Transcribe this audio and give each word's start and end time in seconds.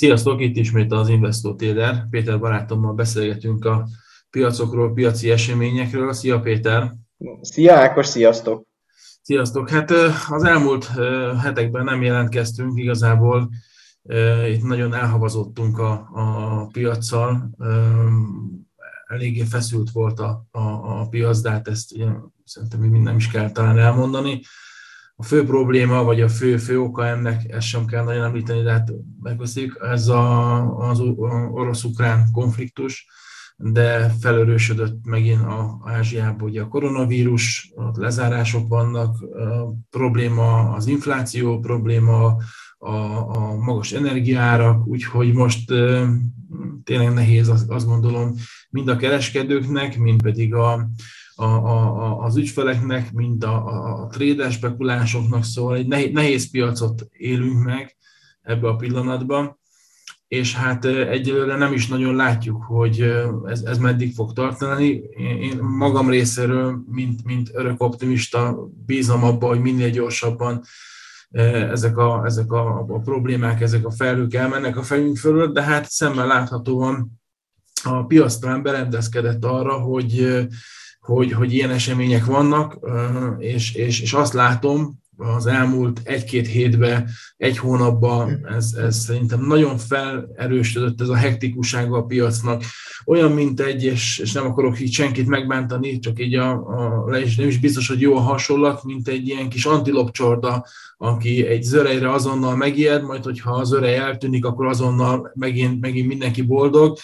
Sziasztok, 0.00 0.40
itt 0.40 0.56
ismét 0.56 0.92
az 0.92 1.08
Investor 1.08 1.56
Téder. 1.56 2.06
Péter 2.10 2.38
barátommal 2.38 2.92
beszélgetünk 2.92 3.64
a 3.64 3.88
piacokról, 4.30 4.92
piaci 4.92 5.30
eseményekről. 5.30 6.12
Szia 6.12 6.40
Péter! 6.40 6.94
Szia 7.40 7.74
Ákos, 7.74 8.06
sziasztok! 8.06 8.66
Sziasztok! 9.22 9.70
Hát 9.70 9.90
az 10.30 10.44
elmúlt 10.44 10.90
hetekben 11.40 11.84
nem 11.84 12.02
jelentkeztünk, 12.02 12.78
igazából 12.78 13.50
itt 14.48 14.62
nagyon 14.62 14.94
elhavazottunk 14.94 15.78
a, 15.78 16.08
a 16.12 16.66
piaccal, 16.72 17.50
eléggé 19.06 19.42
feszült 19.42 19.90
volt 19.90 20.20
a, 20.20 20.46
a, 20.50 20.60
a 21.00 21.08
piac, 21.08 21.40
de 21.40 21.50
hát 21.50 21.68
ezt 21.68 21.92
ugye, 21.92 22.06
szerintem 22.44 22.80
még 22.80 23.00
nem 23.00 23.16
is 23.16 23.30
kell 23.30 23.50
talán 23.50 23.78
elmondani 23.78 24.40
a 25.20 25.22
fő 25.22 25.44
probléma, 25.44 26.02
vagy 26.02 26.20
a 26.20 26.28
fő, 26.28 26.56
fő 26.56 26.80
oka 26.80 27.06
ennek, 27.06 27.52
ezt 27.52 27.66
sem 27.66 27.84
kell 27.84 28.04
nagyon 28.04 28.24
említeni, 28.24 28.62
de 28.62 28.70
hát 28.70 28.92
megbeszéljük, 29.22 29.78
ez 29.90 30.08
a, 30.08 30.88
az 30.88 31.00
orosz-ukrán 31.50 32.28
konfliktus, 32.32 33.06
de 33.56 34.08
felörősödött 34.20 35.04
megint 35.04 35.42
a 35.42 35.80
Ázsiában 35.84 36.48
ugye 36.48 36.62
a 36.62 36.68
koronavírus, 36.68 37.72
ott 37.74 37.96
lezárások 37.96 38.68
vannak, 38.68 39.16
probléma 39.90 40.72
az 40.72 40.86
infláció, 40.86 41.58
probléma 41.58 42.36
a, 42.78 42.94
a 43.36 43.54
magas 43.56 43.92
energiárak, 43.92 44.86
úgyhogy 44.86 45.32
most 45.32 45.72
tényleg 46.84 47.12
nehéz 47.12 47.48
azt 47.68 47.86
gondolom 47.86 48.34
mind 48.70 48.88
a 48.88 48.96
kereskedőknek, 48.96 49.98
mind 49.98 50.22
pedig 50.22 50.54
a, 50.54 50.90
a, 51.40 51.66
a, 51.66 52.22
az 52.24 52.36
ügyfeleknek, 52.36 53.12
mint 53.12 53.44
a, 53.44 53.66
a, 53.66 54.02
a 54.02 54.06
trader 54.06 54.52
spekulánsoknak, 54.52 55.44
szóval 55.44 55.76
egy 55.76 55.86
nehéz, 55.86 56.12
nehéz 56.12 56.50
piacot 56.50 57.06
élünk 57.10 57.64
meg 57.64 57.96
ebbe 58.42 58.68
a 58.68 58.76
pillanatban, 58.76 59.58
és 60.28 60.54
hát 60.54 60.84
egyelőre 60.84 61.56
nem 61.56 61.72
is 61.72 61.88
nagyon 61.88 62.14
látjuk, 62.14 62.62
hogy 62.62 63.12
ez, 63.46 63.62
ez 63.62 63.78
meddig 63.78 64.14
fog 64.14 64.32
tartani. 64.32 65.02
Én 65.40 65.58
magam 65.62 66.10
részéről, 66.10 66.82
mint, 66.90 67.24
mint 67.24 67.50
örök 67.52 67.82
optimista, 67.82 68.68
bízom 68.86 69.24
abba, 69.24 69.46
hogy 69.46 69.60
minél 69.60 69.90
gyorsabban 69.90 70.62
ezek 71.30 71.96
a, 71.96 72.22
ezek 72.24 72.52
a, 72.52 72.78
a 72.78 72.98
problémák, 72.98 73.60
ezek 73.60 73.86
a 73.86 73.90
felhők 73.90 74.34
elmennek 74.34 74.76
a 74.76 74.82
fejünk 74.82 75.16
fölött, 75.16 75.54
de 75.54 75.62
hát 75.62 75.90
szemmel 75.90 76.26
láthatóan 76.26 77.20
a 77.84 78.06
piac 78.06 78.38
talán 78.38 78.62
berendezkedett 78.62 79.44
arra, 79.44 79.72
hogy 79.72 80.46
hogy, 81.00 81.32
hogy 81.32 81.52
ilyen 81.54 81.70
események 81.70 82.24
vannak, 82.24 82.78
és, 83.38 83.74
és, 83.74 84.00
és 84.00 84.12
azt 84.12 84.32
látom, 84.32 84.98
az 85.20 85.46
elmúlt 85.46 86.00
egy-két 86.04 86.46
hétben, 86.46 87.08
egy 87.36 87.58
hónapban 87.58 88.46
ez, 88.46 88.72
ez 88.72 88.96
szerintem 88.96 89.46
nagyon 89.46 89.78
felerősödött 89.78 91.00
ez 91.00 91.08
a 91.08 91.14
hektikusága 91.14 91.96
a 91.96 92.04
piacnak. 92.04 92.62
Olyan, 93.06 93.32
mint 93.32 93.60
egy, 93.60 93.84
és, 93.84 94.18
és 94.18 94.32
nem 94.32 94.46
akarok 94.46 94.80
így 94.80 94.92
senkit 94.92 95.26
megbántani, 95.26 95.98
csak 95.98 96.20
így 96.20 96.34
a, 96.34 96.50
a 96.50 97.04
le 97.08 97.22
nem 97.36 97.48
is 97.48 97.58
biztos, 97.58 97.88
hogy 97.88 98.00
jó 98.00 98.16
a 98.16 98.20
hasonlat, 98.20 98.84
mint 98.84 99.08
egy 99.08 99.28
ilyen 99.28 99.48
kis 99.48 99.64
antilopcsorda, 99.64 100.66
aki 100.96 101.46
egy 101.46 101.62
zörejre 101.62 102.12
azonnal 102.12 102.56
megijed, 102.56 103.02
majd 103.02 103.24
hogyha 103.24 103.50
az 103.50 103.68
zörej 103.68 103.96
eltűnik, 103.96 104.44
akkor 104.44 104.66
azonnal 104.66 105.32
megint, 105.34 105.80
megint 105.80 106.08
mindenki 106.08 106.42
boldog 106.42 106.98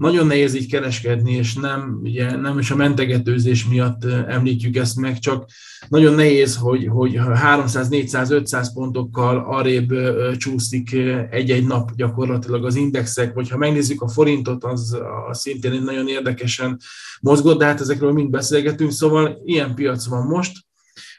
nagyon 0.00 0.26
nehéz 0.26 0.54
így 0.54 0.70
kereskedni, 0.70 1.32
és 1.32 1.54
nem, 1.54 2.00
ugye, 2.02 2.36
nem 2.36 2.58
is 2.58 2.70
a 2.70 2.76
mentegetőzés 2.76 3.64
miatt 3.64 4.04
említjük 4.04 4.76
ezt 4.76 4.96
meg, 4.96 5.18
csak 5.18 5.44
nagyon 5.88 6.14
nehéz, 6.14 6.56
hogy, 6.56 6.86
hogy 6.86 7.16
300, 7.16 7.88
400, 7.88 8.30
500 8.30 8.72
pontokkal 8.72 9.44
arrébb 9.46 9.92
csúszik 10.36 10.92
egy-egy 11.30 11.66
nap 11.66 11.94
gyakorlatilag 11.94 12.64
az 12.64 12.74
indexek, 12.74 13.34
vagy 13.34 13.48
ha 13.48 13.56
megnézzük 13.56 14.02
a 14.02 14.08
forintot, 14.08 14.64
az, 14.64 14.98
az 15.28 15.40
szintén 15.40 15.82
nagyon 15.82 16.08
érdekesen 16.08 16.80
mozgott, 17.20 17.58
de 17.58 17.64
hát 17.64 17.80
ezekről 17.80 18.12
mind 18.12 18.30
beszélgetünk, 18.30 18.90
szóval 18.90 19.40
ilyen 19.44 19.74
piac 19.74 20.06
van 20.06 20.26
most. 20.26 20.58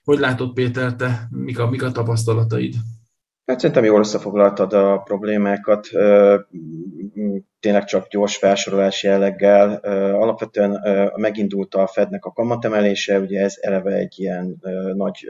Hogy 0.03 0.20
látod 0.20 0.53
Péter, 0.53 0.96
te 0.96 1.28
mik 1.30 1.59
a, 1.59 1.70
mik 1.70 1.84
a 1.84 1.91
tapasztalataid? 1.91 2.75
Hát 3.46 3.59
szerintem 3.59 3.84
jól 3.84 4.00
összefoglaltad 4.00 4.74
a 4.74 4.97
problémákat, 4.97 5.88
tényleg 7.59 7.85
csak 7.85 8.07
gyors 8.07 8.38
felsorolás 8.38 9.03
jelleggel. 9.03 9.75
Alapvetően 10.13 10.81
megindult 11.16 11.75
a 11.75 11.88
Fednek 11.88 12.25
a 12.25 12.31
kamatemelése, 12.31 13.19
ugye 13.19 13.41
ez 13.41 13.56
eleve 13.59 13.94
egy 13.94 14.19
ilyen 14.19 14.62
nagy 14.94 15.28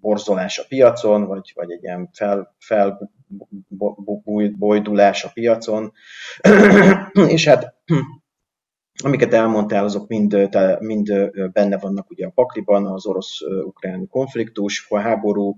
borzolás 0.00 0.58
a 0.58 0.64
piacon, 0.68 1.26
vagy, 1.26 1.52
vagy 1.54 1.70
egy 1.70 1.82
ilyen 1.82 2.08
fel, 2.12 2.54
felbojdulás 2.58 5.24
a 5.24 5.30
piacon. 5.34 5.92
És 7.34 7.48
hát 7.48 7.74
amiket 9.04 9.32
elmondtál, 9.32 9.84
azok 9.84 10.08
mind, 10.08 10.48
mind 10.78 11.30
benne 11.52 11.78
vannak 11.78 12.10
ugye 12.10 12.26
a 12.26 12.32
pakliban, 12.34 12.86
az 12.86 13.06
orosz-ukrán 13.06 14.08
konfliktus, 14.08 14.86
a 14.88 14.98
háború, 14.98 15.56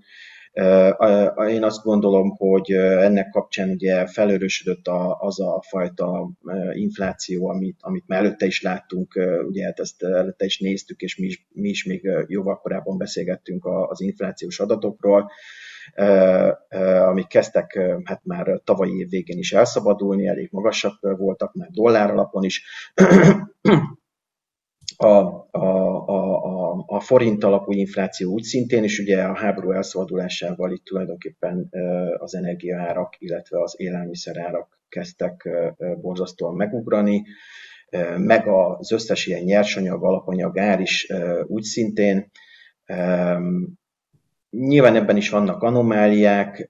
én 1.48 1.62
azt 1.62 1.82
gondolom, 1.82 2.30
hogy 2.36 2.70
ennek 2.72 3.28
kapcsán 3.28 3.70
ugye 3.70 4.06
felörösödött 4.06 4.88
az 5.18 5.40
a 5.40 5.62
fajta 5.68 6.30
infláció, 6.72 7.48
amit, 7.48 7.76
amit 7.80 8.06
már 8.06 8.18
előtte 8.18 8.46
is 8.46 8.62
láttunk, 8.62 9.20
ugye 9.48 9.64
hát 9.64 9.80
ezt 9.80 10.02
előtte 10.02 10.44
is 10.44 10.58
néztük, 10.58 11.00
és 11.00 11.16
mi 11.16 11.26
is, 11.26 11.46
mi 11.52 11.68
is 11.68 11.84
még 11.84 12.10
jóval 12.26 12.58
korábban 12.58 12.98
beszélgettünk 12.98 13.64
az 13.64 14.00
inflációs 14.00 14.60
adatokról, 14.60 15.30
amik 17.06 17.26
kezdtek 17.26 17.78
hát 18.04 18.20
már 18.24 18.60
tavalyi 18.64 18.98
év 18.98 19.08
végén 19.08 19.38
is 19.38 19.52
elszabadulni, 19.52 20.26
elég 20.26 20.48
magasak 20.50 21.16
voltak, 21.16 21.54
már 21.54 21.68
dollár 21.70 22.10
alapon 22.10 22.44
is. 22.44 22.64
A, 24.96 25.06
a, 25.06 25.58
a, 26.06 26.84
a 26.86 27.00
forint 27.00 27.44
alapú 27.44 27.72
infláció 27.72 28.32
úgy 28.32 28.42
szintén, 28.42 28.82
és 28.82 28.98
ugye 28.98 29.22
a 29.22 29.36
háború 29.36 29.70
elszabadulásával 29.70 30.72
itt 30.72 30.84
tulajdonképpen 30.84 31.68
az 32.18 32.34
energiaárak, 32.34 33.14
illetve 33.18 33.62
az 33.62 33.74
élelmiszerárak 33.76 34.80
kezdtek 34.88 35.48
borzasztóan 36.00 36.54
megugrani, 36.54 37.24
meg 38.16 38.48
az 38.48 38.92
összes 38.92 39.26
ilyen 39.26 39.42
nyersanyag, 39.42 40.04
alapanyag 40.04 40.58
ár 40.58 40.80
is 40.80 41.12
úgy 41.46 41.62
szintén. 41.62 42.30
Nyilván 44.58 44.96
ebben 44.96 45.16
is 45.16 45.30
vannak 45.30 45.62
anomáliák, 45.62 46.68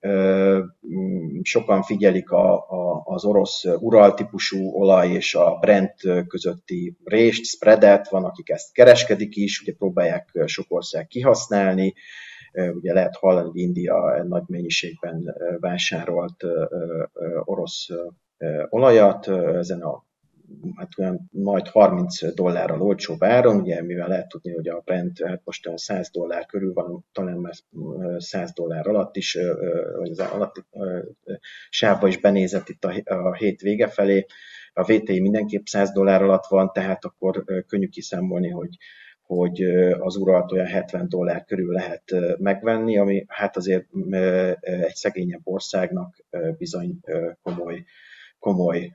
sokan 1.42 1.82
figyelik 1.82 2.30
a, 2.30 2.54
a, 2.54 3.02
az 3.04 3.24
orosz 3.24 3.64
Ural 3.64 4.14
típusú 4.14 4.70
olaj 4.72 5.08
és 5.08 5.34
a 5.34 5.58
Brent 5.60 5.94
közötti 6.28 6.96
rést, 7.04 7.44
spreadet, 7.44 8.08
van, 8.08 8.24
akik 8.24 8.50
ezt 8.50 8.72
kereskedik 8.72 9.36
is, 9.36 9.60
ugye 9.60 9.72
próbálják 9.74 10.42
sok 10.44 10.66
ország 10.68 11.06
kihasználni, 11.06 11.94
ugye 12.52 12.92
lehet 12.92 13.16
hallani, 13.16 13.48
hogy 13.48 13.60
India 13.60 14.24
nagy 14.28 14.44
mennyiségben 14.46 15.34
vásárolt 15.60 16.44
orosz 17.44 17.88
olajat 18.68 19.28
ezen 19.28 19.80
a 19.80 20.05
hát 20.76 20.88
olyan 20.98 21.28
majd 21.30 21.68
30 21.68 22.34
dollárral 22.34 22.82
olcsóbb 22.82 23.24
áron, 23.24 23.60
ugye 23.60 23.82
mivel 23.82 24.08
lehet 24.08 24.28
tudni, 24.28 24.52
hogy 24.52 24.68
a 24.68 24.82
Brent 24.84 25.22
hát 25.24 25.40
most 25.44 25.70
100 25.74 26.10
dollár 26.10 26.46
körül 26.46 26.72
van, 26.72 27.04
talán 27.12 27.36
már 27.36 27.54
100 28.16 28.52
dollár 28.52 28.86
alatt 28.86 29.16
is, 29.16 29.38
vagy 29.98 30.10
az 30.10 30.18
alatti 30.18 30.60
sávba 31.68 32.08
is 32.08 32.20
benézett 32.20 32.68
itt 32.68 32.84
a 33.04 33.34
hét 33.34 33.60
vége 33.60 33.88
felé, 33.88 34.26
a 34.72 34.82
VTI 34.82 35.20
mindenképp 35.20 35.64
100 35.64 35.92
dollár 35.92 36.22
alatt 36.22 36.46
van, 36.46 36.72
tehát 36.72 37.04
akkor 37.04 37.44
könnyű 37.66 37.88
kiszámolni, 37.88 38.48
hogy, 38.48 38.76
hogy 39.22 39.62
az 39.98 40.16
uralt 40.16 40.52
olyan 40.52 40.66
70 40.66 41.08
dollár 41.08 41.44
körül 41.44 41.72
lehet 41.72 42.02
megvenni, 42.38 42.98
ami 42.98 43.24
hát 43.28 43.56
azért 43.56 43.86
egy 44.60 44.94
szegényebb 44.94 45.40
országnak 45.44 46.24
bizony 46.58 46.98
komoly 47.42 47.84
komoly 48.46 48.92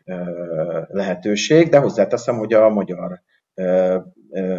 lehetőség, 0.87 1.69
de 1.69 1.77
hozzáteszem, 1.77 2.37
hogy 2.37 2.53
a 2.53 2.69
magyar 2.69 3.21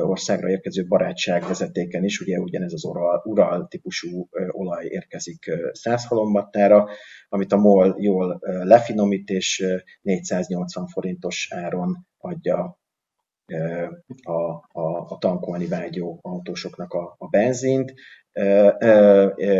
országra 0.00 0.48
érkező 0.48 0.86
barátság 0.86 1.46
vezetéken 1.46 2.04
is, 2.04 2.20
ugye 2.20 2.38
ugyanez 2.38 2.72
az 2.72 2.84
Ural, 2.84 3.22
Ural 3.24 3.66
típusú 3.68 4.28
olaj 4.50 4.86
érkezik 4.86 5.50
halombattára, 6.08 6.88
amit 7.28 7.52
a 7.52 7.56
MOL 7.56 7.96
jól 7.98 8.40
lefinomít, 8.42 9.28
és 9.28 9.64
480 10.00 10.86
forintos 10.86 11.48
áron 11.52 12.06
adja 12.18 12.80
a, 14.22 14.40
a, 14.80 15.06
a 15.08 15.18
tankolni 15.18 15.66
vágyó 15.66 16.18
autósoknak 16.22 16.92
a, 16.92 17.14
a 17.18 17.28
benzint, 17.28 17.94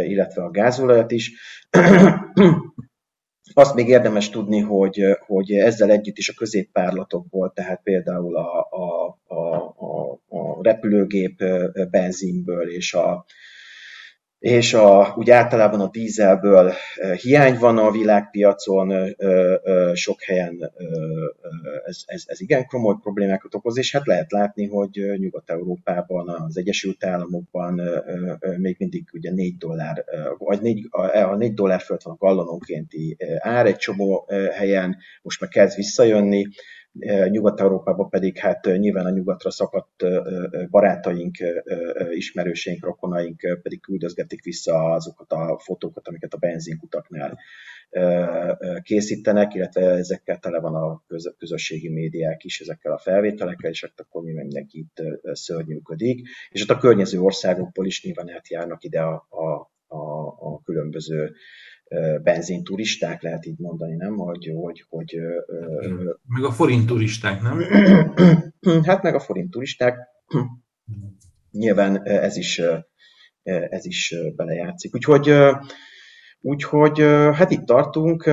illetve 0.07 0.43
a 0.43 0.51
gázolajat 0.51 1.11
is. 1.11 1.33
Azt 3.55 3.75
még 3.75 3.89
érdemes 3.89 4.31
tudni, 4.31 4.61
hogy, 4.61 5.05
hogy 5.27 5.51
ezzel 5.53 5.91
együtt 5.91 6.19
is 6.19 6.29
a 6.29 6.35
középpárlatokból, 6.37 7.53
tehát 7.55 7.81
például 7.83 8.37
a, 8.37 8.69
a, 8.71 9.19
a, 9.35 9.57
a, 9.57 10.63
repülőgép 10.63 11.45
benzinből 11.91 12.71
és 12.71 12.95
a, 12.95 13.25
és 14.43 14.75
a, 14.75 15.15
úgy 15.17 15.31
általában 15.31 15.81
a 15.81 15.89
dízelből 15.89 16.73
hiány 17.21 17.59
van 17.59 17.79
a 17.79 17.91
világpiacon, 17.91 19.15
sok 19.95 20.23
helyen 20.23 20.73
ez, 21.85 22.03
ez, 22.07 22.23
ez 22.27 22.41
igen 22.41 22.67
komoly 22.67 22.95
problémákat 23.03 23.55
okoz, 23.55 23.79
és 23.79 23.93
hát 23.93 24.07
lehet 24.07 24.33
látni, 24.33 24.67
hogy 24.67 25.13
Nyugat-Európában, 25.17 26.29
az 26.29 26.57
Egyesült 26.57 27.05
Államokban 27.05 27.81
még 28.57 28.77
mindig 28.79 29.09
ugye 29.13 29.31
4 29.31 29.57
dollár, 29.57 30.05
vagy 30.39 30.61
4, 30.61 30.89
a 31.13 31.35
4 31.37 31.55
dollár 31.55 31.81
fölött 31.81 32.03
van 32.03 32.17
a 32.19 32.25
gallononkénti 32.25 33.17
ár 33.39 33.67
egy 33.67 33.77
csomó 33.77 34.29
helyen, 34.53 34.97
most 35.23 35.41
már 35.41 35.51
kezd 35.51 35.77
visszajönni, 35.77 36.47
Nyugat-Európában 37.29 38.09
pedig 38.09 38.39
hát 38.39 38.65
nyilván 38.65 39.07
a 39.07 39.11
nyugatra 39.11 39.51
szakadt 39.51 40.05
barátaink, 40.71 41.37
ismerőseink, 42.11 42.85
rokonaink 42.85 43.59
pedig 43.63 43.81
küldözgetik 43.81 44.43
vissza 44.43 44.93
azokat 44.93 45.33
a 45.33 45.59
fotókat, 45.59 46.09
amiket 46.09 46.33
a 46.33 46.39
benzinkutaknál 46.39 47.39
készítenek, 48.83 49.55
illetve 49.55 49.91
ezekkel 49.91 50.39
tele 50.39 50.61
van 50.61 50.75
a 50.75 51.05
közösségi 51.39 51.89
médiák 51.89 52.45
is, 52.45 52.61
ezekkel 52.61 52.93
a 52.93 52.99
felvételekkel, 52.99 53.71
és 53.71 53.81
hát 53.81 54.01
akkor 54.01 54.23
nyilván 54.23 54.45
mindenki 54.45 54.79
itt 54.79 55.03
szörnyűködik. 55.33 56.29
És 56.51 56.63
ott 56.63 56.77
a 56.77 56.79
környező 56.79 57.21
országokból 57.21 57.87
is 57.87 58.05
nyilván 58.05 58.31
átjárnak 58.31 58.85
ide 58.85 59.01
a, 59.01 59.27
a, 59.29 59.71
a, 59.87 60.27
a 60.27 60.63
különböző 60.65 61.35
benzinturisták, 62.23 63.23
lehet 63.23 63.47
így 63.47 63.59
mondani, 63.59 63.95
nem? 63.95 64.17
Hogy, 64.17 64.53
hogy, 64.55 64.85
hogy, 64.89 65.17
meg 66.27 66.45
a 66.45 66.51
forint 66.51 66.87
turisták, 66.87 67.43
nem? 67.43 67.63
Hát 68.87 69.03
meg 69.03 69.15
a 69.15 69.21
forint 69.21 69.51
turisták. 69.51 69.99
Nyilván 71.51 72.03
ez 72.07 72.37
is, 72.37 72.63
ez 73.43 73.87
is 73.87 74.15
belejátszik. 74.37 74.95
Úgyhogy, 74.95 75.35
úgyhogy 76.41 76.99
hát 77.33 77.51
itt 77.51 77.65
tartunk, 77.65 78.31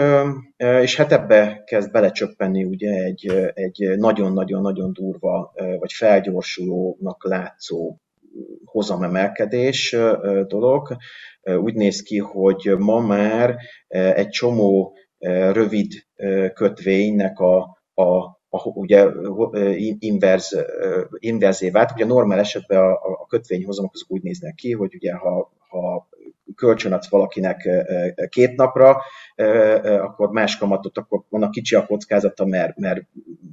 és 0.58 0.96
hát 0.96 1.12
ebbe 1.12 1.64
kezd 1.66 1.92
belecsöppenni 1.92 2.64
ugye 2.64 2.92
egy, 2.92 3.28
egy 3.54 3.98
nagyon-nagyon-nagyon 3.98 4.94
durva, 4.94 5.54
vagy 5.80 5.94
felgyorsulónak 5.94 7.26
látszó 7.26 8.00
hozamemelkedés 8.66 9.96
dolog. 10.48 10.98
Úgy 11.58 11.74
néz 11.74 12.02
ki, 12.02 12.18
hogy 12.18 12.76
ma 12.78 13.00
már 13.00 13.56
egy 13.88 14.30
csomó 14.30 14.98
rövid 15.52 15.92
kötvénynek 16.54 17.40
a, 17.40 17.58
a, 17.94 18.04
a 18.50 18.68
ugye 18.74 19.08
inverz, 20.00 20.56
inverzé 21.18 21.70
vált. 21.70 21.92
Ugye 21.92 22.06
normál 22.06 22.40
esetben 22.40 22.80
a, 22.80 22.92
a 22.92 23.26
kötvényhozamok 23.28 23.94
azok 23.94 24.12
úgy 24.12 24.22
néznek 24.22 24.56
ki, 24.56 24.72
hogy 24.72 24.96
ugye 24.96 25.14
ha, 25.14 25.52
ha 25.68 26.09
kölcsönadsz 26.60 27.10
valakinek 27.10 27.70
két 28.30 28.56
napra, 28.56 29.02
akkor 30.02 30.30
más 30.30 30.58
kamatot, 30.58 30.98
akkor 30.98 31.22
vannak 31.30 31.52
kicsi 31.52 31.76
a 31.76 31.86
kockázata, 31.86 32.46
mert, 32.46 32.78
mert 32.78 33.02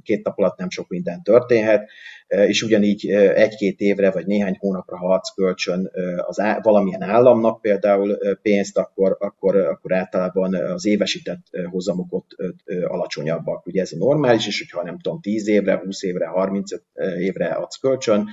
két 0.03 0.23
nap 0.23 0.37
alatt 0.37 0.57
nem 0.57 0.69
sok 0.69 0.87
minden 0.87 1.23
történhet, 1.23 1.89
és 2.27 2.61
ugyanígy 2.61 3.09
egy-két 3.11 3.79
évre 3.79 4.11
vagy 4.11 4.25
néhány 4.25 4.57
hónapra, 4.59 4.97
ha 4.97 5.13
adsz 5.13 5.33
kölcsön 5.35 5.91
az 6.17 6.39
á, 6.39 6.59
valamilyen 6.61 7.01
államnak 7.01 7.61
például 7.61 8.17
pénzt, 8.41 8.77
akkor, 8.77 9.17
akkor, 9.19 9.55
akkor 9.55 9.93
általában 9.93 10.55
az 10.55 10.85
évesített 10.85 11.45
hozamok 11.69 12.25
alacsonyabbak. 12.87 13.65
Ugye 13.65 13.81
ez 13.81 13.91
a 13.91 13.97
normális, 13.97 14.47
és 14.47 14.59
hogyha 14.59 14.83
nem 14.83 14.99
tudom, 14.99 15.21
10 15.21 15.47
évre, 15.47 15.81
20 15.85 16.03
évre, 16.03 16.27
30 16.27 16.71
évre 17.19 17.45
adsz 17.45 17.77
kölcsön, 17.77 18.27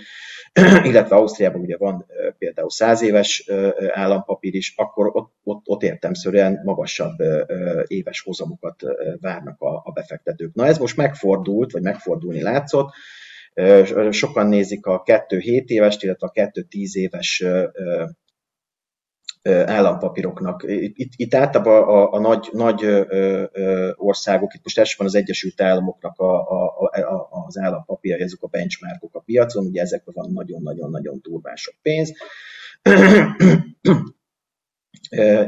illetve 0.89 1.17
Ausztriában 1.17 1.61
ugye 1.61 1.77
van 1.77 2.07
például 2.39 2.71
100 2.71 3.03
éves 3.03 3.51
állampapír 3.93 4.55
is, 4.55 4.64
akkor 4.77 5.11
ott, 5.13 5.33
ott, 5.43 5.63
ott 5.65 5.83
értemszerűen 5.83 6.61
magasabb 6.65 7.17
éves 7.87 8.21
hozamokat 8.21 8.83
várnak 9.21 9.61
a, 9.61 9.83
a 9.85 9.93
befektetők. 9.93 10.55
Na 10.55 10.67
ez 10.67 10.79
most 10.79 10.97
megfordult, 10.97 11.73
vagy 11.73 11.83
megfordulni 11.83 12.43
látszott, 12.43 12.93
sokan 14.11 14.47
nézik 14.47 14.87
a 14.87 15.03
2-7 15.03 15.65
éves, 15.67 15.97
illetve 16.01 16.27
a 16.27 16.51
2-10 16.51 16.93
éves 16.93 17.45
állampapíroknak. 19.51 20.65
Itt, 20.69 21.13
itt 21.17 21.35
általában 21.35 21.83
a, 21.83 22.13
a 22.13 22.21
nagy, 22.21 22.49
nagy 22.53 22.85
országok, 23.95 24.55
itt 24.55 24.63
most 24.63 24.79
elsősorban 24.79 25.07
az 25.07 25.15
Egyesült 25.15 25.61
Államoknak 25.61 26.19
a, 26.19 26.51
a, 26.51 26.83
a, 26.85 27.29
az 27.47 27.59
állampapírjai, 27.59 28.21
ezek 28.21 28.43
a 28.43 28.47
benchmarkok 28.47 29.15
a 29.15 29.21
piacon, 29.21 29.67
ugye 29.67 29.81
ezekben 29.81 30.15
van 30.17 30.33
nagyon-nagyon-nagyon 30.33 31.19
durván 31.23 31.57
sok 31.57 31.75
pénz. 31.83 32.13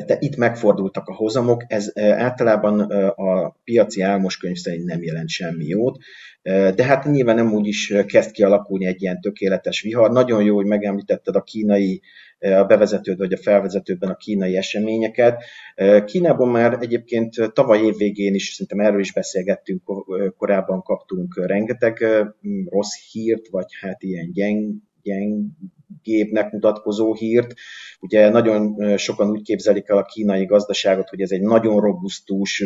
De 0.07 0.17
itt 0.19 0.37
megfordultak 0.37 1.09
a 1.09 1.15
hozamok, 1.15 1.65
ez 1.67 1.99
általában 1.99 2.81
a 3.11 3.57
piaci 3.65 4.01
álmoskönyv 4.01 4.57
szerint 4.57 4.85
nem 4.85 5.03
jelent 5.03 5.29
semmi 5.29 5.65
jót, 5.65 5.99
de 6.43 6.85
hát 6.85 7.05
nyilván 7.05 7.37
nem 7.37 7.53
úgy 7.53 7.67
is 7.67 7.95
kezd 8.07 8.31
kialakulni 8.31 8.87
egy 8.87 9.03
ilyen 9.03 9.21
tökéletes 9.21 9.81
vihar. 9.81 10.11
Nagyon 10.11 10.45
jó, 10.45 10.55
hogy 10.55 10.67
megemlítetted 10.67 11.37
a 11.37 11.43
kínai 11.43 12.03
a 12.39 12.65
bevezetőd 12.65 13.19
vagy 13.19 13.33
a 13.33 13.37
felvezetőben 13.37 14.11
a 14.11 14.17
kínai 14.17 14.57
eseményeket. 14.57 15.45
Kínában 16.05 16.49
már 16.49 16.79
egyébként 16.81 17.35
tavaly 17.53 17.85
év 17.85 17.97
végén 17.97 18.35
is, 18.35 18.53
szerintem 18.53 18.87
erről 18.87 19.01
is 19.01 19.13
beszélgettünk, 19.13 19.83
korábban 20.37 20.83
kaptunk 20.83 21.47
rengeteg 21.47 22.05
rossz 22.71 23.11
hírt, 23.13 23.49
vagy 23.49 23.67
hát 23.81 24.03
ilyen 24.03 24.33
gyeng, 24.33 24.75
gyengébbnek 25.07 26.53
mutatkozó 26.53 27.15
hírt. 27.15 27.55
Ugye 28.01 28.29
nagyon 28.29 28.97
sokan 28.97 29.31
úgy 29.31 29.43
képzelik 29.43 29.89
el 29.89 29.97
a 29.97 30.05
kínai 30.05 30.45
gazdaságot, 30.45 31.09
hogy 31.09 31.21
ez 31.21 31.31
egy 31.31 31.41
nagyon 31.41 31.81
robusztus, 31.81 32.65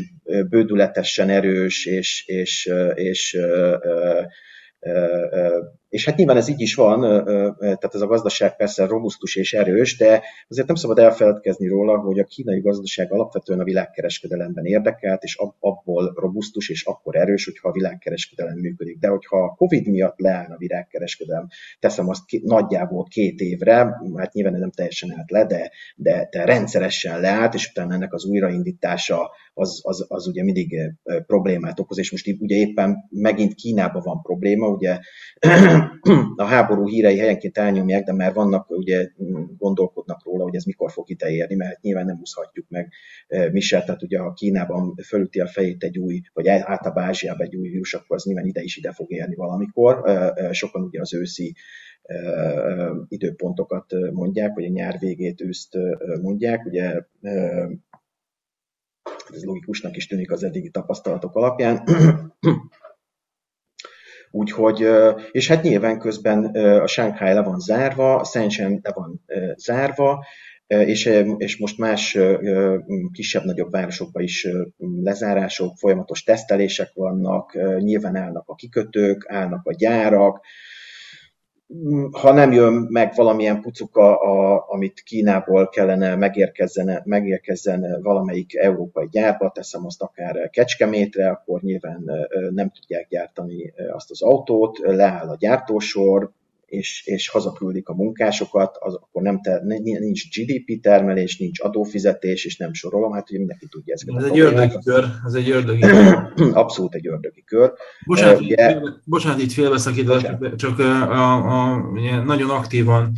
bődületesen 0.48 1.28
erős 1.28 1.86
és, 1.86 2.24
és, 2.26 2.66
és, 2.94 3.38
és 3.38 3.38
és 5.90 6.04
hát 6.04 6.16
nyilván 6.16 6.36
ez 6.36 6.48
így 6.48 6.60
is 6.60 6.74
van, 6.74 7.24
tehát 7.58 7.94
ez 7.94 8.00
a 8.00 8.06
gazdaság 8.06 8.56
persze 8.56 8.86
robusztus 8.86 9.36
és 9.36 9.52
erős, 9.52 9.96
de 9.96 10.22
azért 10.48 10.66
nem 10.66 10.76
szabad 10.76 10.98
elfeledkezni 10.98 11.68
róla, 11.68 11.98
hogy 11.98 12.18
a 12.18 12.24
kínai 12.24 12.60
gazdaság 12.60 13.12
alapvetően 13.12 13.60
a 13.60 13.64
világkereskedelemben 13.64 14.64
érdekelt, 14.64 15.22
és 15.22 15.38
abból 15.58 16.12
robusztus 16.16 16.68
és 16.68 16.84
akkor 16.84 17.16
erős, 17.16 17.44
hogyha 17.44 17.68
a 17.68 17.72
világkereskedelem 17.72 18.58
működik. 18.58 18.98
De 18.98 19.08
hogyha 19.08 19.42
a 19.42 19.54
Covid 19.54 19.86
miatt 19.86 20.18
leáll 20.18 20.52
a 20.52 20.56
világkereskedelem, 20.56 21.46
teszem 21.80 22.08
azt 22.08 22.22
nagyjából 22.42 23.04
két 23.04 23.40
évre, 23.40 23.74
hát 24.16 24.32
nyilván 24.32 24.58
nem 24.58 24.70
teljesen 24.70 25.14
állt 25.18 25.30
le, 25.30 25.46
de, 25.46 25.70
de, 25.96 26.28
de 26.30 26.44
rendszeresen 26.44 27.20
leállt, 27.20 27.54
és 27.54 27.68
utána 27.70 27.94
ennek 27.94 28.12
az 28.12 28.24
újraindítása 28.24 29.30
az, 29.54 29.80
az, 29.82 30.04
az 30.08 30.26
ugye 30.26 30.42
mindig 30.42 30.76
problémát 31.26 31.80
okoz, 31.80 31.98
és 31.98 32.10
most 32.10 32.36
ugye 32.38 32.56
éppen 32.56 32.96
megint 33.10 33.54
Kínában 33.54 34.02
van 34.02 34.22
probléma, 34.22 34.68
ugye 34.68 34.98
a 36.36 36.44
háború 36.44 36.88
hírei 36.88 37.18
helyenként 37.18 37.58
elnyomják, 37.58 38.04
de 38.04 38.12
már 38.12 38.32
vannak, 38.32 38.70
ugye 38.70 39.08
gondolkodnak 39.58 40.24
róla, 40.24 40.42
hogy 40.42 40.54
ez 40.54 40.64
mikor 40.64 40.90
fog 40.90 41.10
ideérni, 41.10 41.54
mert 41.54 41.80
nyilván 41.80 42.04
nem 42.04 42.18
úszhatjuk 42.20 42.66
meg 42.68 42.92
mi 43.52 43.60
se, 43.60 43.82
tehát 43.82 44.02
ugye 44.02 44.18
ha 44.18 44.32
Kínában 44.32 44.94
fölüti 45.06 45.40
a 45.40 45.46
fejét 45.46 45.82
egy 45.82 45.98
új, 45.98 46.20
vagy 46.32 46.48
általában 46.48 47.04
Ázsiában 47.04 47.46
egy 47.46 47.56
új 47.56 47.68
vírus, 47.68 47.94
akkor 47.94 48.16
az 48.16 48.24
nyilván 48.24 48.46
ide 48.46 48.62
is 48.62 48.76
ide 48.76 48.92
fog 48.92 49.12
érni 49.12 49.34
valamikor. 49.34 50.02
Sokan 50.50 50.82
ugye 50.82 51.00
az 51.00 51.14
őszi 51.14 51.54
időpontokat 53.08 53.92
mondják, 54.12 54.54
vagy 54.54 54.64
a 54.64 54.68
nyár 54.68 54.98
végét, 54.98 55.40
őszt 55.40 55.76
mondják, 56.22 56.64
ugye 56.64 57.00
ez 59.32 59.44
logikusnak 59.44 59.96
is 59.96 60.06
tűnik 60.06 60.30
az 60.30 60.42
eddigi 60.42 60.70
tapasztalatok 60.70 61.34
alapján. 61.34 61.84
Úgyhogy, 64.30 64.86
és 65.30 65.48
hát 65.48 65.62
nyilván 65.62 65.98
közben 65.98 66.44
a 66.80 66.86
Shanghai 66.86 67.32
le 67.32 67.42
van 67.42 67.58
zárva, 67.58 68.16
a 68.16 68.24
Shenzhen 68.24 68.80
le 68.82 68.92
van 68.94 69.24
zárva, 69.56 70.24
és, 70.66 71.10
és 71.36 71.58
most 71.58 71.78
más 71.78 72.18
kisebb-nagyobb 73.12 73.70
városokban 73.70 74.22
is 74.22 74.48
lezárások, 75.02 75.76
folyamatos 75.76 76.22
tesztelések 76.22 76.90
vannak, 76.94 77.56
nyilván 77.78 78.16
állnak 78.16 78.48
a 78.48 78.54
kikötők, 78.54 79.24
állnak 79.28 79.66
a 79.66 79.74
gyárak, 79.74 80.40
ha 82.10 82.32
nem 82.32 82.52
jön 82.52 82.72
meg 82.72 83.12
valamilyen 83.14 83.60
pucuka, 83.60 84.20
a, 84.20 84.64
amit 84.68 85.00
Kínából 85.00 85.68
kellene 85.68 86.16
megérkezzen, 86.16 87.02
megérkezzen 87.04 88.02
valamelyik 88.02 88.54
európai 88.54 89.08
gyárba, 89.10 89.50
teszem 89.50 89.86
azt 89.86 90.02
akár 90.02 90.50
Kecskemétre, 90.50 91.28
akkor 91.28 91.60
nyilván 91.60 92.10
nem 92.50 92.70
tudják 92.70 93.06
gyártani 93.08 93.72
azt 93.92 94.10
az 94.10 94.22
autót, 94.22 94.78
leáll 94.78 95.28
a 95.28 95.36
gyártósor, 95.38 96.30
és, 96.70 97.02
és 97.04 97.28
hazaküldik 97.28 97.88
a 97.88 97.94
munkásokat, 97.94 98.76
az 98.80 98.94
akkor 98.94 99.22
nem 99.22 99.40
te, 99.40 99.62
nincs 99.78 100.22
GDP 100.28 100.80
termelés, 100.82 101.38
nincs 101.38 101.60
adófizetés, 101.60 102.44
és 102.44 102.56
nem 102.56 102.72
sorolom, 102.72 103.12
hát 103.12 103.30
ugye 103.30 103.38
mindenki 103.38 103.66
tudja 103.66 103.94
ezeket. 103.94 104.16
Ez 104.16 104.30
egy 104.30 104.38
ördögi 104.38 104.78
kör, 104.84 105.04
ez 105.26 105.34
egy 105.34 105.50
ördögi 105.50 105.80
kör. 105.90 106.30
Abszolút 106.52 106.94
egy 106.94 107.08
ördögi 107.08 107.44
kör. 107.44 107.72
Bocsánat, 108.06 108.40
ugye, 108.40 108.80
bocsánat 109.04 109.40
itt 109.40 109.52
félbeszakítok, 109.52 110.56
csak 110.56 110.78
a, 110.78 111.10
a, 111.12 111.70
a, 111.70 111.76
nagyon 112.24 112.50
aktívan 112.50 113.12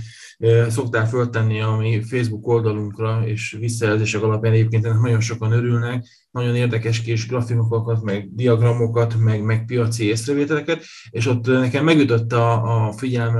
szoktál 0.68 1.06
föltenni 1.06 1.60
a 1.60 1.76
mi 1.76 2.02
Facebook 2.02 2.46
oldalunkra, 2.46 3.22
és 3.26 3.56
visszajelzések 3.60 4.22
alapján 4.22 4.52
egyébként 4.52 4.84
ennek 4.84 5.00
nagyon 5.00 5.20
sokan 5.20 5.52
örülnek, 5.52 6.04
nagyon 6.30 6.54
érdekes 6.54 7.02
kis 7.02 7.26
grafikokat, 7.26 8.02
meg 8.02 8.34
diagramokat, 8.34 9.14
meg, 9.18 9.42
meg 9.42 9.64
piaci 9.64 10.04
észrevételeket, 10.04 10.82
és 11.10 11.26
ott 11.26 11.46
nekem 11.46 11.84
megütötte 11.84 12.36
a, 12.36 12.86
a 12.86 12.92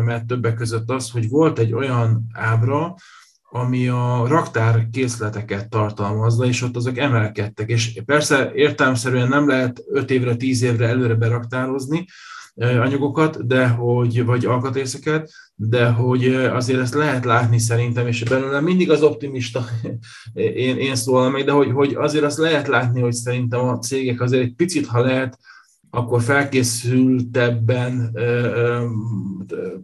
figyelmemet 0.02 0.26
többek 0.26 0.54
között 0.54 0.90
az, 0.90 1.11
hogy 1.11 1.28
volt 1.28 1.59
egy 1.59 1.73
olyan 1.73 2.26
ábra, 2.32 2.94
ami 3.50 3.88
a 3.88 4.26
raktár 4.26 4.88
készleteket 4.92 5.68
tartalmazza, 5.68 6.44
és 6.44 6.62
ott 6.62 6.76
azok 6.76 6.99
emelkedtek. 6.99 7.68
És 7.68 8.00
persze 8.04 8.50
értelmszerűen 8.54 9.28
nem 9.28 9.49
lehet 9.49 9.82
5 9.87 10.11
évre, 10.11 10.37
10 10.37 10.62
évre 10.62 10.88
előre 10.88 11.14
beraktározni, 11.14 12.06
anyagokat, 12.54 13.47
de 13.47 13.68
hogy, 13.68 14.25
vagy 14.25 14.44
alkatrészeket, 14.44 15.30
de 15.54 15.88
hogy 15.88 16.35
azért 16.35 16.80
ezt 16.80 16.94
lehet 16.94 17.25
látni 17.25 17.59
szerintem, 17.59 18.06
és 18.06 18.23
belőle 18.23 18.61
mindig 18.61 18.90
az 18.90 19.02
optimista 19.02 19.64
én, 20.66 20.78
én 20.78 20.94
szólom 20.94 21.32
meg, 21.32 21.44
de 21.44 21.52
hogy, 21.52 21.71
hogy 21.71 21.94
azért 21.94 22.25
azt 22.25 22.38
lehet 22.38 22.68
látni, 22.68 23.00
hogy 23.00 23.12
szerintem 23.12 23.61
a 23.61 23.78
cégek 23.78 24.21
azért 24.21 24.42
egy 24.42 24.54
picit, 24.54 24.87
ha 24.87 25.00
lehet, 25.00 25.38
akkor 25.95 26.23
felkészültebben 26.23 28.17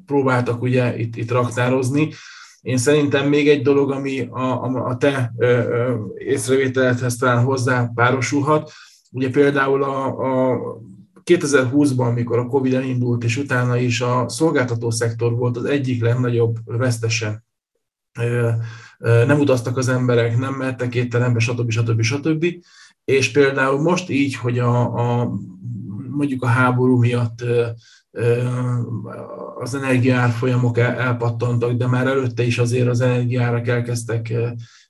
próbáltak 0.06 0.62
ugye 0.62 0.98
itt, 0.98 1.16
itt 1.16 1.30
raktározni. 1.30 2.08
Én 2.60 2.76
szerintem 2.76 3.28
még 3.28 3.48
egy 3.48 3.62
dolog, 3.62 3.90
ami 3.90 4.20
a, 4.20 4.62
a, 4.62 4.96
te 4.96 5.32
észrevételedhez 6.18 7.16
talán 7.16 7.44
hozzá 7.44 7.90
párosulhat, 7.94 8.72
ugye 9.10 9.30
például 9.30 9.82
a, 9.82 10.06
a 10.06 10.58
2020-ban, 11.24 12.06
amikor 12.06 12.38
a 12.38 12.46
Covid 12.46 12.74
elindult, 12.74 13.24
és 13.24 13.36
utána 13.36 13.76
is 13.76 14.00
a 14.00 14.28
szolgáltató 14.28 14.90
szektor 14.90 15.36
volt 15.36 15.56
az 15.56 15.64
egyik 15.64 16.02
legnagyobb 16.02 16.56
vesztese. 16.64 17.44
Nem 18.98 19.40
utaztak 19.40 19.76
az 19.76 19.88
emberek, 19.88 20.38
nem 20.38 20.54
mehettek 20.54 20.94
étterembe, 20.94 21.38
stb. 21.38 21.70
stb. 21.70 22.02
stb. 22.02 22.46
És 23.04 23.30
például 23.30 23.80
most 23.80 24.10
így, 24.10 24.34
hogy 24.34 24.58
a, 24.58 24.94
a 25.20 25.32
mondjuk 26.18 26.42
a 26.42 26.46
háború 26.46 26.98
miatt 26.98 27.44
az 29.58 29.74
energiárfolyamok 29.74 30.78
elpattantak, 30.78 31.72
de 31.72 31.86
már 31.86 32.06
előtte 32.06 32.42
is 32.42 32.58
azért 32.58 32.88
az 32.88 33.00
energiárak 33.00 33.68
elkezdtek 33.68 34.32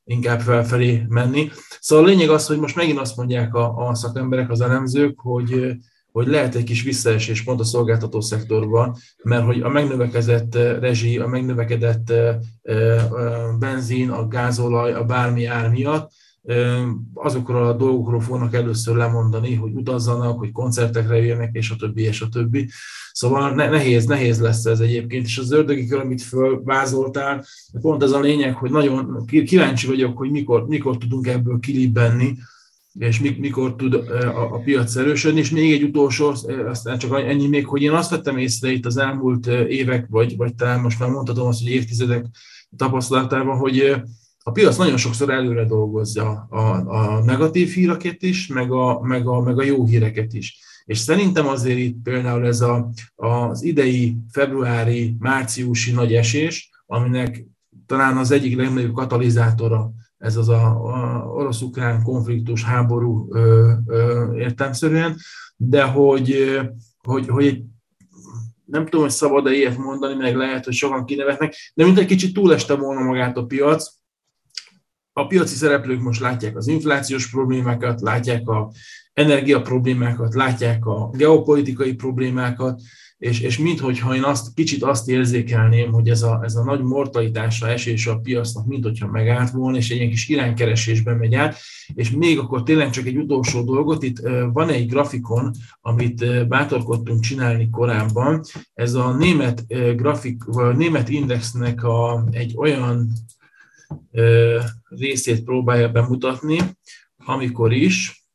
inkább 0.04 0.40
felfelé 0.40 1.04
menni. 1.08 1.50
Szóval 1.80 2.04
a 2.04 2.08
lényeg 2.08 2.28
az, 2.28 2.46
hogy 2.46 2.58
most 2.58 2.76
megint 2.76 2.98
azt 2.98 3.16
mondják 3.16 3.54
a, 3.54 3.88
a 3.88 3.94
szakemberek, 3.94 4.50
az 4.50 4.60
elemzők, 4.60 5.20
hogy 5.20 5.76
hogy 6.12 6.26
lehet 6.26 6.54
egy 6.54 6.64
kis 6.64 6.82
visszaesés 6.82 7.42
pont 7.42 7.60
a 7.60 7.64
szolgáltató 7.64 8.20
szektorban, 8.20 8.96
mert 9.22 9.44
hogy 9.44 9.60
a 9.60 9.68
megnövekedett 9.68 10.54
rezsi, 10.54 11.18
a 11.18 11.26
megnövekedett 11.26 12.12
benzin, 13.58 14.10
a 14.10 14.28
gázolaj, 14.28 14.92
a 14.92 15.04
bármi 15.04 15.44
ár 15.44 15.70
miatt 15.70 16.12
azokról 17.14 17.66
a 17.66 17.72
dolgokról 17.72 18.20
fognak 18.20 18.54
először 18.54 18.96
lemondani, 18.96 19.54
hogy 19.54 19.72
utazzanak, 19.72 20.38
hogy 20.38 20.52
koncertekre 20.52 21.16
jöjjenek, 21.16 21.50
és 21.52 21.70
a 21.70 21.76
többi, 21.76 22.02
és 22.02 22.20
a 22.20 22.28
többi. 22.28 22.68
Szóval 23.12 23.50
nehéz, 23.54 24.04
nehéz 24.04 24.40
lesz 24.40 24.64
ez 24.64 24.80
egyébként, 24.80 25.24
és 25.24 25.38
az 25.38 25.52
ördögi 25.52 25.86
kör, 25.86 26.00
amit 26.00 26.22
fölvázoltál, 26.22 27.44
pont 27.80 28.02
ez 28.02 28.12
a 28.12 28.20
lényeg, 28.20 28.54
hogy 28.54 28.70
nagyon 28.70 29.26
kíváncsi 29.26 29.86
vagyok, 29.86 30.18
hogy 30.18 30.30
mikor, 30.30 30.66
mikor 30.66 30.98
tudunk 30.98 31.26
ebből 31.26 31.58
kilibbenni, 31.58 32.36
és 32.98 33.20
mikor 33.20 33.76
tud 33.76 33.94
a, 33.94 34.54
a 34.54 34.58
piac 34.58 34.96
erősödni, 34.96 35.40
és 35.40 35.50
még 35.50 35.72
egy 35.72 35.82
utolsó, 35.82 36.34
aztán 36.68 36.98
csak 36.98 37.20
ennyi 37.20 37.46
még, 37.46 37.66
hogy 37.66 37.82
én 37.82 37.92
azt 37.92 38.10
vettem 38.10 38.36
észre 38.36 38.70
itt 38.70 38.86
az 38.86 38.96
elmúlt 38.96 39.46
évek, 39.46 40.06
vagy, 40.08 40.36
vagy 40.36 40.54
talán 40.54 40.80
most 40.80 40.98
már 40.98 41.10
mondhatom 41.10 41.46
azt, 41.46 41.62
hogy 41.62 41.70
évtizedek 41.70 42.26
tapasztalatában, 42.76 43.56
hogy 43.56 43.94
a 44.48 44.52
piac 44.52 44.76
nagyon 44.76 44.96
sokszor 44.96 45.30
előre 45.30 45.64
dolgozza 45.64 46.46
a, 46.50 46.58
a 46.86 47.24
negatív 47.24 47.72
híreket 47.72 48.22
is, 48.22 48.46
meg 48.46 48.72
a, 48.72 49.00
meg, 49.00 49.26
a, 49.26 49.40
meg 49.40 49.58
a 49.58 49.62
jó 49.62 49.86
híreket 49.86 50.32
is. 50.32 50.58
És 50.84 50.98
szerintem 50.98 51.46
azért 51.46 51.78
itt 51.78 51.96
például 52.02 52.46
ez 52.46 52.60
a, 52.60 52.90
az 53.14 53.62
idei 53.62 54.16
februári, 54.30 55.16
márciusi 55.18 55.92
nagy 55.92 56.14
esés, 56.14 56.70
aminek 56.86 57.46
talán 57.86 58.16
az 58.16 58.30
egyik 58.30 58.56
legnagyobb 58.56 58.92
katalizátora 58.92 59.92
ez 60.18 60.36
az 60.36 60.48
a, 60.48 60.64
a 60.66 61.26
orosz-ukrán 61.26 62.02
konfliktus, 62.02 62.64
háború 62.64 63.28
ö, 63.30 63.72
ö, 63.86 64.34
értelmszerűen, 64.36 65.16
de 65.56 65.82
hogy, 65.82 66.58
hogy, 67.02 67.28
hogy 67.28 67.62
nem 68.64 68.84
tudom, 68.84 69.00
hogy 69.00 69.10
szabad-e 69.10 69.52
ilyet 69.52 69.78
mondani, 69.78 70.14
meg 70.14 70.36
lehet, 70.36 70.64
hogy 70.64 70.74
sokan 70.74 71.04
kinevetnek, 71.04 71.54
de 71.74 71.84
mint 71.84 71.98
egy 71.98 72.06
kicsit 72.06 72.34
túleste 72.34 72.74
volna 72.74 73.00
magát 73.00 73.36
a 73.36 73.44
piac. 73.44 73.97
A 75.18 75.26
piaci 75.26 75.54
szereplők 75.54 76.00
most 76.00 76.20
látják 76.20 76.56
az 76.56 76.68
inflációs 76.68 77.30
problémákat, 77.30 78.00
látják 78.00 78.48
a 78.48 78.70
energia 79.12 79.62
problémákat, 79.62 80.34
látják 80.34 80.86
a 80.86 81.10
geopolitikai 81.12 81.94
problémákat, 81.94 82.80
és, 83.18 83.40
és 83.40 83.58
minthogyha 83.58 84.14
én 84.14 84.22
azt, 84.22 84.54
kicsit 84.54 84.82
azt 84.82 85.08
érzékelném, 85.08 85.92
hogy 85.92 86.08
ez 86.08 86.22
a, 86.22 86.40
ez 86.42 86.54
a 86.54 86.64
nagy 86.64 86.82
mortalitásra 86.82 87.68
esés 87.68 88.06
a 88.06 88.18
piacnak, 88.18 88.66
minthogyha 88.66 89.06
megállt 89.06 89.50
volna, 89.50 89.76
és 89.76 89.90
egy 89.90 89.96
ilyen 89.96 90.10
kis 90.10 90.28
iránykeresésben 90.28 91.16
megy 91.16 91.34
át, 91.34 91.58
és 91.94 92.10
még 92.10 92.38
akkor 92.38 92.62
tényleg 92.62 92.90
csak 92.90 93.06
egy 93.06 93.16
utolsó 93.16 93.62
dolgot, 93.62 94.02
itt 94.02 94.18
van 94.52 94.68
egy 94.68 94.88
grafikon, 94.88 95.50
amit 95.80 96.48
bátorkodtunk 96.48 97.20
csinálni 97.20 97.70
korábban, 97.70 98.40
ez 98.74 98.94
a 98.94 99.16
német 99.16 99.66
grafik, 99.96 100.44
vagy 100.44 100.64
a 100.64 100.76
német 100.76 101.08
indexnek 101.08 101.84
a, 101.84 102.24
egy 102.30 102.54
olyan 102.56 103.12
részét 104.88 105.44
próbálja 105.44 105.88
bemutatni, 105.88 106.58
amikor 107.16 107.72
is 107.72 108.26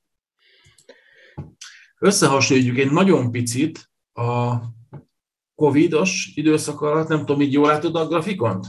összehasonlítjuk 1.99 2.77
egy 2.77 2.91
nagyon 2.91 3.31
picit 3.31 3.89
a 4.13 4.55
covidos 5.55 6.31
időszak 6.35 6.81
alatt, 6.81 7.07
nem 7.07 7.19
tudom, 7.19 7.41
így 7.41 7.53
jól 7.53 7.67
látod 7.67 7.95
a 7.95 8.07
grafikon? 8.07 8.59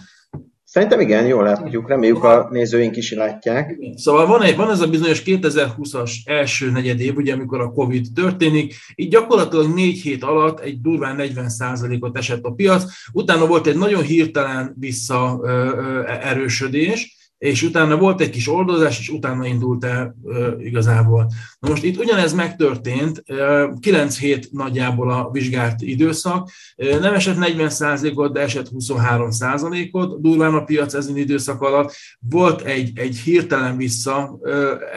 Szerintem 0.74 1.00
igen, 1.00 1.26
jól 1.26 1.42
látjuk, 1.42 1.88
reméljük 1.88 2.24
a 2.24 2.48
nézőink 2.50 2.96
is 2.96 3.12
látják. 3.12 3.76
Szóval 3.96 4.26
van, 4.26 4.42
egy, 4.42 4.56
van 4.56 4.70
ez 4.70 4.80
a 4.80 4.86
bizonyos 4.86 5.22
2020-as 5.26 6.12
első 6.24 6.70
negyed 6.70 7.00
év, 7.00 7.16
ugye, 7.16 7.32
amikor 7.32 7.60
a 7.60 7.70
Covid 7.70 8.06
történik, 8.14 8.74
így 8.94 9.10
gyakorlatilag 9.10 9.74
négy 9.74 10.00
hét 10.00 10.22
alatt 10.22 10.60
egy 10.60 10.80
durván 10.80 11.16
40%-ot 11.18 12.16
esett 12.16 12.44
a 12.44 12.52
piac, 12.52 12.84
utána 13.12 13.46
volt 13.46 13.66
egy 13.66 13.76
nagyon 13.76 14.02
hirtelen 14.02 14.74
visszaerősödés, 14.78 17.16
és 17.44 17.62
utána 17.62 17.96
volt 17.96 18.20
egy 18.20 18.30
kis 18.30 18.48
oldozás, 18.48 18.98
és 18.98 19.08
utána 19.08 19.46
indult 19.46 19.84
el 19.84 20.16
e, 20.26 20.54
igazából. 20.58 21.30
Na 21.58 21.68
most 21.68 21.84
itt 21.84 21.98
ugyanez 21.98 22.32
megtörtént, 22.32 23.22
e, 23.26 23.68
9 23.80 24.18
hét 24.18 24.52
nagyjából 24.52 25.10
a 25.10 25.30
vizsgált 25.32 25.82
időszak, 25.82 26.50
e, 26.76 26.98
nem 26.98 27.14
esett 27.14 27.36
40%-ot, 27.36 28.32
de 28.32 28.40
esett 28.40 28.68
23%-ot, 28.68 30.20
durván 30.20 30.54
a 30.54 30.64
piac 30.64 30.94
ezen 30.94 31.16
időszak 31.16 31.62
alatt. 31.62 31.94
Volt 32.18 32.60
egy, 32.60 32.98
egy 32.98 33.16
hirtelen 33.16 33.76
vissza 33.76 34.38
e, 34.42 34.50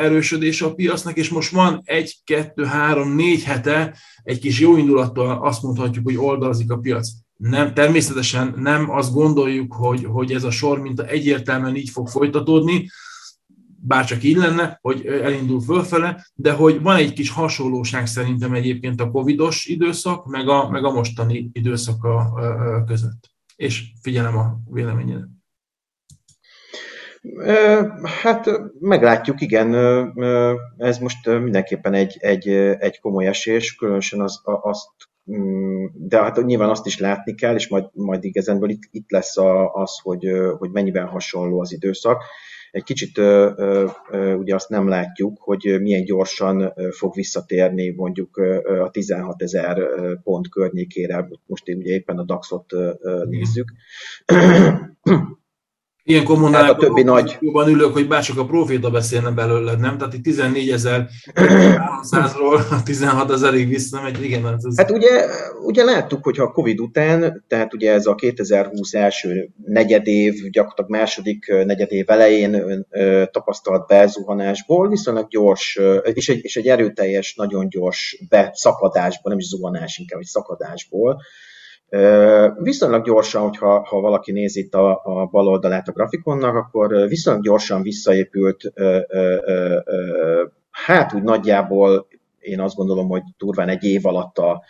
erősödés 0.04 0.62
a 0.62 0.74
piacnak, 0.74 1.18
és 1.18 1.30
most 1.30 1.51
van 1.51 1.82
egy, 1.84 2.16
kettő, 2.24 2.63
három, 2.63 3.16
négy 3.16 3.44
hete 3.44 3.98
egy 4.24 4.39
kis 4.39 4.60
jó 4.60 4.77
indulattal 4.77 5.39
azt 5.48 5.62
mondhatjuk, 5.62 6.06
hogy 6.06 6.18
oldalazik 6.18 6.72
a 6.72 6.77
piac 6.77 7.10
nem, 7.38 7.74
természetesen 7.74 8.53
nem 8.58 8.89
azt 8.89 9.13
gondoljuk, 9.13 9.74
hogy, 9.74 10.06
hogy 10.06 10.32
ez 10.32 10.44
a 10.44 10.51
sor 10.51 10.79
mint 10.79 11.00
egyértelműen 11.00 11.75
így 11.75 11.89
fog 11.89 12.08
folytatódni, 12.08 12.89
bár 13.79 14.06
csak 14.06 14.24
így 14.24 14.36
lenne, 14.36 14.79
hogy 14.82 15.06
elindul 15.06 15.62
fölfele, 15.62 16.27
de 16.34 16.51
hogy 16.51 16.82
van 16.82 16.96
egy 16.96 17.13
kis 17.13 17.29
hasonlóság 17.29 18.08
szerintem 18.08 18.53
egyébként 18.53 19.01
a 19.01 19.10
covidos 19.10 19.65
időszak, 19.65 20.25
meg 20.25 20.48
a, 20.48 20.70
meg 20.70 20.84
a 20.86 20.91
mostani 20.91 21.50
időszaka 21.53 22.34
között. 22.88 23.32
És 23.56 23.84
figyelem 24.01 24.38
a 24.38 24.60
véleményedet. 24.70 25.27
Hát 28.22 28.50
meglátjuk, 28.79 29.41
igen, 29.41 29.74
ez 30.77 30.98
most 30.98 31.27
mindenképpen 31.27 31.94
egy, 31.94 32.17
egy, 32.20 32.48
egy 32.79 33.00
komoly 33.00 33.27
esés, 33.27 33.75
különösen 33.75 34.22
az, 34.22 34.41
azt 34.44 34.89
de 35.93 36.17
hát 36.17 36.46
nyilván 36.46 36.69
azt 36.69 36.86
is 36.86 37.00
látni 37.00 37.36
kell, 37.36 37.55
és 37.55 37.67
majd, 37.67 37.86
majd 37.93 38.24
igazából 38.24 38.69
itt, 38.69 38.81
itt 38.91 39.12
lesz 39.12 39.38
a, 39.38 39.74
az, 39.74 40.00
hogy, 40.01 40.27
hogy 40.57 40.72
mennyiben 40.72 41.05
hasonló 41.05 41.60
az 41.60 41.74
időszak. 41.74 42.24
egy 42.72 42.84
kicsit 42.84 43.17
ugye 44.38 44.55
azt 44.55 44.69
nem 44.69 44.88
látjuk, 44.88 45.38
hogy 45.39 45.77
milyen 45.81 46.03
gyorsan 46.03 46.74
fog 46.91 47.15
visszatérni 47.15 47.89
mondjuk 47.89 48.38
a 48.84 48.89
16 48.89 49.41
ezer 49.41 49.77
pont 50.24 50.50
környékére, 50.50 51.27
most 51.46 51.69
ugye 51.69 51.93
éppen 51.93 52.17
a 52.17 52.24
DAX-ot 52.24 52.74
nézzük. 53.29 53.72
Ilyen 56.10 56.24
kommunál, 56.24 56.62
hát 56.64 56.72
a 56.72 56.76
többi 56.76 57.04
nagy... 57.04 57.38
Jobban 57.40 57.70
ülök, 57.70 57.94
hogy 57.94 58.08
bárcsak 58.08 58.38
a 58.38 58.46
proféta 58.46 58.90
beszélne 58.90 59.32
belőled, 59.32 59.80
nem? 59.80 59.98
Tehát 59.98 60.14
itt 60.14 60.24
14 60.24 60.70
ezer 60.70 61.08
300-ról 61.36 62.84
16 62.84 63.32
ezerig 63.32 63.68
visszamegy, 63.68 64.24
igen. 64.24 64.46
Ez... 64.46 64.78
hát 64.78 64.92
ugye, 64.92 65.26
ugye 65.66 65.84
láttuk, 65.84 66.24
hogy 66.24 66.40
a 66.40 66.52
Covid 66.52 66.80
után, 66.80 67.44
tehát 67.48 67.74
ugye 67.74 67.92
ez 67.92 68.06
a 68.06 68.16
2020 68.16 68.94
első 68.94 69.50
negyedév, 69.66 70.34
gyakorlatilag 70.52 70.92
második 70.92 71.48
negyedév 71.66 72.10
elején 72.10 72.86
tapasztalt 73.32 73.88
bezuhanásból 73.88 74.90
viszonylag 74.90 75.28
gyors, 75.28 75.80
és 76.14 76.30
egy, 76.30 76.40
és 76.44 76.56
egy 76.56 76.68
erőteljes, 76.68 77.36
nagyon 77.36 77.70
gyors 77.70 78.24
beszakadásból, 78.30 79.32
nem 79.32 79.40
is 79.40 79.48
zuhanás, 79.48 79.98
inkább 79.98 80.20
egy 80.20 80.26
szakadásból, 80.26 81.22
Viszonylag 82.58 83.06
gyorsan, 83.06 83.41
hogyha 83.41 83.86
ha 83.86 84.00
valaki 84.00 84.32
nézi 84.32 84.60
itt 84.60 84.74
a, 84.74 85.01
a 85.03 85.25
bal 85.25 85.48
oldalát 85.48 85.88
a 85.88 85.91
grafikonnak, 85.91 86.56
akkor 86.56 87.08
viszonylag 87.08 87.44
gyorsan 87.44 87.82
visszaépült, 87.82 88.74
hát 90.72 91.13
úgy 91.13 91.24
nagyjából 91.24 92.08
én 92.39 92.60
azt 92.60 92.75
gondolom, 92.75 93.08
hogy 93.08 93.22
durván 93.38 93.70
egy 93.70 93.84
év 93.84 94.06
alatt 94.06 94.38
a, 94.38 94.63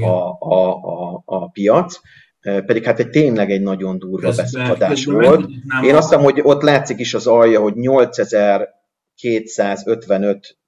a, 0.00 0.36
a, 0.38 0.72
a, 0.72 1.22
a 1.24 1.50
piac 1.50 2.00
pedig 2.40 2.84
hát 2.84 2.98
egy 2.98 3.10
tényleg 3.10 3.50
egy 3.50 3.62
nagyon 3.62 3.98
durva 3.98 4.32
beszakadás 4.36 5.04
volt. 5.04 5.48
Én 5.82 5.94
azt 5.94 6.08
hiszem, 6.08 6.24
hogy 6.24 6.40
ott 6.42 6.62
látszik 6.62 6.98
is 6.98 7.14
az 7.14 7.26
alja, 7.26 7.60
hogy 7.60 7.74
8255 7.74 10.58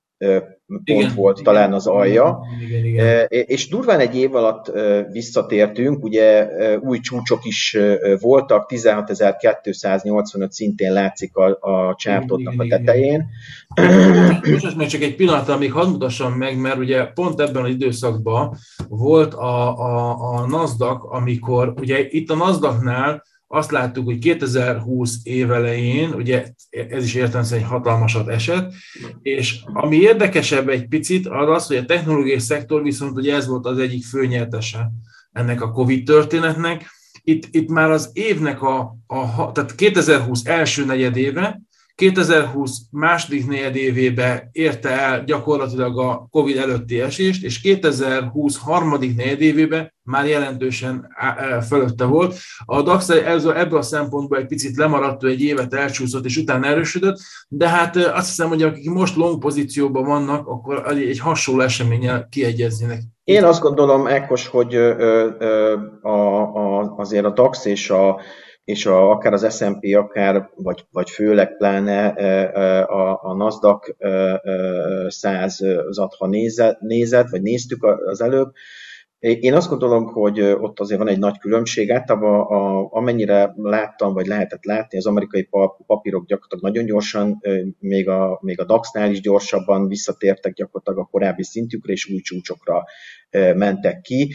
pont 0.71 0.89
igen, 1.01 1.15
volt 1.15 1.41
igen, 1.41 1.53
talán 1.53 1.73
az 1.73 1.87
alja, 1.87 2.41
igen, 2.61 2.85
igen, 2.85 2.85
igen. 2.85 3.27
és 3.29 3.69
durván 3.69 4.01
egy 4.01 4.17
év 4.17 4.35
alatt 4.35 4.73
visszatértünk, 5.13 6.05
ugye 6.05 6.49
új 6.81 6.99
csúcsok 7.01 7.45
is 7.45 7.77
voltak, 8.21 8.71
16.285 8.73 10.51
szintén 10.51 10.93
látszik 10.93 11.37
a, 11.37 11.59
a 11.61 11.95
csártotnak 11.95 12.61
a 12.61 12.67
tetején. 12.69 13.27
Most 14.63 14.77
meg 14.77 14.87
csak 14.87 15.03
egy 15.03 15.17
pillanat, 15.17 15.49
amíg 15.49 15.73
hadd 15.73 15.89
mutassam 15.89 16.33
meg, 16.33 16.61
mert 16.61 16.79
ugye 16.79 17.05
pont 17.05 17.41
ebben 17.41 17.63
az 17.65 17.71
időszakban 17.71 18.57
volt 18.89 19.35
a, 19.35 19.79
a, 19.79 20.17
a 20.35 20.47
NASDAQ, 20.47 21.15
amikor 21.15 21.75
ugye 21.77 22.07
itt 22.09 22.31
a 22.31 22.35
NASDAQ-nál 22.35 23.23
azt 23.53 23.71
láttuk, 23.71 24.05
hogy 24.05 24.19
2020 24.19 25.19
évelején, 25.23 26.13
ugye 26.13 26.47
ez 26.71 27.05
is 27.05 27.15
értelemszerűen 27.15 27.67
egy 27.67 27.73
hatalmasat 27.73 28.29
esett, 28.29 28.73
és 29.23 29.61
ami 29.65 29.97
érdekesebb 29.97 30.69
egy 30.69 30.89
picit, 30.89 31.27
az 31.27 31.49
az, 31.49 31.67
hogy 31.67 31.77
a 31.77 31.85
technológiai 31.85 32.39
szektor 32.39 32.83
viszont 32.83 33.17
ugye 33.17 33.35
ez 33.35 33.47
volt 33.47 33.67
az 33.67 33.79
egyik 33.79 34.05
főnyertese 34.05 34.91
ennek 35.33 35.63
a 35.63 35.71
COVID 35.71 36.05
történetnek. 36.05 36.91
Itt, 37.25 37.49
itt 37.51 37.69
már 37.69 37.91
az 37.91 38.11
évnek 38.13 38.63
a, 38.63 38.97
a, 39.07 39.53
tehát 39.53 39.75
2020 39.75 40.45
első 40.45 40.85
negyedéve, 40.85 41.61
2020 42.01 42.79
második 42.91 43.47
negyedévébe 43.47 44.49
érte 44.53 44.89
el 44.89 45.25
gyakorlatilag 45.25 45.99
a 45.99 46.27
COVID 46.31 46.57
előtti 46.57 47.01
esést, 47.01 47.45
és 47.45 47.61
2020 47.61 48.57
harmadik 48.57 49.17
negyedévébe 49.17 49.95
már 50.03 50.27
jelentősen 50.27 51.09
fölötte 51.69 52.05
volt. 52.05 52.37
A 52.65 52.83
DAX 52.83 53.09
ebből 53.09 53.79
a 53.79 53.83
szempontból 53.83 54.39
egy 54.39 54.47
picit 54.47 54.77
lemaradt, 54.77 55.25
egy 55.25 55.43
évet 55.43 55.75
elcsúszott, 55.75 56.25
és 56.25 56.37
utána 56.37 56.67
erősödött, 56.67 57.19
de 57.49 57.69
hát 57.69 57.97
azt 57.97 58.29
hiszem, 58.29 58.49
hogy 58.49 58.63
akik 58.63 58.91
most 58.91 59.17
long 59.17 59.39
pozícióban 59.39 60.05
vannak, 60.05 60.47
akkor 60.47 60.87
egy 60.89 61.19
hasonló 61.19 61.61
eseménnyel 61.61 62.27
kiegyeznének. 62.31 63.03
Én 63.25 63.45
azt 63.45 63.61
gondolom, 63.61 64.07
Ekkos, 64.07 64.47
hogy 64.47 64.75
a, 64.75 66.11
a, 66.11 66.95
azért 66.97 67.25
a 67.25 67.31
DAX 67.31 67.65
és 67.65 67.91
a 67.91 68.21
és 68.71 68.87
a, 68.87 69.11
akár 69.11 69.33
az 69.33 69.57
S&P, 69.57 69.95
akár, 69.97 70.51
vagy, 70.55 70.85
vagy 70.91 71.11
főleg 71.11 71.57
pláne 71.57 72.07
a, 72.83 73.21
a 73.23 73.35
NASDAQ 73.35 73.95
100-at, 75.09 76.13
ha 76.19 76.27
nézed, 76.27 76.77
nézed, 76.81 77.31
vagy 77.31 77.43
néztük 77.43 77.85
az 77.85 78.21
előbb, 78.21 78.53
én 79.21 79.55
azt 79.55 79.69
gondolom, 79.69 80.07
hogy 80.07 80.41
ott 80.41 80.81
azért 80.81 80.99
van 80.99 81.09
egy 81.09 81.19
nagy 81.19 81.39
különbség. 81.39 81.91
Általában 81.91 82.41
a, 82.41 82.89
amennyire 82.91 83.53
láttam, 83.57 84.13
vagy 84.13 84.27
lehetett 84.27 84.65
látni, 84.65 84.99
az 84.99 85.07
amerikai 85.07 85.49
papírok 85.87 86.27
gyakorlatilag 86.27 86.65
nagyon 86.65 86.85
gyorsan, 86.85 87.41
még 87.79 88.09
a, 88.09 88.39
még 88.43 88.61
a 88.61 88.65
DAX-nál 88.65 89.11
is 89.11 89.21
gyorsabban 89.21 89.89
visszatértek 89.89 90.53
gyakorlatilag 90.53 90.99
a 90.99 91.09
korábbi 91.11 91.43
szintjükre, 91.43 91.93
és 91.93 92.11
új 92.13 92.21
csúcsokra 92.21 92.85
mentek 93.55 94.01
ki. 94.01 94.33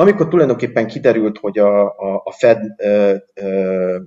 Amikor 0.00 0.28
tulajdonképpen 0.28 0.86
kiderült, 0.86 1.38
hogy 1.38 1.58
a, 1.58 1.84
a, 1.84 2.22
a 2.24 2.32
Fed 2.32 2.74
ö, 2.76 3.16
ö, 3.34 3.98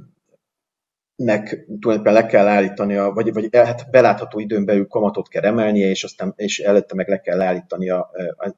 nek 1.16 1.66
tulajdonképpen 1.80 2.14
le 2.14 2.26
kell 2.26 2.48
állítania, 2.48 3.12
vagy, 3.12 3.34
vagy 3.34 3.50
hát 3.52 3.90
belátható 3.92 4.40
időn 4.40 4.66
belül 4.66 4.88
kamatot 4.88 5.28
kell 5.28 5.44
emelnie, 5.44 5.90
és 5.90 6.04
aztán 6.04 6.34
és 6.36 6.60
előtte 6.60 6.96
meg 6.96 7.08
le 7.08 7.20
kell 7.20 7.42
állítania 7.42 8.10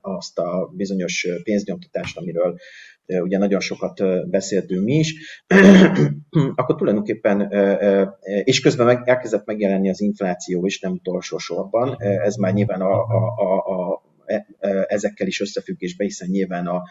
azt 0.02 0.40
a 0.40 0.72
bizonyos 0.76 1.28
pénznyomtatást, 1.44 2.18
amiről 2.18 2.58
ugye 3.06 3.38
nagyon 3.38 3.60
sokat 3.60 4.30
beszéltünk 4.30 4.84
mi 4.84 4.94
is, 4.94 5.44
akkor 6.56 6.76
tulajdonképpen, 6.76 7.52
és 8.44 8.60
közben 8.60 8.86
meg, 8.86 9.02
elkezdett 9.06 9.46
megjelenni 9.46 9.90
az 9.90 10.02
infláció 10.02 10.66
is, 10.66 10.80
nem 10.80 10.92
utolsó 10.92 11.38
sorban, 11.38 11.96
ez 12.00 12.36
már 12.36 12.54
nyilván 12.54 12.82
a, 12.82 13.04
a, 13.04 13.34
a, 13.38 13.56
a, 13.56 14.02
e, 14.26 14.46
ezekkel 14.88 15.28
is 15.28 15.42
összefüggésbe, 15.42 16.04
hiszen 16.04 16.30
nyilván 16.30 16.68
a, 16.68 16.82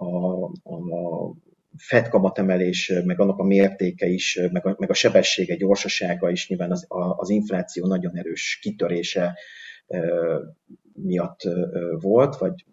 a, 0.00 0.44
a 0.62 1.34
FED 1.76 2.08
kamatemelés, 2.08 2.92
meg 3.04 3.20
annak 3.20 3.38
a 3.38 3.44
mértéke 3.44 4.06
is, 4.06 4.40
meg 4.52 4.66
a, 4.66 4.74
meg 4.78 4.90
a 4.90 4.94
sebessége, 4.94 5.56
gyorsasága 5.56 6.30
is 6.30 6.48
nyilván 6.48 6.70
az, 6.70 6.86
az 7.16 7.30
infláció 7.30 7.86
nagyon 7.86 8.16
erős 8.16 8.58
kitörése 8.62 9.38
miatt 10.92 11.40
volt, 12.00 12.36
vagy, 12.36 12.64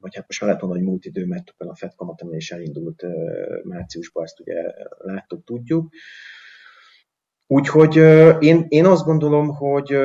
vagy 0.00 0.14
hát 0.14 0.26
most 0.26 0.40
már 0.40 0.50
lehet 0.50 0.60
mondani, 0.60 0.80
hogy 0.80 0.90
múlt 0.90 1.04
idő, 1.04 1.26
mert 1.26 1.54
a 1.56 1.76
FED 1.76 1.94
kamatemelés 1.94 2.50
elindult 2.50 3.04
márciusban, 3.64 4.24
ezt 4.24 4.40
ugye 4.40 4.62
láttuk, 4.98 5.44
tudjuk. 5.44 5.92
Úgyhogy 7.46 7.96
én, 8.38 8.64
én 8.68 8.86
azt 8.86 9.04
gondolom, 9.04 9.48
hogy, 9.48 9.96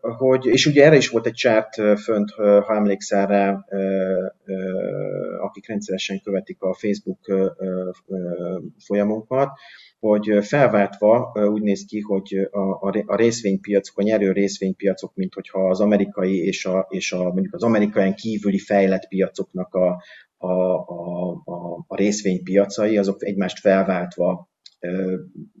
hogy, 0.00 0.46
és 0.46 0.66
ugye 0.66 0.84
erre 0.84 0.96
is 0.96 1.08
volt 1.08 1.26
egy 1.26 1.32
csárt 1.32 1.74
fönt, 1.98 2.30
ha 2.30 2.74
emlékszel 2.74 3.26
rá, 3.26 3.64
akik 5.54 5.68
rendszeresen 5.68 6.20
követik 6.20 6.62
a 6.62 6.74
Facebook 6.74 7.18
folyamunkat, 8.78 9.50
hogy 9.98 10.38
felváltva 10.46 11.32
úgy 11.52 11.62
néz 11.62 11.84
ki, 11.84 12.00
hogy 12.00 12.48
a, 12.50 12.88
a 13.06 13.16
részvénypiacok, 13.16 13.98
a 13.98 14.02
nyerő 14.02 14.32
részvénypiacok, 14.32 15.14
mint 15.14 15.34
hogyha 15.34 15.68
az 15.68 15.80
amerikai 15.80 16.46
és 16.46 16.64
a, 16.64 16.86
és 16.88 17.12
a 17.12 17.22
mondjuk 17.22 17.54
az 17.54 17.62
amerikai 17.62 18.14
kívüli 18.14 18.58
fejlett 18.58 19.08
piacoknak 19.08 19.74
a, 19.74 20.02
a, 20.36 20.52
a, 20.72 21.30
a, 21.44 21.84
a 21.86 21.96
részvénypiacai, 21.96 22.98
azok 22.98 23.24
egymást 23.24 23.58
felváltva 23.58 24.48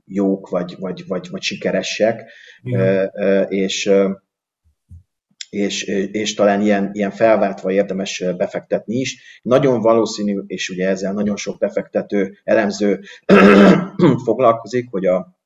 jók, 0.06 0.48
vagy, 0.48 0.76
vagy, 0.78 1.04
vagy, 1.06 1.28
vagy 1.30 1.42
sikeresek, 1.42 2.30
Igen. 2.62 3.10
és, 3.48 3.90
és, 5.54 5.82
és 6.12 6.34
talán 6.34 6.60
ilyen, 6.60 6.90
ilyen 6.92 7.10
felváltva 7.10 7.72
érdemes 7.72 8.24
befektetni 8.36 8.94
is. 8.94 9.40
Nagyon 9.42 9.80
valószínű, 9.80 10.40
és 10.46 10.68
ugye 10.68 10.88
ezzel 10.88 11.12
nagyon 11.12 11.36
sok 11.36 11.58
befektető, 11.58 12.38
elemző 12.44 13.00
foglalkozik, 14.24 14.88
hogy 14.90 15.06
a, 15.06 15.36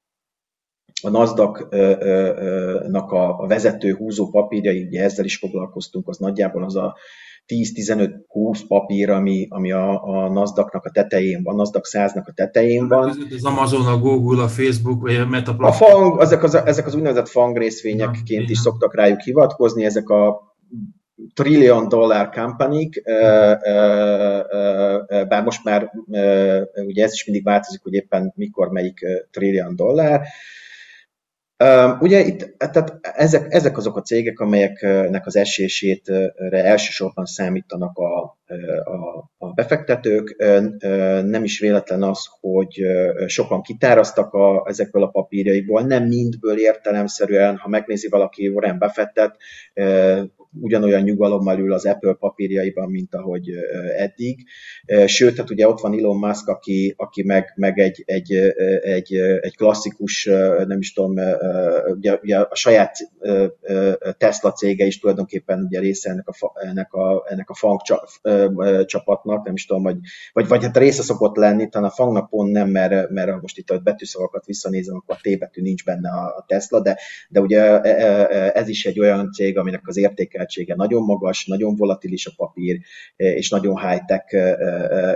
a 1.02 1.10
NASDAQ-nak 1.10 3.12
a, 3.12 3.46
vezető 3.46 3.94
húzó 3.94 4.30
papírjai, 4.30 4.82
ugye 4.82 5.02
ezzel 5.02 5.24
is 5.24 5.36
foglalkoztunk, 5.36 6.08
az 6.08 6.16
nagyjából 6.16 6.64
az 6.64 6.76
a 6.76 6.96
10-15-20 7.46 8.60
papír, 8.68 9.10
ami, 9.10 9.46
ami 9.50 9.72
a, 9.72 10.04
a 10.04 10.32
NASDAQ-nak 10.32 10.84
a 10.84 10.90
tetején 10.90 11.42
van, 11.42 11.56
NASDAQ 11.56 11.84
100-nak 11.92 12.24
a 12.24 12.32
tetején 12.34 12.88
van. 12.88 13.08
Az 13.34 13.44
Amazon, 13.44 13.86
a 13.86 13.98
Google, 13.98 14.42
a 14.42 14.48
Facebook, 14.48 15.00
vagy 15.00 15.14
a 15.14 15.26
Meta. 15.26 15.54
A 15.58 15.72
fang, 15.72 16.20
ezek 16.20 16.42
az, 16.42 16.54
ezek 16.54 16.86
az 16.86 16.94
úgynevezett 16.94 17.28
fang 17.28 17.56
részvényekként 17.56 18.44
ja, 18.44 18.50
is 18.50 18.58
szoktak 18.58 18.94
rájuk 18.94 19.20
hivatkozni, 19.20 19.84
ezek 19.84 20.08
a 20.08 20.48
trillion 21.34 21.88
dollár 21.88 22.28
company 22.28 22.88
bár 25.28 25.42
most 25.44 25.64
már 25.64 25.90
ugye 26.86 27.04
ez 27.04 27.12
is 27.12 27.24
mindig 27.24 27.44
változik, 27.44 27.82
hogy 27.82 27.92
éppen 27.92 28.32
mikor 28.36 28.68
melyik 28.68 29.06
trillion 29.30 29.76
dollár, 29.76 30.20
Ugye 32.00 32.20
itt 32.20 32.58
tehát 32.58 32.98
ezek, 33.02 33.52
ezek 33.52 33.76
azok 33.76 33.96
a 33.96 34.02
cégek, 34.02 34.40
amelyeknek 34.40 35.26
az 35.26 35.36
esését 35.36 36.12
elsősorban 36.50 37.24
számítanak 37.24 37.98
a, 37.98 38.38
a, 38.84 39.30
a 39.38 39.52
befektetők. 39.52 40.36
Nem 41.24 41.44
is 41.44 41.58
véletlen 41.58 42.02
az, 42.02 42.26
hogy 42.40 42.86
sokan 43.26 43.62
kitáraztak 43.62 44.32
a, 44.32 44.64
ezekből 44.66 45.02
a 45.02 45.10
papírjaiból, 45.10 45.82
nem 45.82 46.04
mindből 46.04 46.58
értelemszerűen, 46.58 47.56
ha 47.56 47.68
megnézi 47.68 48.08
valaki 48.08 48.48
Warren 48.48 48.78
Buffettet, 48.78 49.36
ugyanolyan 50.60 51.02
nyugalommal 51.02 51.58
ül 51.58 51.72
az 51.72 51.86
Apple 51.86 52.12
papírjaiban, 52.12 52.90
mint 52.90 53.14
ahogy 53.14 53.50
eddig. 53.96 54.46
Sőt, 55.06 55.36
hát 55.36 55.50
ugye 55.50 55.68
ott 55.68 55.80
van 55.80 55.98
Elon 55.98 56.18
Musk, 56.18 56.48
aki, 56.48 56.94
aki 56.96 57.22
meg, 57.22 57.52
meg 57.56 57.78
egy, 57.78 58.02
egy, 58.06 58.32
egy, 58.82 59.14
egy 59.40 59.56
klasszikus, 59.56 60.24
nem 60.66 60.78
is 60.78 60.92
tudom, 60.92 61.14
ugye, 61.86 62.18
ugye 62.22 62.38
a 62.38 62.54
saját 62.54 62.96
Tesla 64.18 64.52
cége 64.52 64.84
is 64.84 64.98
tulajdonképpen 64.98 65.64
ugye 65.64 65.80
része 65.80 66.10
ennek 66.10 66.28
a, 66.28 66.52
ennek 66.54 66.92
a, 66.92 67.24
ennek 67.28 67.50
a 67.50 67.54
fang 67.54 67.80
csapatnak, 68.84 69.44
nem 69.44 69.54
is 69.54 69.66
tudom, 69.66 69.82
vagy, 69.82 69.96
vagy, 70.32 70.48
vagy 70.48 70.62
hát 70.62 70.76
része 70.76 71.02
szokott 71.02 71.36
lenni, 71.36 71.68
talán 71.68 71.88
a 71.88 71.92
fangnak 71.92 72.28
pont 72.28 72.52
nem, 72.52 72.68
mert, 72.68 73.10
mert 73.10 73.40
most 73.40 73.58
itt 73.58 73.70
a 73.70 73.78
betűszavakat 73.78 74.44
visszanézem, 74.44 74.96
akkor 74.96 75.16
a 75.16 75.28
T 75.28 75.38
betű 75.38 75.62
nincs 75.62 75.84
benne 75.84 76.10
a 76.10 76.44
Tesla, 76.46 76.80
de, 76.80 76.98
de 77.28 77.40
ugye 77.40 77.80
ez 78.50 78.68
is 78.68 78.86
egy 78.86 79.00
olyan 79.00 79.32
cég, 79.32 79.58
aminek 79.58 79.82
az 79.88 79.96
értéke 79.96 80.46
értékeltsége 80.48 80.74
nagyon 80.74 81.02
magas, 81.02 81.46
nagyon 81.46 81.76
volatilis 81.76 82.26
a 82.26 82.32
papír, 82.36 82.80
és 83.16 83.50
nagyon 83.50 83.88
high-tech, 83.88 84.34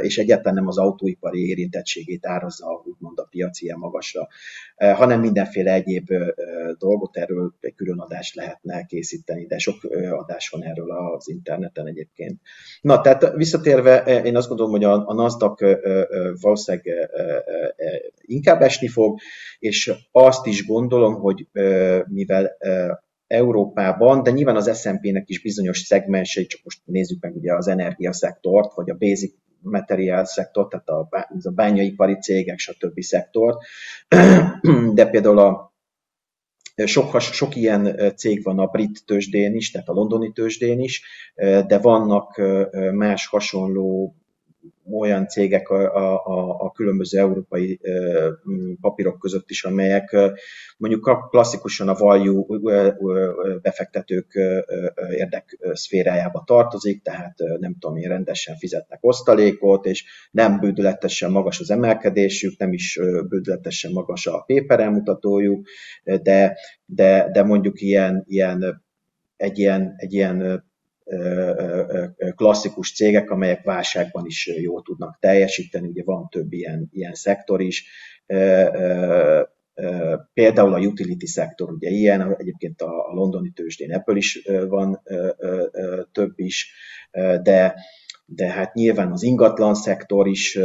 és 0.03 0.19
egyáltalán 0.19 0.55
nem 0.55 0.67
az 0.67 0.79
autóipari 0.79 1.49
érintettségét 1.49 2.27
árazza 2.27 2.83
úgymond 2.85 3.19
a 3.19 3.27
piac 3.31 3.61
ilyen 3.61 3.79
magasra, 3.79 4.29
hanem 4.77 5.21
mindenféle 5.21 5.73
egyéb 5.73 6.13
dolgot 6.79 7.17
erről 7.17 7.55
egy 7.61 7.75
külön 7.75 7.99
adást 7.99 8.35
lehetne 8.35 8.85
készíteni, 8.85 9.47
de 9.47 9.59
sok 9.59 9.77
adás 10.11 10.49
van 10.49 10.63
erről 10.63 10.91
az 10.91 11.29
interneten 11.29 11.87
egyébként. 11.87 12.41
Na, 12.81 13.01
tehát 13.01 13.33
visszatérve, 13.35 14.23
én 14.23 14.37
azt 14.37 14.49
gondolom, 14.49 14.73
hogy 14.73 14.85
a, 14.85 15.09
a 15.09 15.15
NASDAQ 15.15 15.79
valószínűleg 16.41 17.11
inkább 18.21 18.61
esni 18.61 18.89
fog, 18.89 19.19
és 19.59 19.93
azt 20.13 20.47
is 20.47 20.67
gondolom, 20.67 21.15
hogy 21.15 21.47
mivel 22.09 22.57
Európában, 23.33 24.23
de 24.23 24.31
nyilván 24.31 24.57
az 24.57 24.81
S&P-nek 24.81 25.29
is 25.29 25.43
bizonyos 25.43 25.79
szegmensei, 25.79 26.47
csak 26.47 26.61
most 26.65 26.81
nézzük 26.85 27.23
meg 27.23 27.37
ugye 27.37 27.55
az 27.55 27.69
energiaszektort, 27.69 28.75
vagy 28.75 28.91
a 28.91 28.97
basic 28.99 29.35
material 29.61 30.25
szektort, 30.25 30.69
tehát 30.69 30.89
a, 30.89 31.09
a 31.43 31.51
bányaipari 31.51 32.19
cégek, 32.19 32.59
stb. 32.59 33.01
szektort, 33.01 33.59
de 34.95 35.07
például 35.07 35.39
a 35.39 35.73
sok, 36.85 37.21
sok 37.21 37.57
ilyen 37.57 38.13
cég 38.17 38.43
van 38.43 38.59
a 38.59 38.67
brit 38.67 39.03
tőzsdén 39.07 39.55
is, 39.55 39.71
tehát 39.71 39.89
a 39.89 39.93
londoni 39.93 40.33
tőzsdén 40.33 40.81
is, 40.81 41.03
de 41.67 41.79
vannak 41.79 42.41
más 42.93 43.27
hasonló 43.27 44.17
olyan 44.91 45.27
cégek 45.27 45.69
a, 45.69 46.27
a, 46.27 46.61
a 46.61 46.71
különböző 46.71 47.19
európai 47.19 47.81
papírok 48.81 49.19
között 49.19 49.51
is, 49.51 49.65
amelyek 49.65 50.17
mondjuk 50.77 51.29
klasszikusan 51.31 51.89
a 51.89 51.95
value 51.95 52.97
befektetők 53.63 54.41
érdekszférájába 55.11 56.43
tartozik, 56.47 57.03
tehát 57.03 57.35
nem 57.59 57.77
tudom 57.79 57.97
én, 57.97 58.09
rendesen 58.09 58.57
fizetnek 58.57 58.99
osztalékot, 59.01 59.87
és 59.87 60.05
nem 60.31 60.61
bődületesen 60.61 61.31
magas 61.31 61.61
az 61.61 61.71
emelkedésük, 61.71 62.59
nem 62.59 62.73
is 62.73 62.99
bődületesen 63.29 63.93
magas 63.93 64.27
a 64.27 64.45
paper 64.47 64.89
mutatójuk, 64.89 65.67
de, 66.05 66.57
de, 66.87 67.29
de 67.33 67.43
mondjuk 67.43 67.81
ilyen, 67.81 68.25
ilyen 68.27 68.83
egy 69.37 69.59
ilyen, 69.59 69.95
egy 69.97 70.13
ilyen 70.13 70.65
klasszikus 72.35 72.93
cégek, 72.93 73.31
amelyek 73.31 73.65
válságban 73.65 74.27
is 74.27 74.47
jól 74.47 74.83
tudnak 74.83 75.19
teljesíteni, 75.21 75.89
ugye 75.89 76.03
van 76.05 76.29
több 76.29 76.53
ilyen, 76.53 76.89
ilyen 76.93 77.15
szektor 77.15 77.61
is, 77.61 77.85
például 80.33 80.75
a 80.75 80.79
utility 80.79 81.27
szektor, 81.27 81.71
ugye 81.71 81.89
ilyen, 81.89 82.37
egyébként 82.39 82.81
a 82.83 83.13
londoni 83.15 83.51
tőzsdén 83.51 83.95
Apple 83.95 84.17
is 84.17 84.49
van 84.69 85.03
több 86.13 86.33
is, 86.37 86.73
de 87.43 87.75
de 88.35 88.51
hát 88.51 88.75
nyilván 88.75 89.13
az 89.13 89.23
ingatlan 89.23 89.75
szektor 89.75 90.29
is 90.29 90.59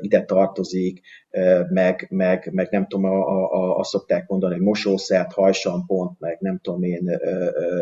ide 0.00 0.24
tartozik, 0.24 1.00
meg, 1.70 2.06
meg, 2.10 2.50
meg 2.52 2.68
nem 2.70 2.86
tudom, 2.86 3.04
a, 3.04 3.50
a, 3.52 3.78
azt 3.78 3.90
szokták 3.90 4.28
mondani, 4.28 4.54
hogy 4.54 4.62
mosószert, 4.62 5.32
hajsampont, 5.32 6.20
meg 6.20 6.36
nem 6.40 6.58
tudom 6.62 6.82
én, 6.82 7.18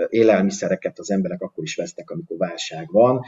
élelmiszereket 0.08 0.98
az 0.98 1.10
emberek 1.10 1.40
akkor 1.40 1.64
is 1.64 1.76
vesznek, 1.76 2.10
amikor 2.10 2.36
válság 2.36 2.86
van. 2.90 3.20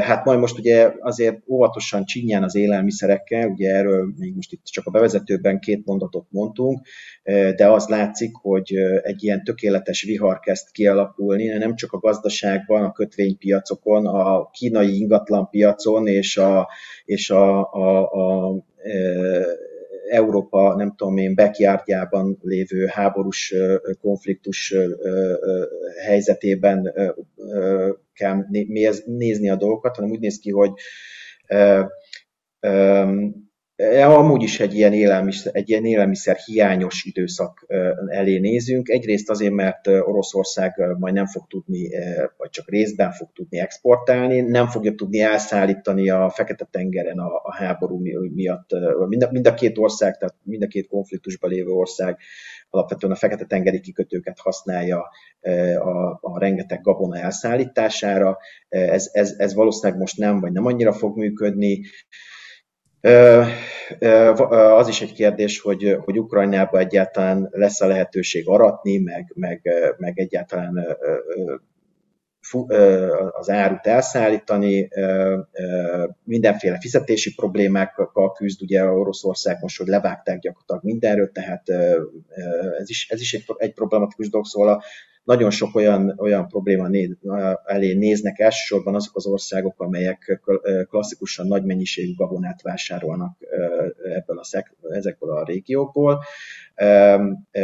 Hát 0.00 0.24
majd 0.24 0.38
most 0.38 0.58
ugye 0.58 0.92
azért 1.00 1.36
óvatosan 1.48 2.04
csinyán 2.04 2.42
az 2.42 2.54
élelmiszerekkel, 2.54 3.48
ugye 3.48 3.74
erről 3.74 4.12
még 4.16 4.34
most 4.34 4.52
itt 4.52 4.64
csak 4.64 4.86
a 4.86 4.90
bevezetőben 4.90 5.58
két 5.58 5.84
mondatot 5.84 6.26
mondtunk, 6.30 6.86
de 7.56 7.68
az 7.68 7.86
látszik, 7.86 8.34
hogy 8.34 8.74
egy 9.02 9.24
ilyen 9.24 9.44
tökéletes 9.44 10.02
vihar 10.02 10.40
kezd 10.40 10.70
kialakulni, 10.70 11.46
nem 11.46 11.74
csak 11.74 11.92
a 11.92 11.98
gazdaságban, 11.98 12.84
a 12.84 12.92
kötvénypiacokon, 12.92 14.06
a 14.06 14.50
kínai 14.50 14.96
ingatlanpiacon 14.96 16.06
és 16.06 16.36
a, 16.36 16.68
és 17.04 17.30
a, 17.30 17.72
a, 17.72 18.00
a 18.00 18.68
Európa, 20.10 20.74
nem 20.76 20.94
tudom 20.96 21.16
én, 21.16 21.34
backyardjában 21.34 22.38
lévő 22.42 22.86
háborús 22.86 23.54
konfliktus 24.00 24.74
helyzetében 26.04 26.94
kell 28.12 28.44
nézni 29.04 29.50
a 29.50 29.56
dolgokat, 29.56 29.96
hanem 29.96 30.10
úgy 30.10 30.20
néz 30.20 30.38
ki, 30.38 30.50
hogy 30.50 30.70
amúgy 34.04 34.42
is 34.42 34.60
egy 34.60 34.74
ilyen, 34.74 34.92
élelmiszer, 34.92 35.54
egy 35.54 35.68
ilyen 35.68 35.84
élelmiszer 35.84 36.36
hiányos 36.36 37.04
időszak 37.04 37.66
elé 38.06 38.38
nézünk. 38.38 38.88
Egyrészt 38.88 39.30
azért, 39.30 39.52
mert 39.52 39.86
Oroszország 39.86 40.96
majd 40.98 41.14
nem 41.14 41.26
fog 41.26 41.46
tudni, 41.46 41.88
vagy 42.36 42.50
csak 42.50 42.70
részben 42.70 43.12
fog 43.12 43.28
tudni 43.34 43.58
exportálni, 43.58 44.40
nem 44.40 44.66
fogja 44.66 44.94
tudni 44.94 45.20
elszállítani 45.20 46.10
a 46.10 46.30
Fekete-tengeren 46.30 47.18
a, 47.18 47.40
a 47.42 47.54
háború 47.54 48.02
miatt. 48.34 48.70
Mind 49.08 49.22
a, 49.22 49.28
mind 49.30 49.46
a 49.46 49.54
két 49.54 49.78
ország, 49.78 50.16
tehát 50.16 50.34
mind 50.42 50.62
a 50.62 50.66
két 50.66 50.86
konfliktusban 50.86 51.50
lévő 51.50 51.70
ország 51.70 52.18
alapvetően 52.70 53.12
a 53.12 53.16
Fekete-tengeri 53.16 53.80
kikötőket 53.80 54.38
használja 54.38 55.08
a, 55.78 56.18
a 56.20 56.38
rengeteg 56.38 56.80
gabona 56.80 57.18
elszállítására. 57.18 58.38
Ez, 58.68 59.10
ez, 59.12 59.34
ez 59.38 59.54
valószínűleg 59.54 60.00
most 60.00 60.18
nem, 60.18 60.40
vagy 60.40 60.52
nem 60.52 60.66
annyira 60.66 60.92
fog 60.92 61.16
működni. 61.16 61.80
Az 64.50 64.88
is 64.88 65.00
egy 65.00 65.12
kérdés, 65.12 65.60
hogy, 65.60 65.96
hogy 66.04 66.18
Ukrajnában 66.18 66.80
egyáltalán 66.80 67.48
lesz 67.50 67.80
a 67.80 67.86
lehetőség 67.86 68.48
aratni, 68.48 68.98
meg, 68.98 69.32
meg, 69.34 69.68
meg 69.96 70.18
egyáltalán 70.18 70.96
az 73.32 73.50
árut 73.50 73.86
elszállítani, 73.86 74.88
mindenféle 76.24 76.78
fizetési 76.80 77.34
problémákkal 77.34 78.32
küzd, 78.32 78.62
ugye 78.62 78.84
Oroszország 78.84 79.56
most, 79.60 79.78
hogy 79.78 79.86
levágták 79.86 80.38
gyakorlatilag 80.38 80.84
mindenről, 80.84 81.30
tehát 81.32 81.68
ez 82.78 82.90
is, 82.90 83.08
ez 83.10 83.20
is 83.20 83.34
egy, 83.34 83.44
egy 83.56 83.72
problematikus 83.74 84.30
dolog, 84.30 84.46
szóval 84.46 84.82
nagyon 85.24 85.50
sok 85.50 85.74
olyan, 85.74 86.14
olyan 86.18 86.48
probléma 86.48 86.88
néz, 86.88 87.16
elé 87.64 87.92
néznek 87.92 88.38
elsősorban 88.38 88.94
azok 88.94 89.16
az 89.16 89.26
országok, 89.26 89.80
amelyek 89.80 90.40
klasszikusan 90.88 91.46
nagy 91.46 91.64
mennyiségű 91.64 92.14
gabonát 92.14 92.62
vásárolnak 92.62 93.38
ebből 94.14 94.38
a 94.38 94.44
szek, 94.44 94.76
ezekből 94.90 95.30
a 95.30 95.44
régiókból, 95.44 96.22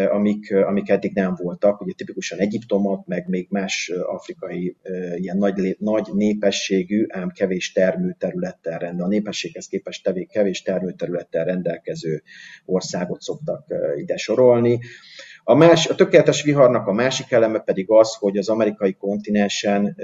amik, 0.09 0.55
amik 0.55 0.89
eddig 0.89 1.15
nem 1.15 1.35
voltak. 1.43 1.81
Ugye 1.81 1.93
tipikusan 1.93 2.39
Egyiptomot, 2.39 3.07
meg 3.07 3.29
még 3.29 3.47
más 3.51 3.93
afrikai 4.07 4.77
ilyen 5.17 5.37
nagy, 5.37 5.77
nagy 5.79 6.09
népességű, 6.13 7.07
ám 7.09 7.31
kevés 7.31 7.73
termőterülettel 7.73 8.79
rendelkező, 8.79 9.05
a 9.05 9.09
népességhez 9.09 9.67
képest 9.67 10.05
tevé, 10.05 10.25
kevés 10.25 10.63
termőterülettel 10.63 11.45
rendelkező 11.45 12.23
országot 12.65 13.21
szoktak 13.21 13.67
ide 13.97 14.17
sorolni. 14.17 14.81
A, 15.49 15.55
más, 15.55 15.89
a 15.89 15.95
tökéletes 15.95 16.43
viharnak 16.43 16.87
a 16.87 16.93
másik 16.93 17.31
eleme 17.31 17.59
pedig 17.59 17.91
az, 17.91 18.15
hogy 18.15 18.37
az 18.37 18.49
amerikai 18.49 18.93
kontinensen, 18.93 19.97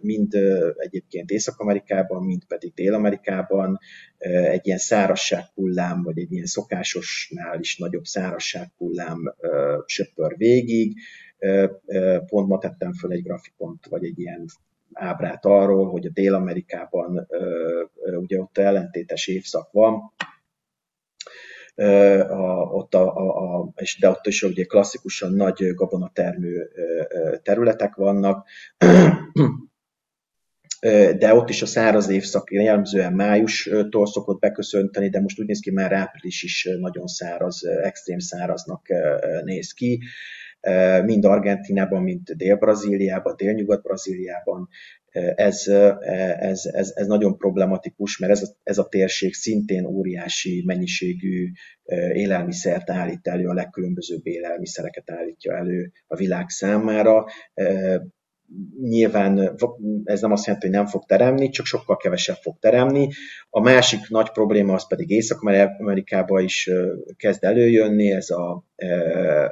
mind 0.00 0.34
egyébként 0.76 1.30
Észak-Amerikában, 1.30 2.24
mind 2.24 2.44
pedig 2.44 2.74
Dél-Amerikában 2.74 3.78
egy 4.18 4.66
ilyen 4.66 4.78
hullám, 5.54 6.02
vagy 6.02 6.18
egy 6.18 6.32
ilyen 6.32 6.46
szokásosnál 6.46 7.60
is 7.60 7.78
nagyobb 7.78 8.04
hullám 8.76 9.34
söpör 9.86 10.36
végig. 10.36 10.98
Pont 12.26 12.48
ma 12.48 12.58
tettem 12.58 12.92
föl 12.92 13.12
egy 13.12 13.22
grafikont, 13.22 13.86
vagy 13.86 14.04
egy 14.04 14.18
ilyen 14.18 14.44
ábrát 14.92 15.44
arról, 15.44 15.90
hogy 15.90 16.06
a 16.06 16.10
Dél-Amerikában 16.12 17.28
ugye 18.18 18.38
ott 18.40 18.58
ellentétes 18.58 19.26
évszak 19.26 19.72
van, 19.72 20.12
a, 22.28 22.68
ott 22.72 22.94
a, 22.94 23.16
a, 23.16 23.58
a, 23.58 23.72
de 24.00 24.08
ott 24.08 24.26
is 24.26 24.42
ugye 24.42 24.64
klasszikusan 24.64 25.32
nagy 25.32 25.74
gabonatermő 25.74 26.70
területek 27.42 27.94
vannak, 27.94 28.46
de 31.18 31.34
ott 31.34 31.48
is 31.48 31.62
a 31.62 31.66
száraz 31.66 32.08
évszak 32.08 32.52
jellemzően 32.52 33.12
májustól 33.12 34.06
szokott 34.06 34.40
beköszönteni, 34.40 35.08
de 35.08 35.20
most 35.20 35.40
úgy 35.40 35.46
néz 35.46 35.60
ki, 35.60 35.70
már 35.70 35.92
április 35.92 36.42
is 36.42 36.68
nagyon 36.80 37.06
száraz, 37.06 37.64
extrém 37.64 38.18
száraznak 38.18 38.86
néz 39.44 39.72
ki 39.72 40.00
mind 41.04 41.24
Argentinában, 41.24 42.02
mind 42.02 42.30
Dél-Brazíliában, 42.30 43.36
Dél-Nyugat-Brazíliában. 43.36 44.68
Ez, 45.34 45.66
ez, 46.38 46.64
ez, 46.64 46.92
ez 46.94 47.06
nagyon 47.06 47.36
problematikus, 47.36 48.18
mert 48.18 48.32
ez 48.32 48.42
a, 48.42 48.46
ez 48.62 48.78
a 48.78 48.88
térség 48.88 49.34
szintén 49.34 49.84
óriási 49.84 50.62
mennyiségű 50.66 51.50
élelmiszert 52.12 52.90
állít 52.90 53.26
elő, 53.26 53.46
a 53.46 53.54
legkülönbözőbb 53.54 54.26
élelmiszereket 54.26 55.10
állítja 55.10 55.56
elő 55.56 55.92
a 56.06 56.16
világ 56.16 56.48
számára 56.48 57.24
nyilván 58.80 59.56
ez 60.04 60.20
nem 60.20 60.32
azt 60.32 60.46
jelenti, 60.46 60.66
hogy 60.66 60.76
nem 60.76 60.86
fog 60.86 61.04
teremni, 61.04 61.48
csak 61.48 61.66
sokkal 61.66 61.96
kevesebb 61.96 62.36
fog 62.36 62.58
teremni. 62.58 63.08
A 63.50 63.60
másik 63.60 64.08
nagy 64.08 64.30
probléma 64.30 64.74
az 64.74 64.86
pedig 64.86 65.10
Észak-Amerikában 65.10 66.42
is 66.42 66.70
kezd 67.16 67.44
előjönni, 67.44 68.10
ez, 68.10 68.30
a, 68.30 68.64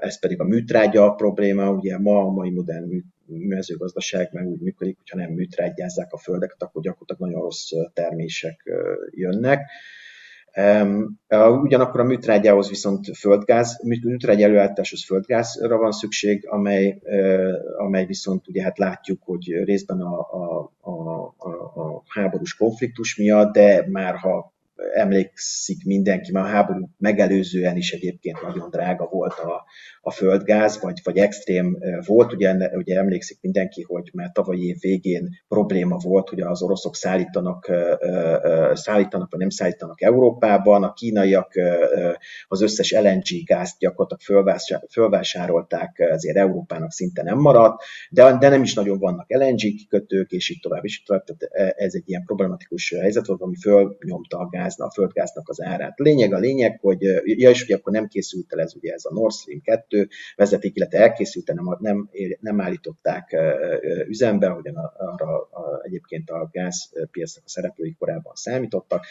ez 0.01 0.21
pedig 0.21 0.41
a 0.41 0.45
műtrágya 0.45 1.11
probléma. 1.11 1.71
Ugye 1.71 1.99
ma 1.99 2.19
a 2.19 2.31
mai 2.31 2.51
modern 2.51 2.89
mezőgazdaság 3.29 4.29
meg 4.33 4.47
úgy 4.47 4.61
működik, 4.61 4.97
hogyha 4.97 5.17
nem 5.17 5.31
műtrágyázzák 5.31 6.13
a 6.13 6.19
földeket, 6.19 6.63
akkor 6.63 6.83
gyakorlatilag 6.83 7.31
nagyon 7.31 7.43
rossz 7.43 7.71
termések 7.93 8.71
jönnek. 9.11 9.71
Ugyanakkor 11.63 12.01
a 12.01 12.05
műtrágyához 12.05 12.69
viszont 12.69 13.17
földgáz, 13.17 13.83
műtrágy 13.85 14.43
előállításhoz 14.43 15.05
földgázra 15.05 15.77
van 15.77 15.93
szükség, 15.93 16.47
amely, 16.49 17.01
amely 17.77 18.07
viszont 18.07 18.49
ugye 18.49 18.63
hát 18.63 18.79
látjuk, 18.79 19.23
hogy 19.23 19.65
részben 19.65 20.01
a, 20.01 20.19
a, 20.19 20.73
a, 20.81 21.25
a 21.83 22.03
háborús 22.09 22.55
konfliktus 22.55 23.17
miatt, 23.17 23.53
de 23.53 23.87
már 23.89 24.17
ha 24.17 24.57
emlékszik 24.95 25.85
mindenki, 25.85 26.33
már 26.33 26.45
a 26.45 26.49
háború 26.49 26.91
megelőzően 26.99 27.77
is 27.77 27.93
egyébként 27.93 28.43
nagyon 28.43 28.71
drága 28.71 29.09
volt 29.11 29.39
a, 29.39 29.65
a 30.01 30.11
földgáz, 30.11 30.81
vagy, 30.81 31.01
vagy 31.05 31.17
extrém 31.17 31.79
volt. 32.07 32.33
Ugye, 32.33 32.71
ugye 32.73 32.99
emlékszik 32.99 33.39
mindenki, 33.41 33.83
hogy 33.83 34.11
már 34.13 34.31
tavalyi 34.33 34.67
év 34.67 34.77
végén 34.81 35.29
probléma 35.49 35.97
volt, 35.97 36.29
hogy 36.29 36.41
az 36.41 36.63
oroszok 36.63 36.97
szállítanak, 36.97 37.71
szállítanak 38.73 39.31
vagy 39.31 39.41
nem 39.41 39.49
szállítanak 39.49 40.03
Európában, 40.03 40.85
a 40.85 40.93
kínaiak 40.93 41.53
az 42.49 42.63
összes 42.63 42.93
LNG 42.93 43.45
gázt 43.45 43.79
gyakorlatilag 43.79 44.51
fölvásárolták, 44.91 45.99
ezért 45.99 46.37
Európának 46.37 46.93
szinte 46.93 47.23
nem 47.23 47.39
maradt, 47.39 47.83
de, 48.11 48.37
de 48.39 48.49
nem 48.49 48.63
is 48.63 48.75
nagyon 48.75 48.99
vannak 48.99 49.27
LNG 49.29 49.59
kikötők, 49.59 50.31
és 50.31 50.51
így 50.51 50.61
tovább, 50.61 50.85
és 50.85 50.99
így 50.99 51.05
tovább. 51.07 51.25
Tehát 51.25 51.75
ez 51.77 51.95
egy 51.95 52.09
ilyen 52.09 52.25
problematikus 52.25 52.95
helyzet 53.01 53.27
volt, 53.27 53.41
ami 53.41 53.57
fölnyomta 53.57 54.39
a 54.39 54.49
gáznak, 54.69 54.89
a 54.89 54.93
földgáznak 54.93 55.49
az 55.49 55.63
árát. 55.63 55.99
Lényeg 55.99 56.33
a 56.33 56.39
lényeg, 56.39 56.79
hogy, 56.81 57.03
ja, 57.25 57.51
és 57.51 57.65
hogy 57.67 57.75
akkor 57.75 57.93
nem 57.93 58.07
készült 58.07 58.53
el 58.53 58.61
ez 58.61 58.75
ugye 58.75 58.93
ez 58.93 59.05
a 59.05 59.15
Nord 59.15 59.33
Stream 59.33 59.61
2, 59.61 59.79
kettő 59.89 60.09
vezeték, 60.37 60.77
illetve 60.77 60.99
elkészült, 60.99 61.53
nem, 61.53 61.77
nem, 61.81 62.11
nem 62.41 62.61
állították 62.61 63.37
üzembe, 64.07 64.47
ahogyan 64.47 64.75
arra 64.97 65.49
egyébként 65.83 66.31
a 66.31 66.49
gázpiacnak 66.53 67.45
a 67.45 67.49
szereplői 67.49 67.95
korábban 67.99 68.35
számítottak. 68.35 69.05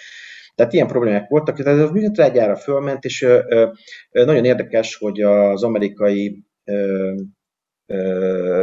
Tehát 0.56 0.74
ilyen 0.74 0.88
problémák 0.88 1.30
voltak, 1.30 1.64
tehát 1.64 1.90
a 1.90 1.92
műtrágyára 1.92 2.56
fölment, 2.56 3.04
és 3.04 3.28
nagyon 4.12 4.46
érdekes, 4.46 4.96
hogy 4.96 5.22
az 5.22 5.64
amerikai 5.64 6.46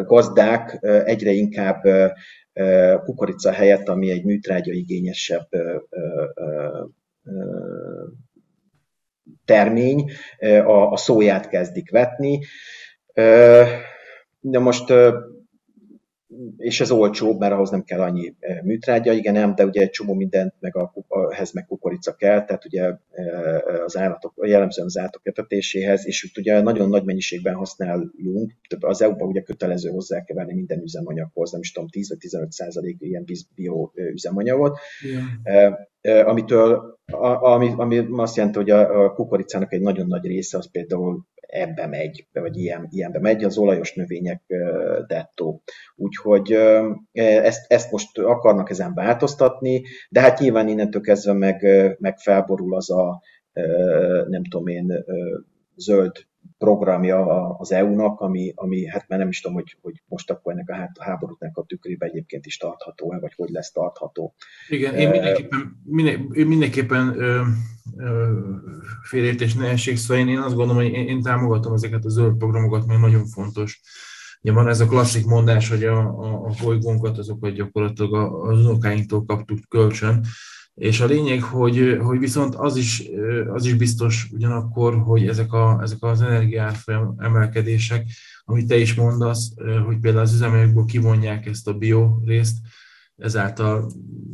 gazdák 0.04 0.78
egyre 1.04 1.30
inkább 1.30 1.82
kukorica 3.04 3.52
helyett, 3.52 3.88
ami 3.88 4.10
egy 4.10 4.24
műtrágya 4.24 4.72
igényesebb 4.72 5.48
termény, 9.44 10.10
a, 10.64 10.90
a 10.90 10.96
szóját 10.96 11.48
kezdik 11.48 11.90
vetni. 11.90 12.40
De 14.40 14.58
most 14.58 14.92
és 16.56 16.80
ez 16.80 16.90
olcsóbb, 16.90 17.38
mert 17.38 17.52
ahhoz 17.52 17.70
nem 17.70 17.82
kell 17.82 18.00
annyi 18.00 18.34
műtrágya, 18.62 19.12
igen, 19.12 19.32
nem, 19.32 19.54
de 19.54 19.64
ugye 19.64 19.80
egy 19.80 19.90
csomó 19.90 20.14
mindent, 20.14 20.54
meg 20.60 20.76
a, 20.76 20.92
ehhez 21.30 21.52
meg 21.52 21.66
kukorica 21.66 22.14
kell, 22.14 22.44
tehát 22.44 22.64
ugye 22.64 22.92
az 23.84 23.96
állatok, 23.96 24.32
jellemzően 24.42 24.86
az 24.86 24.98
állatok 24.98 25.26
etetéséhez, 25.26 26.06
és 26.06 26.22
itt 26.22 26.38
ugye 26.38 26.60
nagyon 26.60 26.88
nagy 26.88 27.04
mennyiségben 27.04 27.54
használunk, 27.54 28.52
az 28.80 29.02
EU-ban 29.02 29.28
ugye 29.28 29.40
kötelező 29.40 29.90
hozzá 29.90 30.24
kell 30.24 30.36
venni 30.36 30.54
minden 30.54 30.82
üzemanyaghoz, 30.82 31.50
nem 31.52 31.60
is 31.60 31.72
tudom, 31.72 31.88
10 31.88 32.08
vagy 32.08 32.18
15 32.18 32.52
százalék 32.52 32.96
ilyen 32.98 33.24
bio 33.54 33.90
üzemanyagot, 33.94 34.78
yeah. 35.02 36.28
amitől, 36.28 36.98
ami, 37.40 37.72
ami 37.76 38.06
azt 38.10 38.36
jelenti, 38.36 38.58
hogy 38.58 38.70
a, 38.70 39.04
a 39.04 39.12
kukoricának 39.12 39.72
egy 39.72 39.80
nagyon 39.80 40.06
nagy 40.06 40.26
része 40.26 40.58
az 40.58 40.70
például 40.70 41.26
ebbe 41.46 41.86
megy, 41.86 42.28
vagy 42.32 42.56
ilyen, 42.56 42.86
ilyenbe 42.90 43.20
megy, 43.20 43.44
az 43.44 43.58
olajos 43.58 43.94
növények 43.94 44.42
dettó. 45.06 45.62
Úgyhogy 45.96 46.52
ezt, 47.12 47.72
ezt 47.72 47.90
most 47.90 48.18
akarnak 48.18 48.70
ezen 48.70 48.94
változtatni, 48.94 49.82
de 50.08 50.20
hát 50.20 50.38
nyilván 50.38 50.68
innentől 50.68 51.02
kezdve 51.02 51.32
meg, 51.32 51.66
meg 51.98 52.18
felborul 52.18 52.74
az 52.74 52.90
a, 52.90 53.22
nem 54.28 54.44
tudom 54.44 54.66
én, 54.66 55.04
zöld 55.76 56.12
programja 56.58 57.50
az 57.58 57.72
EU-nak, 57.72 58.20
ami, 58.20 58.52
ami 58.54 58.86
hát 58.86 59.08
már 59.08 59.18
nem 59.18 59.28
is 59.28 59.40
tudom, 59.40 59.56
hogy, 59.56 59.76
hogy 59.80 60.02
most 60.08 60.30
akkor 60.30 60.52
ennek 60.52 60.70
a 60.94 61.02
háborúknak 61.02 61.56
a 61.56 61.64
tükrében 61.64 62.08
egyébként 62.08 62.46
is 62.46 62.56
tartható-e, 62.56 63.18
vagy 63.18 63.32
hogy 63.36 63.48
lesz 63.48 63.72
tartható. 63.72 64.34
Igen, 64.68 64.94
én 64.94 65.10
mindenképpen, 65.10 65.80
minden, 65.84 66.30
én 66.32 66.46
mindenképpen 66.46 67.20
ö, 67.20 67.42
ö, 67.96 68.32
félértés 69.02 69.54
ne 69.54 69.68
essék, 69.68 69.96
szóval 69.96 70.22
én, 70.22 70.28
én 70.28 70.38
azt 70.38 70.54
gondolom, 70.54 70.82
hogy 70.82 70.92
én, 70.92 71.08
én 71.08 71.22
támogatom 71.22 71.72
ezeket 71.72 72.04
a 72.04 72.08
zöld 72.08 72.36
programokat, 72.36 72.86
mert 72.86 73.00
nagyon 73.00 73.26
fontos. 73.26 73.80
Ugye 74.42 74.52
van 74.52 74.68
ez 74.68 74.80
a 74.80 74.86
klasszik 74.86 75.26
mondás, 75.26 75.68
hogy 75.68 75.84
a, 75.84 75.98
a, 75.98 76.46
a 76.46 76.54
bolygónkat 76.62 77.18
azokat 77.18 77.52
gyakorlatilag 77.52 78.14
az 78.44 78.58
unokáinktól 78.58 79.24
kaptuk 79.24 79.58
kölcsön, 79.68 80.24
és 80.74 81.00
a 81.00 81.06
lényeg, 81.06 81.42
hogy, 81.42 81.98
hogy 82.02 82.18
viszont 82.18 82.54
az 82.54 82.76
is, 82.76 83.02
az 83.52 83.64
is 83.64 83.74
biztos 83.74 84.28
ugyanakkor, 84.32 85.02
hogy 85.02 85.28
ezek, 85.28 85.52
a, 85.52 85.78
ezek 85.82 86.02
az 86.02 86.22
energiárfolyam 86.22 87.14
emelkedések, 87.18 88.06
amit 88.44 88.66
te 88.66 88.76
is 88.76 88.94
mondasz, 88.94 89.52
hogy 89.84 89.98
például 89.98 90.24
az 90.24 90.34
üzemanyagból 90.34 90.84
kivonják 90.84 91.46
ezt 91.46 91.68
a 91.68 91.74
bio 91.74 92.18
részt, 92.24 92.56
ezáltal 93.16 93.92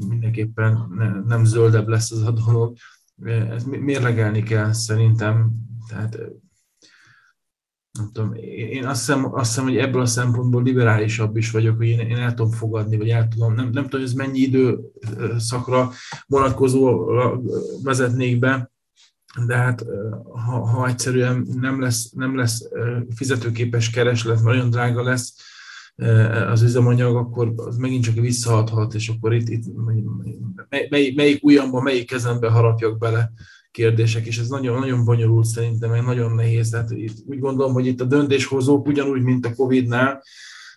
mindenképpen 0.09 0.79
nem 1.27 1.45
zöldebb 1.45 1.89
lesz 1.89 2.11
az 2.11 2.23
a 2.23 2.31
dolog. 2.31 2.77
Ez 3.25 3.65
mérlegelni 3.65 4.43
kell 4.43 4.73
szerintem, 4.73 5.51
tehát 5.89 6.19
nem 8.01 8.11
tudom, 8.13 8.35
én 8.69 8.87
azt 8.87 8.99
hiszem, 8.99 9.35
azt 9.35 9.49
hiszem, 9.49 9.65
hogy 9.65 9.77
ebből 9.77 10.01
a 10.01 10.07
szempontból 10.07 10.63
liberálisabb 10.63 11.37
is 11.37 11.51
vagyok, 11.51 11.77
hogy 11.77 11.87
én, 11.87 11.99
én 11.99 12.17
el 12.17 12.35
tudom 12.35 12.51
fogadni, 12.51 12.97
vagy 12.97 13.09
el 13.09 13.29
tudom, 13.29 13.55
nem, 13.55 13.71
nem 13.73 13.89
tudom, 13.89 14.05
ez 14.05 14.13
mennyi 14.13 14.39
időszakra 14.39 15.91
vonatkozó 16.27 17.11
vezetnék 17.83 18.39
be, 18.39 18.71
de 19.47 19.57
hát 19.57 19.85
ha, 20.29 20.67
ha 20.67 20.89
egyszerűen 20.89 21.47
nem 21.61 21.81
lesz, 21.81 22.11
nem 22.11 22.37
lesz 22.37 22.69
fizetőképes 23.15 23.91
kereslet, 23.91 24.43
nagyon 24.43 24.71
drága 24.71 25.03
lesz 25.03 25.35
az 26.51 26.63
üzemanyag, 26.63 27.17
akkor 27.17 27.53
az 27.57 27.77
megint 27.77 28.05
csak 28.05 28.15
visszaadhat, 28.15 28.95
és 28.95 29.09
akkor 29.09 29.35
itt, 29.35 29.49
itt 29.49 29.65
melyik, 30.89 31.17
melyik 31.17 31.45
ujjamba, 31.45 31.83
melyik 31.83 32.07
kezembe 32.07 32.51
harapjak 32.51 32.99
bele 32.99 33.33
kérdések, 33.71 34.27
és 34.27 34.39
ez 34.39 34.49
nagyon-nagyon 34.49 35.05
bonyolult 35.05 35.47
szerintem, 35.47 35.91
meg 35.91 36.03
nagyon 36.03 36.35
nehéz. 36.35 36.71
Tehát 36.71 36.91
itt 36.91 37.17
úgy 37.27 37.39
gondolom, 37.39 37.73
hogy 37.73 37.87
itt 37.87 38.01
a 38.01 38.05
döntéshozók 38.05 38.87
ugyanúgy, 38.87 39.23
mint 39.23 39.47
a 39.47 39.55
Covid-nál, 39.55 40.23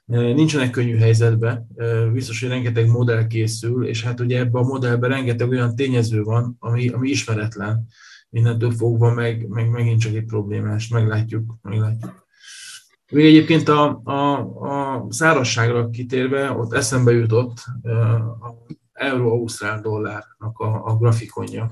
eh, 0.05 0.33
nincsenek 0.33 0.69
könnyű 0.69 0.97
helyzetbe, 0.97 1.65
eh, 1.75 2.11
biztos, 2.11 2.41
hogy 2.41 2.49
rengeteg 2.49 2.87
modell 2.87 3.27
készül, 3.27 3.85
és 3.85 4.03
hát 4.03 4.19
ugye 4.19 4.39
ebben 4.39 4.63
a 4.63 4.67
modellben 4.67 5.09
rengeteg 5.09 5.49
olyan 5.49 5.75
tényező 5.75 6.23
van, 6.23 6.55
ami, 6.59 6.87
ami 6.87 7.09
ismeretlen, 7.09 7.87
mindentől 8.29 8.71
fogva 8.71 9.13
meg, 9.13 9.47
meg 9.47 9.69
megint 9.69 9.99
csak 9.99 10.13
egy 10.13 10.25
problémás, 10.25 10.87
meglátjuk, 10.87 11.53
meglátjuk. 11.61 12.21
Még 13.11 13.25
egyébként 13.25 13.67
a, 13.69 14.01
a, 14.03 14.37
a 14.39 15.05
szárazságra 15.09 15.89
kitérve, 15.89 16.51
ott 16.51 16.73
eszembe 16.73 17.11
jutott 17.11 17.63
eh, 17.81 18.43
a 18.43 18.65
euró-ausztrál 18.93 19.81
dollárnak 19.81 20.59
a, 20.59 20.85
a 20.85 20.97
grafikonja. 20.97 21.71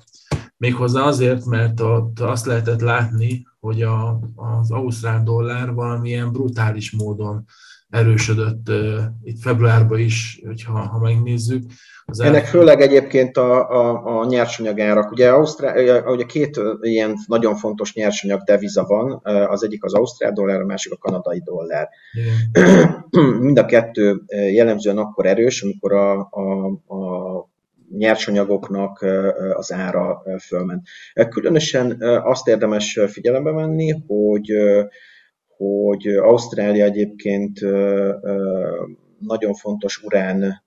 Méghozzá 0.62 1.02
azért, 1.02 1.46
mert 1.46 1.80
ott 1.80 2.20
azt 2.20 2.46
lehetett 2.46 2.82
látni, 2.82 3.48
hogy 3.60 3.82
a, 3.82 4.20
az 4.36 4.72
ausztrál 4.72 5.24
dollár 5.24 5.74
valamilyen 5.74 6.32
brutális 6.32 6.92
módon 6.92 7.46
erősödött 7.90 8.72
itt 9.24 9.42
februárban 9.42 10.00
is, 10.00 10.42
hogyha, 10.46 10.80
ha 10.80 11.00
megnézzük. 11.00 11.64
Az 12.06 12.20
Ennek 12.20 12.44
el... 12.44 12.50
főleg 12.50 12.82
egyébként 12.82 13.38
a, 13.38 13.70
a, 13.70 14.20
a 14.20 14.26
nyersanyagárak. 14.26 15.12
Ugye, 15.12 15.30
Ausztrál, 15.30 16.08
ugye 16.08 16.26
két 16.26 16.62
ilyen 16.82 17.16
nagyon 17.28 17.56
fontos 17.56 17.94
nyersanyag 17.94 18.42
deviza 18.42 18.84
van, 18.84 19.20
az 19.48 19.64
egyik 19.64 19.84
az 19.84 19.94
ausztrál 19.94 20.34
dollár, 20.34 20.62
a 20.62 20.66
másik 20.66 20.94
a 20.94 20.98
kanadai 20.98 21.42
dollár. 21.46 21.90
Igen. 22.12 23.06
Mind 23.40 23.58
a 23.58 23.66
kettő 23.66 24.22
jellemzően 24.54 24.98
akkor 24.98 25.26
erős, 25.26 25.62
amikor 25.62 25.94
a, 25.94 26.20
a, 26.20 26.66
a 26.96 27.50
nyersanyagoknak 27.98 29.06
az 29.54 29.72
ára 29.72 30.24
fölment. 30.46 30.88
Különösen 31.30 31.98
azt 32.24 32.48
érdemes 32.48 33.00
figyelembe 33.08 33.52
venni, 33.52 33.92
hogy 34.08 34.52
hogy 35.58 36.08
Ausztrália 36.08 36.86
egyébként 36.86 37.60
nagyon 39.20 39.54
fontos 39.54 40.04
urán 40.04 40.64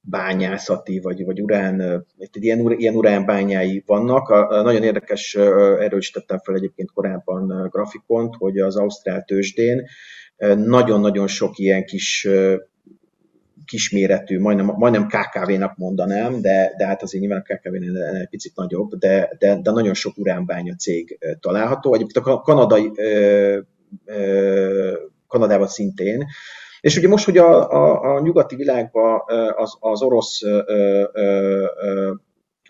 bányászati, 0.00 1.00
vagy, 1.00 1.24
vagy 1.24 1.42
urán, 1.42 2.06
ilyen, 2.32 2.70
ilyen 2.70 2.94
uránbányái 2.94 3.82
vannak. 3.86 4.28
A, 4.28 4.48
a 4.48 4.62
nagyon 4.62 4.82
érdekes, 4.82 5.34
erről 5.34 5.98
is 5.98 6.10
tettem 6.10 6.38
fel 6.38 6.54
egyébként 6.54 6.90
korábban 6.90 7.68
grafikont, 7.70 8.34
hogy 8.38 8.58
az 8.58 8.76
Ausztrál 8.76 9.24
tőzsdén 9.24 9.86
nagyon-nagyon 10.56 11.26
sok 11.26 11.58
ilyen 11.58 11.84
kis 11.84 12.28
kisméretű, 13.70 14.38
majdnem, 14.38 14.66
majdnem 14.66 15.06
KKV-nak 15.06 15.76
mondanám, 15.76 16.40
de, 16.40 16.74
de 16.76 16.86
hát 16.86 17.02
azért 17.02 17.22
nyilván 17.22 17.44
a 17.46 17.54
kkv 17.54 17.74
egy 17.74 18.28
picit 18.30 18.56
nagyobb, 18.56 18.94
de, 18.94 19.30
de, 19.38 19.60
de 19.62 19.70
nagyon 19.70 19.94
sok 19.94 20.18
uránbánya 20.18 20.74
cég 20.74 21.18
található. 21.40 21.94
Egyébként 21.94 22.26
a 22.26 22.40
kanadai, 22.40 22.92
Kanadában 25.26 25.66
szintén, 25.66 26.26
és 26.80 26.96
ugye 26.96 27.08
most, 27.08 27.24
hogy 27.24 27.38
a, 27.38 27.70
a, 27.70 28.14
a 28.14 28.20
nyugati 28.20 28.56
világban 28.56 29.20
az, 29.56 29.76
az 29.80 30.02
orosz 30.02 30.40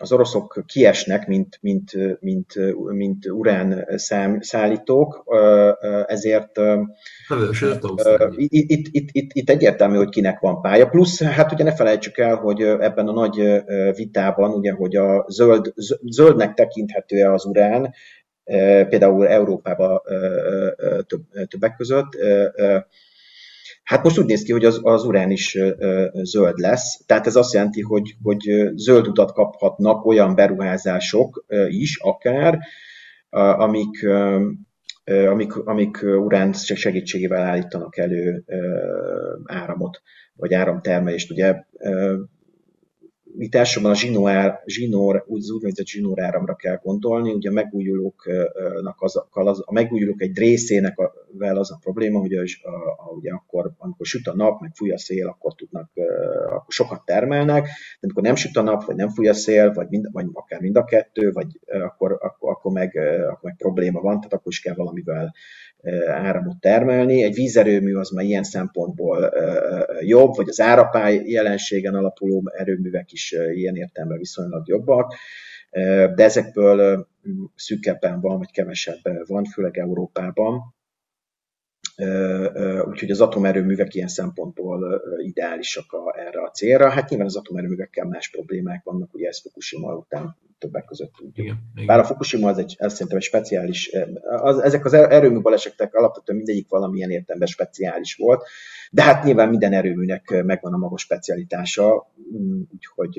az 0.01 0.11
oroszok 0.11 0.63
kiesnek, 0.65 1.27
mint, 1.27 1.57
mint, 1.61 1.91
mint, 2.19 2.53
mint 2.91 3.25
urán 3.25 3.85
szám, 3.95 4.41
szállítók, 4.41 5.23
ezért 6.07 6.59
itt, 8.35 8.69
itt, 8.69 8.87
itt, 8.91 9.09
itt, 9.11 9.31
itt 9.33 9.49
egyértelmű, 9.49 9.97
hogy 9.97 10.09
kinek 10.09 10.39
van 10.39 10.61
pálya. 10.61 10.87
Plusz, 10.87 11.23
hát 11.23 11.51
ugye 11.51 11.63
ne 11.63 11.75
felejtsük 11.75 12.17
el, 12.17 12.35
hogy 12.35 12.61
ebben 12.61 13.07
a 13.07 13.11
nagy 13.11 13.63
vitában, 13.95 14.51
ugye, 14.51 14.71
hogy 14.71 14.95
a 14.95 15.25
zöld, 15.27 15.73
zöldnek 16.03 16.53
tekinthető 16.53 17.25
az 17.25 17.45
urán, 17.45 17.93
például 18.89 19.27
Európában 19.27 20.01
többek 21.47 21.75
között, 21.77 22.09
Hát 23.83 24.03
most 24.03 24.19
úgy 24.19 24.25
néz 24.25 24.43
ki, 24.43 24.51
hogy 24.51 24.65
az, 24.65 24.79
az 24.83 25.03
urán 25.03 25.31
is 25.31 25.57
zöld 26.13 26.57
lesz, 26.57 27.05
tehát 27.05 27.27
ez 27.27 27.35
azt 27.35 27.53
jelenti, 27.53 27.81
hogy, 27.81 28.15
hogy 28.23 28.71
zöld 28.75 29.07
utat 29.07 29.31
kaphatnak 29.31 30.05
olyan 30.05 30.35
beruházások 30.35 31.45
is 31.67 31.99
akár, 32.01 32.59
amik, 33.29 34.07
amik, 35.05 35.55
amik 35.55 35.99
urán 36.03 36.53
segítségével 36.53 37.41
állítanak 37.41 37.97
elő 37.97 38.43
áramot, 39.45 40.01
vagy 40.35 40.53
áramtermelést. 40.53 41.31
Ugye 41.31 41.55
itt 43.37 43.55
elsősorban 43.55 43.91
a 43.91 43.95
zsinór, 43.95 44.61
zsinór, 44.65 45.25
az 45.29 45.51
úgynevezett 45.51 45.85
zsinór 45.85 46.21
áramra 46.21 46.55
kell 46.55 46.79
gondolni, 46.83 47.33
ugye 47.33 47.49
a 47.49 47.53
megújulóknak 47.53 48.95
az, 48.97 49.23
az, 49.29 49.63
a 49.65 49.73
megújulók 49.73 50.21
egy 50.21 50.37
részének 50.37 50.99
a, 50.99 51.13
vel 51.31 51.57
az 51.57 51.71
a 51.71 51.77
probléma, 51.81 52.19
hogy 52.19 52.33
a, 52.33 52.43
a, 52.97 53.11
ugye 53.11 53.31
akkor, 53.31 53.71
amikor 53.77 54.05
süt 54.05 54.27
a 54.27 54.35
nap, 54.35 54.61
meg 54.61 54.71
fúj 54.75 54.91
a 54.91 54.97
szél, 54.97 55.27
akkor 55.27 55.55
tudnak, 55.55 55.89
akkor 56.45 56.73
sokat 56.73 57.05
termelnek, 57.05 57.63
de 57.63 57.71
amikor 58.01 58.23
nem 58.23 58.35
süt 58.35 58.57
a 58.57 58.61
nap, 58.61 58.85
vagy 58.85 58.95
nem 58.95 59.09
fúj 59.09 59.27
a 59.27 59.33
szél, 59.33 59.73
vagy, 59.73 59.87
mind, 59.89 60.07
vagy 60.11 60.25
akár 60.33 60.61
mind 60.61 60.75
a 60.75 60.83
kettő, 60.83 61.31
vagy 61.31 61.59
akkor, 61.65 62.11
akkor, 62.11 62.51
akkor, 62.51 62.71
meg, 62.71 62.95
akkor 62.97 63.39
meg 63.41 63.55
probléma 63.57 64.01
van, 64.01 64.15
tehát 64.15 64.33
akkor 64.33 64.51
is 64.51 64.61
kell 64.61 64.75
valamivel 64.75 65.33
áramot 66.07 66.59
termelni. 66.59 67.23
Egy 67.23 67.33
vízerőmű 67.33 67.95
az 67.95 68.09
már 68.09 68.25
ilyen 68.25 68.43
szempontból 68.43 69.33
jobb, 69.99 70.35
vagy 70.35 70.49
az 70.49 70.59
árapály 70.59 71.21
jelenségen 71.25 71.95
alapuló 71.95 72.51
erőművek 72.57 73.11
is 73.11 73.31
ilyen 73.53 73.75
értelemben 73.75 74.17
viszonylag 74.17 74.67
jobbak, 74.67 75.13
de 76.15 76.23
ezekből 76.23 77.07
szűkebben 77.55 78.21
van, 78.21 78.37
vagy 78.37 78.51
kevesebb 78.51 78.99
van, 79.25 79.45
főleg 79.45 79.77
Európában. 79.77 80.61
Úgyhogy 82.89 83.11
az 83.11 83.21
atomerőművek 83.21 83.93
ilyen 83.93 84.07
szempontból 84.07 85.01
ideálisak 85.25 85.91
a, 85.91 86.19
erre 86.19 86.41
a 86.41 86.49
célra. 86.49 86.89
Hát 86.89 87.09
nyilván 87.09 87.27
az 87.27 87.35
atomerőművekkel 87.35 88.05
más 88.05 88.29
problémák 88.29 88.83
vannak, 88.83 89.13
ugye 89.13 89.27
ez 89.27 89.41
Fukushima 89.41 89.95
után 89.95 90.37
többek 90.61 90.85
között 90.85 91.11
tudjuk. 91.17 91.37
Igen, 91.37 91.57
igen. 91.73 91.85
Bár 91.85 91.99
a 91.99 92.03
Fukushima 92.03 92.49
az 92.49 92.57
egy, 92.57 92.75
az 92.79 92.91
szerintem 92.91 93.17
egy 93.17 93.23
speciális, 93.23 93.91
az, 94.21 94.59
ezek 94.59 94.85
az 94.85 94.93
erőmű 94.93 95.39
balesetek 95.39 95.93
alapvetően 95.93 96.37
mindegyik 96.37 96.69
valamilyen 96.69 97.09
értelemben 97.09 97.47
speciális 97.47 98.15
volt, 98.15 98.47
de 98.91 99.01
hát 99.03 99.23
nyilván 99.23 99.49
minden 99.49 99.73
erőműnek 99.73 100.43
megvan 100.45 100.73
a 100.73 100.77
maga 100.77 100.97
specialitása, 100.97 102.11
mm, 102.37 102.61
úgyhogy 102.73 103.15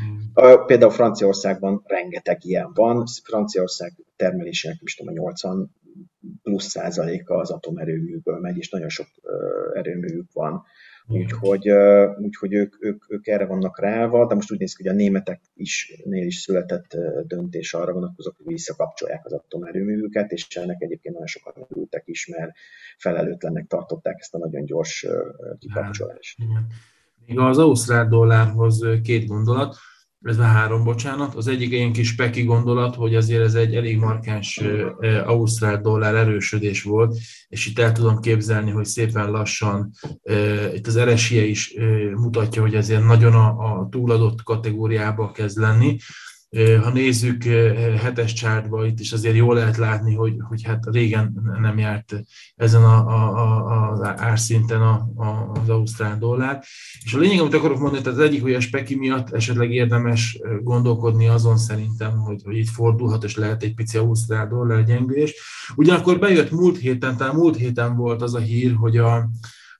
hmm. 0.00 0.66
például 0.66 0.90
Franciaországban 0.90 1.82
rengeteg 1.86 2.44
ilyen 2.44 2.70
van, 2.74 3.04
Franciaország 3.24 3.92
termelésének, 4.16 4.78
is 4.82 4.96
tudom, 4.96 5.14
a 5.14 5.20
80 5.20 5.70
plusz 6.42 6.68
százaléka 6.68 7.36
az 7.36 7.50
atomerőműből 7.50 8.38
megy, 8.38 8.56
és 8.56 8.70
nagyon 8.70 8.88
sok 8.88 9.06
erőművük 9.74 10.32
van. 10.32 10.62
Úgyhogy, 11.06 11.70
úgyhogy 12.18 12.54
ők, 12.54 12.76
ők, 12.80 13.04
ők 13.08 13.26
erre 13.26 13.46
vannak 13.46 13.80
ráva, 13.80 14.26
de 14.26 14.34
most 14.34 14.52
úgy 14.52 14.58
néz 14.58 14.74
ki, 14.74 14.82
hogy 14.82 14.92
a 14.92 14.96
németek 14.96 15.40
is, 15.54 16.00
nél 16.04 16.26
is 16.26 16.36
született 16.36 16.96
döntés 17.26 17.74
arra 17.74 17.92
vonatkozók, 17.92 18.36
hogy 18.36 18.46
visszakapcsolják 18.46 19.24
az 19.26 19.32
atomerőművüket, 19.32 20.32
és 20.32 20.46
ennek 20.48 20.82
egyébként 20.82 21.14
nagyon 21.14 21.28
sokat 21.28 21.66
ültek 21.76 22.02
is, 22.06 22.26
mert 22.26 22.52
felelőtlennek 22.98 23.66
tartották 23.66 24.16
ezt 24.18 24.34
a 24.34 24.38
nagyon 24.38 24.64
gyors 24.64 25.06
kikapcsolást. 25.58 26.38
Hát, 26.54 26.62
Még 27.26 27.38
az 27.38 27.58
ausztrál 27.58 28.08
dollárhoz 28.08 28.86
két 29.02 29.26
gondolat 29.26 29.76
ez 30.22 30.38
három, 30.38 30.84
bocsánat. 30.84 31.34
Az 31.34 31.46
egyik 31.46 31.72
ilyen 31.72 31.92
kis 31.92 32.14
peki 32.14 32.42
gondolat, 32.42 32.94
hogy 32.94 33.14
azért 33.14 33.42
ez 33.42 33.54
egy 33.54 33.74
elég 33.74 33.98
markáns 33.98 34.60
ausztrál 35.24 35.80
dollár 35.80 36.14
erősödés 36.14 36.82
volt, 36.82 37.16
és 37.48 37.66
itt 37.66 37.78
el 37.78 37.92
tudom 37.92 38.20
képzelni, 38.20 38.70
hogy 38.70 38.84
szépen 38.84 39.30
lassan 39.30 39.92
itt 40.74 40.86
az 40.86 41.00
RSI 41.00 41.48
is 41.48 41.74
mutatja, 42.14 42.62
hogy 42.62 42.74
ezért 42.74 43.04
nagyon 43.04 43.34
a, 43.34 43.48
a 43.48 43.88
túladott 43.90 44.42
kategóriába 44.42 45.32
kezd 45.32 45.58
lenni. 45.58 45.96
Ha 46.56 46.90
nézzük 46.90 47.42
hetes 47.98 48.32
csártba, 48.32 48.86
itt 48.86 49.00
is 49.00 49.12
azért 49.12 49.36
jól 49.36 49.54
lehet 49.54 49.76
látni, 49.76 50.14
hogy, 50.14 50.36
hogy 50.48 50.62
hát 50.62 50.86
régen 50.90 51.58
nem 51.60 51.78
járt 51.78 52.14
ezen 52.56 52.82
a, 52.82 53.06
a, 53.08 53.36
a, 53.36 53.90
az 53.90 54.02
árszinten 54.02 54.80
a, 54.80 55.10
a, 55.16 55.50
az 55.62 55.68
ausztrál 55.68 56.18
dollár. 56.18 56.62
És 57.04 57.14
a 57.14 57.18
lényeg, 57.18 57.40
amit 57.40 57.54
akarok 57.54 57.78
mondani, 57.78 58.02
tehát 58.02 58.18
az 58.18 58.24
egyik, 58.24 58.42
hogy 58.42 58.54
a 58.54 58.60
speki 58.60 58.94
miatt 58.94 59.30
esetleg 59.30 59.72
érdemes 59.72 60.40
gondolkodni 60.62 61.28
azon 61.28 61.56
szerintem, 61.56 62.18
hogy, 62.18 62.40
hogy 62.44 62.56
itt 62.56 62.68
fordulhat, 62.68 63.24
és 63.24 63.36
lehet 63.36 63.62
egy 63.62 63.74
pici 63.74 63.98
ausztrál 63.98 64.48
dollár 64.48 64.84
gyengülés. 64.84 65.34
Ugyanakkor 65.74 66.18
bejött 66.18 66.50
múlt 66.50 66.78
héten, 66.78 67.16
tehát 67.16 67.34
múlt 67.34 67.56
héten 67.56 67.96
volt 67.96 68.22
az 68.22 68.34
a 68.34 68.38
hír, 68.38 68.74
hogy 68.74 68.96
a, 68.96 69.28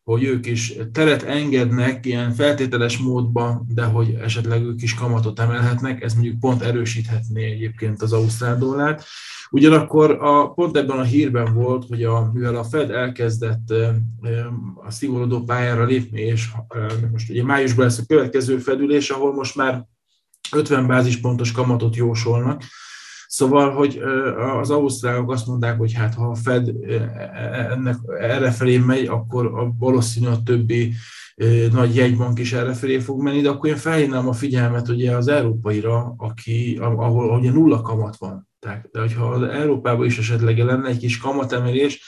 hogy 0.04 0.24
ők 0.24 0.46
is 0.46 0.74
teret 0.92 1.22
engednek 1.22 2.06
ilyen 2.06 2.32
feltételes 2.32 2.98
módban, 2.98 3.66
de 3.74 3.84
hogy 3.84 4.16
esetleg 4.22 4.62
ők 4.62 4.82
is 4.82 4.94
kamatot 4.94 5.40
emelhetnek, 5.40 6.02
ez 6.02 6.14
mondjuk 6.14 6.38
pont 6.38 6.62
erősíthetné 6.62 7.50
egyébként 7.50 8.02
az 8.02 8.12
ausztrál 8.12 8.58
dollárt. 8.58 9.04
Ugyanakkor 9.50 10.10
a, 10.10 10.52
pont 10.52 10.76
ebben 10.76 10.98
a 10.98 11.02
hírben 11.02 11.54
volt, 11.54 11.86
hogy 11.88 12.04
a, 12.04 12.30
mivel 12.32 12.56
a 12.56 12.64
Fed 12.64 12.90
elkezdett 12.90 13.70
a 14.74 14.90
szigorodó 14.90 15.42
pályára 15.42 15.84
lépni, 15.84 16.20
és 16.20 16.48
most 17.12 17.30
ugye 17.30 17.44
májusban 17.44 17.84
lesz 17.84 17.98
a 17.98 18.06
következő 18.06 18.58
fedülés, 18.58 19.10
ahol 19.10 19.34
most 19.34 19.56
már 19.56 19.86
50 20.52 20.86
bázispontos 20.86 21.52
kamatot 21.52 21.96
jósolnak, 21.96 22.62
Szóval, 23.32 23.70
hogy 23.70 24.00
az 24.60 24.70
ausztrálok 24.70 25.30
azt 25.30 25.46
mondták, 25.46 25.78
hogy 25.78 25.92
hát 25.92 26.14
ha 26.14 26.26
a 26.26 26.34
Fed 26.34 26.72
ennek 27.70 27.96
errefelé 28.20 28.78
megy, 28.78 29.06
akkor 29.06 29.46
a 29.46 29.74
valószínű 29.78 30.26
a 30.26 30.42
többi 30.44 30.92
nagy 31.72 31.94
jegybank 31.94 32.38
is 32.38 32.52
errefelé 32.52 32.98
fog 32.98 33.22
menni, 33.22 33.40
de 33.40 33.48
akkor 33.48 33.68
én 33.70 33.76
felhívnám 33.76 34.28
a 34.28 34.32
figyelmet 34.32 34.88
ugye 34.88 35.16
az 35.16 35.28
európaira, 35.28 36.14
aki, 36.16 36.78
ahol 36.80 37.38
ugye 37.38 37.50
nulla 37.50 37.80
kamat 37.80 38.16
van. 38.16 38.48
Tehát, 38.58 38.88
de 38.92 39.00
hogyha 39.00 39.26
az 39.26 39.42
Európában 39.42 40.06
is 40.06 40.18
esetleg 40.18 40.58
lenne 40.58 40.88
egy 40.88 40.98
kis 40.98 41.18
kamatemelés, 41.18 42.02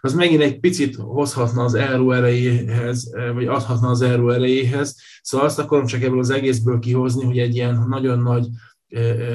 az 0.00 0.14
megint 0.14 0.42
egy 0.42 0.60
picit 0.60 0.96
hozhatna 0.96 1.64
az 1.64 1.74
euró 1.74 2.12
erejéhez, 2.12 3.10
vagy 3.34 3.46
adhatna 3.46 3.88
az 3.88 4.02
euró 4.02 4.30
erejéhez. 4.30 4.96
Szóval 5.22 5.46
azt 5.46 5.58
akarom 5.58 5.86
csak 5.86 6.02
ebből 6.02 6.18
az 6.18 6.30
egészből 6.30 6.78
kihozni, 6.78 7.24
hogy 7.24 7.38
egy 7.38 7.54
ilyen 7.54 7.84
nagyon 7.88 8.18
nagy 8.18 8.46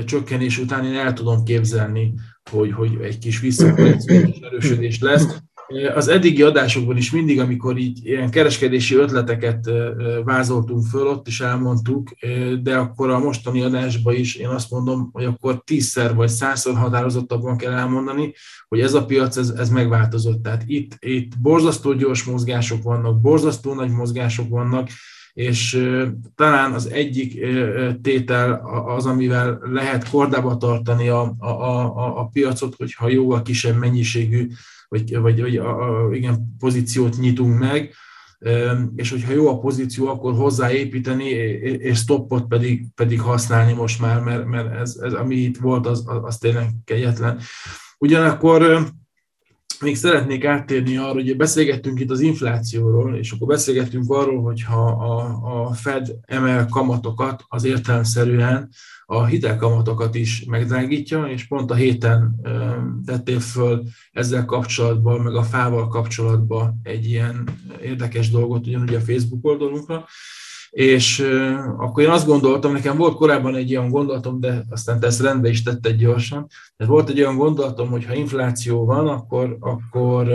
csökkenés 0.05 0.57
után 0.57 0.85
én 0.85 0.95
el 0.95 1.13
tudom 1.13 1.43
képzelni, 1.43 2.13
hogy, 2.51 2.71
hogy 2.71 2.97
egy 3.01 3.17
kis 3.17 3.39
visszakorrekciós 3.39 4.39
erősödés 4.41 4.99
lesz. 4.99 5.41
Az 5.95 6.07
eddigi 6.07 6.41
adásokban 6.41 6.97
is 6.97 7.11
mindig, 7.11 7.39
amikor 7.39 7.77
így 7.77 8.05
ilyen 8.05 8.29
kereskedési 8.29 8.95
ötleteket 8.95 9.69
vázoltunk 10.23 10.85
föl, 10.85 11.07
ott 11.07 11.27
is 11.27 11.41
elmondtuk, 11.41 12.09
de 12.61 12.77
akkor 12.77 13.09
a 13.09 13.19
mostani 13.19 13.61
adásban 13.61 14.15
is 14.15 14.35
én 14.35 14.47
azt 14.47 14.69
mondom, 14.71 15.09
hogy 15.11 15.25
akkor 15.25 15.63
tízszer 15.63 16.15
vagy 16.15 16.29
százszor 16.29 16.75
határozottabban 16.75 17.57
kell 17.57 17.71
elmondani, 17.71 18.33
hogy 18.67 18.79
ez 18.79 18.93
a 18.93 19.05
piac, 19.05 19.37
ez, 19.37 19.49
ez 19.49 19.69
megváltozott. 19.69 20.43
Tehát 20.43 20.63
itt, 20.65 20.95
itt 20.99 21.39
borzasztó 21.39 21.93
gyors 21.93 22.23
mozgások 22.23 22.83
vannak, 22.83 23.21
borzasztó 23.21 23.73
nagy 23.73 23.91
mozgások 23.91 24.49
vannak, 24.49 24.89
és 25.33 25.87
talán 26.35 26.73
az 26.73 26.89
egyik 26.89 27.45
tétel 28.01 28.53
az, 28.95 29.05
amivel 29.05 29.59
lehet 29.63 30.09
kordába 30.09 30.57
tartani 30.57 31.07
a, 31.07 31.35
a, 31.37 31.49
a, 31.49 32.19
a 32.19 32.25
piacot, 32.25 32.75
hogyha 32.75 33.05
a 33.35 33.41
kisebb 33.41 33.77
mennyiségű, 33.77 34.47
vagy, 34.87 35.17
vagy, 35.17 35.41
vagy 35.41 35.57
a, 35.57 36.05
a, 36.05 36.15
igen, 36.15 36.55
pozíciót 36.59 37.17
nyitunk 37.17 37.59
meg, 37.59 37.93
és 38.95 39.09
hogyha 39.09 39.33
jó 39.33 39.47
a 39.47 39.59
pozíció, 39.59 40.07
akkor 40.07 40.33
hozzáépíteni, 40.33 41.23
és 41.23 41.97
stoppot 41.97 42.47
pedig, 42.47 42.85
pedig 42.95 43.21
használni 43.21 43.73
most 43.73 44.01
már, 44.01 44.19
mert, 44.19 44.45
mert 44.45 44.75
ez, 44.75 44.95
ez, 45.01 45.13
ami 45.13 45.35
itt 45.35 45.57
volt, 45.57 45.87
az, 45.87 46.03
az 46.23 46.37
tényleg 46.37 46.69
kegyetlen. 46.83 47.39
Ugyanakkor 47.97 48.87
még 49.81 49.95
szeretnék 49.95 50.45
áttérni 50.45 50.97
arra, 50.97 51.13
hogy 51.13 51.35
beszélgettünk 51.35 51.99
itt 51.99 52.09
az 52.09 52.19
inflációról, 52.19 53.15
és 53.15 53.31
akkor 53.31 53.47
beszélgettünk 53.47 54.11
arról, 54.11 54.41
hogy 54.41 54.63
ha 54.63 54.85
a, 54.87 55.67
a 55.67 55.73
Fed 55.73 56.15
emel 56.25 56.65
kamatokat, 56.65 57.45
az 57.47 57.63
értelemszerűen 57.63 58.69
a 59.05 59.25
hitelkamatokat 59.25 60.15
is 60.15 60.43
megdrágítja, 60.43 61.25
és 61.25 61.47
pont 61.47 61.71
a 61.71 61.75
héten 61.75 62.35
tettél 63.05 63.39
föl 63.39 63.83
ezzel 64.11 64.45
kapcsolatban, 64.45 65.21
meg 65.21 65.35
a 65.35 65.43
fával 65.43 65.87
kapcsolatban 65.87 66.79
egy 66.83 67.05
ilyen 67.05 67.49
érdekes 67.81 68.29
dolgot 68.29 68.67
ugyanúgy 68.67 68.95
a 68.95 68.99
Facebook 68.99 69.45
oldalunkra, 69.45 70.05
és 70.71 71.19
akkor 71.77 72.03
én 72.03 72.09
azt 72.09 72.25
gondoltam, 72.25 72.71
nekem 72.71 72.97
volt 72.97 73.15
korábban 73.15 73.55
egy 73.55 73.75
olyan 73.75 73.89
gondolatom, 73.89 74.39
de 74.39 74.63
aztán 74.69 74.99
te 74.99 75.07
ezt 75.07 75.21
rendbe 75.21 75.49
is 75.49 75.63
tetted 75.63 75.95
gyorsan, 75.95 76.47
tehát 76.77 76.93
volt 76.93 77.09
egy 77.09 77.19
olyan 77.19 77.35
gondolatom, 77.35 77.89
hogy 77.89 78.05
ha 78.05 78.13
infláció 78.13 78.85
van, 78.85 79.07
akkor, 79.07 79.57
akkor 79.59 80.29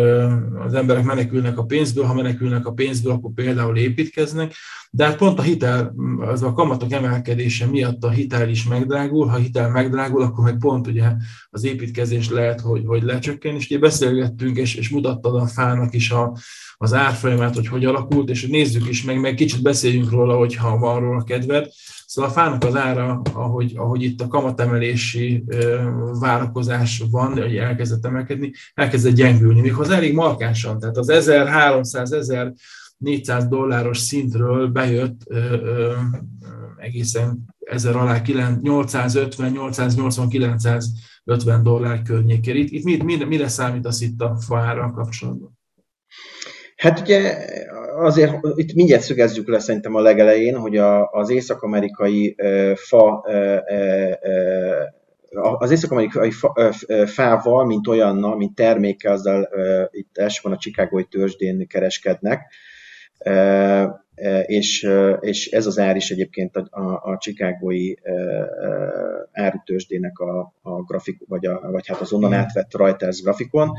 az 0.66 0.74
emberek 0.74 1.04
menekülnek 1.04 1.58
a 1.58 1.64
pénzből, 1.64 2.04
ha 2.04 2.14
menekülnek 2.14 2.66
a 2.66 2.72
pénzből, 2.72 3.12
akkor 3.12 3.30
például 3.34 3.76
építkeznek, 3.76 4.54
de 4.96 5.04
hát 5.04 5.16
pont 5.16 5.38
a 5.38 5.42
hitel, 5.42 5.94
az 6.18 6.42
a 6.42 6.52
kamatok 6.52 6.92
emelkedése 6.92 7.66
miatt 7.66 8.04
a 8.04 8.10
hitel 8.10 8.48
is 8.48 8.64
megdrágul, 8.64 9.26
ha 9.26 9.36
hitel 9.36 9.70
megdrágul, 9.70 10.22
akkor 10.22 10.44
meg 10.44 10.58
pont 10.58 10.86
ugye 10.86 11.12
az 11.50 11.64
építkezés 11.64 12.30
lehet, 12.30 12.60
hogy, 12.60 12.82
hogy 12.86 13.02
lecsökken, 13.02 13.54
és 13.54 13.66
ugye 13.66 13.78
beszélgettünk, 13.78 14.56
és, 14.56 14.74
és 14.74 14.88
mutattad 14.88 15.34
a 15.34 15.46
fának 15.46 15.94
is 15.94 16.10
a, 16.10 16.36
az 16.76 16.94
árfolyamát, 16.94 17.54
hogy 17.54 17.68
hogy 17.68 17.84
alakult, 17.84 18.30
és 18.30 18.46
nézzük 18.46 18.88
is 18.88 19.04
meg, 19.04 19.20
meg 19.20 19.34
kicsit 19.34 19.62
beszéljünk 19.62 20.10
róla, 20.10 20.36
hogyha 20.36 20.78
van 20.78 21.00
róla 21.00 21.22
kedved. 21.22 21.68
Szóval 22.06 22.30
a 22.30 22.34
fának 22.34 22.64
az 22.64 22.76
ára, 22.76 23.22
ahogy, 23.32 23.72
ahogy 23.76 24.02
itt 24.02 24.20
a 24.20 24.28
kamatemelési 24.28 25.44
várakozás 26.20 27.02
van, 27.10 27.32
hogy 27.42 27.56
elkezdett 27.56 28.04
emelkedni, 28.06 28.52
elkezdett 28.74 29.14
gyengülni, 29.14 29.60
méghozzá 29.60 29.96
elég 29.96 30.14
markánsan. 30.14 30.78
Tehát 30.78 30.96
az 30.96 31.08
1300-1400 33.04 33.46
dolláros 33.48 33.98
szintről 33.98 34.68
bejött 34.68 35.20
ö, 35.26 35.36
ö, 35.52 35.92
egészen 36.76 37.54
ezer 37.58 37.96
alá 37.96 38.22
850, 38.62 39.50
880, 39.50 40.28
950 40.28 41.62
dollár 41.62 42.02
környékén. 42.02 42.56
Itt, 42.56 42.70
itt 42.70 43.02
mire, 43.02 43.24
mire 43.24 43.48
számítasz 43.48 44.00
itt 44.00 44.20
a 44.20 44.36
faára 44.36 44.90
kapcsolatban? 44.90 45.58
Hát 46.76 47.00
ugye 47.00 47.36
azért 47.96 48.34
itt 48.54 48.74
mindjárt 48.74 49.02
szögezzük 49.02 49.48
le 49.48 49.58
szerintem 49.58 49.94
a 49.94 50.00
legelején, 50.00 50.56
hogy 50.56 50.76
a, 50.76 51.10
az 51.10 51.30
észak-amerikai 51.30 52.36
uh, 52.38 52.74
fa 52.74 53.24
uh, 53.26 53.58
uh, 53.72 54.94
az 55.58 55.70
észak-amerikai 55.70 56.30
fával, 57.06 57.66
mint 57.66 57.86
olyannal, 57.86 58.36
mint 58.36 58.54
terméke, 58.54 59.10
azzal 59.10 59.48
itt 59.90 60.18
elsősorban 60.18 60.52
a 60.52 60.60
Chicagói 60.60 61.04
törzsdén 61.04 61.66
kereskednek, 61.66 62.52
és, 64.46 64.88
és 65.20 65.46
ez 65.46 65.66
az 65.66 65.78
ár 65.78 65.96
is 65.96 66.10
egyébként 66.10 66.56
a, 66.56 66.66
a, 66.70 67.10
a 67.12 67.18
Chicagói 67.18 67.94
árutősdének 69.32 70.18
a, 70.18 70.52
a 70.62 70.82
grafik, 70.82 71.18
vagy, 71.28 71.46
a, 71.46 71.70
vagy 71.70 71.86
hát 71.86 72.00
az 72.00 72.12
onnan 72.12 72.32
átvett 72.32 72.76
Reuters 72.76 73.22
grafikon. 73.22 73.72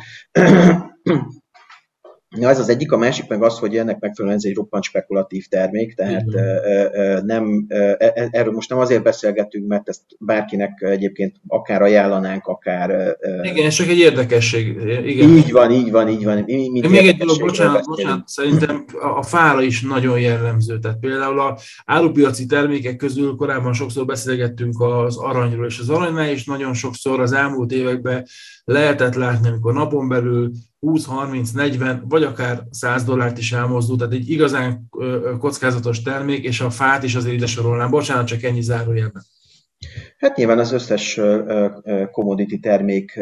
Ja, 2.36 2.49
ez 2.49 2.59
az 2.59 2.69
egyik, 2.69 2.91
a 2.91 2.97
másik 2.97 3.28
meg 3.28 3.43
az, 3.43 3.59
hogy 3.59 3.78
ennek 3.78 3.99
megfelelően 3.99 4.39
ez 4.39 4.45
egy 4.45 4.55
roppant 4.55 4.84
spekulatív 4.84 5.45
termék, 5.45 5.93
tehát 5.93 6.23
Igen. 6.28 7.25
nem, 7.25 7.65
e, 7.67 7.95
e, 7.99 8.28
erről 8.32 8.53
most 8.53 8.69
nem 8.69 8.80
azért 8.80 9.03
beszélgetünk, 9.03 9.67
mert 9.67 9.89
ezt 9.89 10.01
bárkinek 10.19 10.82
egyébként 10.82 11.36
akár 11.47 11.82
ajánlanánk, 11.82 12.45
akár... 12.45 13.17
Igen, 13.41 13.69
csak 13.69 13.88
egy 13.88 13.97
érdekesség. 13.97 14.67
Igen. 15.05 15.30
Így 15.30 15.51
van, 15.51 15.71
így 15.71 15.91
van, 15.91 16.07
így 16.07 16.23
van. 16.23 16.43
Mi, 16.45 16.88
még 16.88 17.07
egy 17.07 17.17
dolog, 17.17 17.39
bocsánat, 17.39 17.86
bocsánat, 17.86 18.28
szerintem 18.28 18.86
a 19.15 19.23
fára 19.23 19.61
is 19.61 19.82
nagyon 19.82 20.19
jellemző. 20.19 20.80
Tehát 20.80 20.99
például 20.99 21.39
a 21.39 21.57
árupiaci 21.86 22.45
termékek 22.45 22.95
közül 22.95 23.36
korábban 23.36 23.73
sokszor 23.73 24.05
beszélgettünk 24.05 24.82
az 24.82 25.17
aranyról, 25.17 25.65
és 25.65 25.80
az 25.80 25.89
aranynál 25.89 26.32
is 26.32 26.45
nagyon 26.45 26.73
sokszor 26.73 27.19
az 27.19 27.32
elmúlt 27.32 27.71
években 27.71 28.28
lehetett 28.72 29.15
látni, 29.15 29.47
amikor 29.47 29.74
napon 29.74 30.07
belül 30.07 30.51
20, 30.80 31.05
30, 31.05 31.51
40, 31.51 32.03
vagy 32.07 32.24
akár 32.24 32.68
100 32.72 33.03
dollárt 33.03 33.38
is 33.38 33.51
elmozdult, 33.51 33.99
tehát 33.99 34.13
egy 34.13 34.30
igazán 34.30 34.89
kockázatos 35.39 36.01
termék, 36.01 36.43
és 36.43 36.61
a 36.61 36.70
fát 36.70 37.03
is 37.03 37.15
azért 37.15 37.36
ide 37.36 37.45
sorolnám. 37.45 37.89
Bocsánat, 37.89 38.28
csak 38.28 38.43
ennyi 38.43 38.61
zárójelben. 38.61 39.24
Hát 40.17 40.36
nyilván 40.36 40.59
az 40.59 40.71
összes 40.71 41.19
commodity 42.11 42.59
termék 42.59 43.15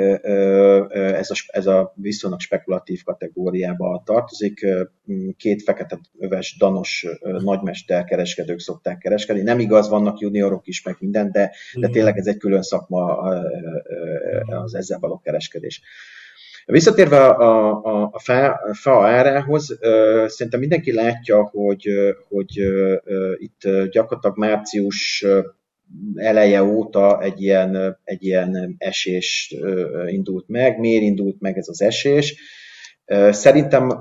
ez 0.93 1.29
a, 1.29 1.35
ez 1.47 1.65
a 1.65 1.93
viszonylag 1.95 2.39
spekulatív 2.39 3.03
kategóriába 3.03 4.01
tartozik. 4.05 4.65
Két 5.37 5.63
fekete 5.63 5.99
öves, 6.19 6.55
danos 6.57 7.07
nagymester 7.21 8.03
kereskedők 8.03 8.59
szokták 8.59 8.97
kereskedni. 8.97 9.41
Nem 9.41 9.59
igaz, 9.59 9.89
vannak 9.89 10.19
juniorok 10.19 10.67
is, 10.67 10.83
meg 10.83 10.95
minden, 10.99 11.31
de, 11.31 11.51
de 11.73 11.87
tényleg 11.87 12.17
ez 12.17 12.27
egy 12.27 12.37
külön 12.37 12.61
szakma 12.61 13.17
az 14.45 14.75
ezzel 14.75 14.99
való 14.99 15.19
kereskedés. 15.19 15.81
Visszatérve 16.65 17.25
a, 17.25 17.81
a, 17.83 18.09
a, 18.11 18.19
fa, 18.73 19.07
árához, 19.07 19.77
szerintem 20.25 20.59
mindenki 20.59 20.93
látja, 20.93 21.43
hogy, 21.43 21.87
hogy 22.27 22.61
itt 23.37 23.61
gyakorlatilag 23.91 24.37
március 24.37 25.25
eleje 26.15 26.63
óta 26.63 27.21
egy 27.21 27.41
ilyen, 27.41 27.99
egy 28.03 28.23
ilyen 28.23 28.75
esés 28.77 29.55
indult 30.07 30.47
meg. 30.47 30.79
Miért 30.79 31.03
indult 31.03 31.39
meg 31.39 31.57
ez 31.57 31.67
az 31.67 31.81
esés? 31.81 32.35
Szerintem 33.29 33.99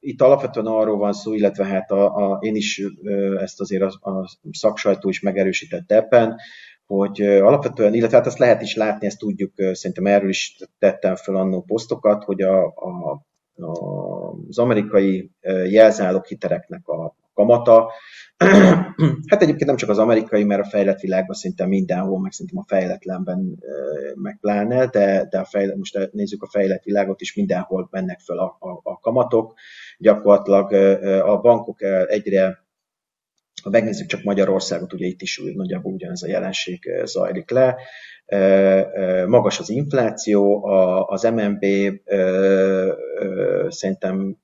itt 0.00 0.20
alapvetően 0.20 0.66
arról 0.66 0.96
van 0.96 1.12
szó, 1.12 1.34
illetve 1.34 1.64
hát 1.64 1.90
a, 1.90 2.16
a, 2.16 2.38
én 2.40 2.54
is 2.54 2.82
ezt 3.38 3.60
azért 3.60 3.82
a, 3.82 4.10
a 4.10 4.28
szaksajtó 4.50 5.08
is 5.08 5.20
megerősített 5.20 5.92
ebben, 5.92 6.36
hogy 6.86 7.22
alapvetően, 7.22 7.94
illetve 7.94 8.16
hát 8.16 8.26
azt 8.26 8.38
lehet 8.38 8.62
is 8.62 8.76
látni, 8.76 9.06
ezt 9.06 9.18
tudjuk, 9.18 9.52
szerintem 9.72 10.06
erről 10.06 10.28
is 10.28 10.56
tettem 10.78 11.16
fel 11.16 11.36
annó 11.36 11.62
posztokat, 11.62 12.24
hogy 12.24 12.42
a, 12.42 12.66
a, 12.66 13.22
a, 13.56 13.70
az 14.48 14.58
amerikai 14.58 15.30
jelzálók 15.68 16.26
hitereknek 16.26 16.88
a 16.88 17.16
kamata, 17.38 17.90
hát 19.30 19.42
egyébként 19.42 19.66
nem 19.66 19.76
csak 19.76 19.88
az 19.88 19.98
amerikai, 19.98 20.44
mert 20.44 20.64
a 20.64 20.68
fejlett 20.68 21.00
világban 21.00 21.36
szinte 21.36 21.66
mindenhol, 21.66 22.20
meg 22.20 22.32
szerintem 22.32 22.58
a 22.58 22.66
fejletlenben 22.66 23.58
meg 24.14 24.38
pláne, 24.40 24.86
de, 24.86 25.26
de 25.30 25.38
a 25.38 25.44
fejlet, 25.44 25.76
most 25.76 26.08
nézzük 26.12 26.42
a 26.42 26.48
fejlett 26.50 26.82
világot 26.82 27.20
is, 27.20 27.34
mindenhol 27.34 27.88
mennek 27.90 28.20
fel 28.20 28.38
a, 28.38 28.56
a, 28.58 28.80
a 28.82 28.98
kamatok. 28.98 29.54
Gyakorlatilag 29.98 30.72
a 31.22 31.40
bankok 31.40 31.82
egyre 32.06 32.67
ha 33.62 33.70
megnézzük 33.70 34.06
csak 34.06 34.22
Magyarországot, 34.22 34.92
ugye 34.92 35.06
itt 35.06 35.22
is 35.22 35.40
nagyjából 35.54 35.92
ugyanez 35.92 36.22
a 36.22 36.28
jelenség 36.28 36.90
zajlik 37.04 37.50
le. 37.50 37.76
Magas 39.26 39.58
az 39.58 39.70
infláció, 39.70 40.64
az 41.06 41.22
MNB 41.22 41.64
szerintem 43.68 44.36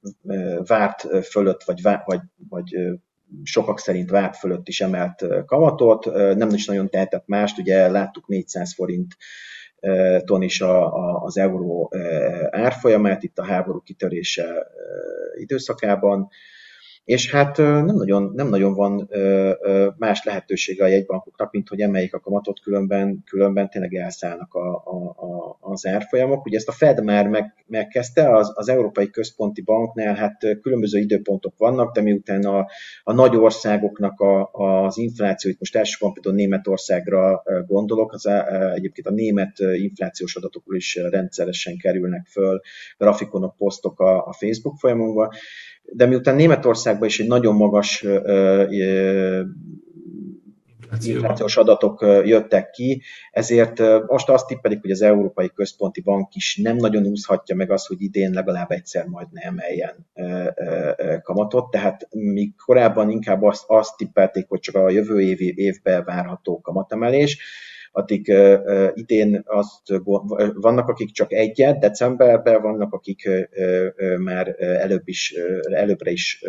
várt 0.67 1.27
fölött, 1.27 1.63
vagy, 1.63 1.83
vagy, 1.83 2.21
vagy 2.49 2.77
sokak 3.43 3.79
szerint 3.79 4.11
várt 4.11 4.37
fölött 4.37 4.69
is 4.69 4.81
emelt 4.81 5.27
kamatot, 5.47 6.05
nem 6.37 6.49
is 6.49 6.67
nagyon 6.67 6.91
tehetett 6.91 7.27
mást, 7.27 7.59
ugye 7.59 7.91
láttuk 7.91 8.29
400 8.29 8.75
forint 8.75 9.17
ton 10.25 10.43
is 10.43 10.61
a, 10.61 10.95
a, 10.95 11.23
az 11.23 11.39
euró 11.39 11.93
árfolyamát 12.51 13.23
itt 13.23 13.39
a 13.39 13.45
háború 13.45 13.81
kitörése 13.81 14.67
időszakában, 15.35 16.29
és 17.05 17.31
hát 17.31 17.57
nem 17.57 17.85
nagyon, 17.85 18.33
nem 18.35 18.49
nagyon 18.49 18.75
van 18.75 19.11
más 19.99 20.25
lehetősége 20.25 20.85
a 20.85 20.87
jegybankoknak, 20.87 21.53
mint 21.53 21.69
hogy 21.69 21.81
emeljék 21.81 22.15
a 22.15 22.21
kamatot, 22.21 22.61
különben, 22.61 23.23
különben 23.27 23.71
tényleg 23.71 23.95
elszállnak 23.95 24.55
a, 24.55 24.75
a, 24.75 25.05
a, 25.05 25.59
az 25.61 25.87
árfolyamok. 25.87 26.47
Ugye 26.47 26.57
ezt 26.57 26.69
a 26.69 26.73
Fed 26.73 27.05
már 27.05 27.29
meg, 27.29 27.65
megkezdte, 27.67 28.37
az, 28.37 28.53
az 28.55 28.69
Európai 28.69 29.11
Központi 29.11 29.63
Banknál 29.63 30.15
hát 30.15 30.59
különböző 30.63 30.99
időpontok 30.99 31.55
vannak, 31.57 31.95
de 31.95 32.01
miután 32.01 32.45
a, 32.45 32.67
a 33.03 33.13
nagy 33.13 33.37
országoknak 33.37 34.21
a, 34.21 34.51
az 34.53 34.99
infláció, 34.99 35.51
itt 35.51 35.59
most 35.59 35.77
elsősorban 35.77 36.13
például 36.13 36.35
Németországra 36.35 37.43
gondolok, 37.67 38.13
az 38.13 38.27
egyébként 38.75 39.07
a 39.07 39.11
német 39.11 39.59
inflációs 39.59 40.37
adatokról 40.37 40.77
is 40.77 40.95
rendszeresen 40.95 41.77
kerülnek 41.77 42.27
föl 42.27 42.61
grafikonok, 42.99 43.57
posztok 43.57 44.01
a, 44.01 44.27
a 44.27 44.33
Facebook 44.33 44.79
folyamunkban, 44.79 45.29
de 45.93 46.07
miután 46.07 46.35
Németországban 46.35 47.09
is 47.09 47.21
egy 47.21 47.27
nagyon 47.27 47.55
magas 47.55 48.05
inflációs 51.03 51.57
adatok 51.57 52.01
jöttek 52.25 52.71
ki, 52.71 53.03
ezért 53.31 53.81
most 54.07 54.29
azt 54.29 54.47
tippelik, 54.47 54.81
hogy 54.81 54.91
az 54.91 55.03
Európai 55.03 55.51
Központi 55.55 56.01
Bank 56.01 56.35
is 56.35 56.57
nem 56.63 56.77
nagyon 56.77 57.07
úszhatja 57.07 57.57
meg 57.57 57.71
azt, 57.71 57.87
hogy 57.87 58.03
idén 58.03 58.33
legalább 58.33 58.71
egyszer 58.71 59.07
majd 59.07 59.27
ne 59.31 59.41
emeljen 59.41 60.07
kamatot, 61.23 61.71
tehát 61.71 62.09
míg 62.11 62.55
korábban 62.57 63.11
inkább 63.11 63.43
azt, 63.43 63.65
azt 63.67 63.97
tippelték, 63.97 64.49
hogy 64.49 64.61
csak 64.61 64.75
a 64.75 64.91
jövő 64.91 65.21
évi 65.21 65.55
évben 65.57 66.05
várható 66.05 66.61
kamatemelés, 66.61 67.39
addig 67.97 68.33
idén 68.95 69.43
azt 69.45 70.03
vannak, 70.55 70.89
akik 70.89 71.11
csak 71.11 71.33
egyet, 71.33 71.79
decemberben 71.79 72.63
vannak, 72.63 72.93
akik 72.93 73.29
már 74.19 74.55
előbb 74.59 75.09
is, 75.09 75.35
előbbre 75.63 76.11
is 76.11 76.45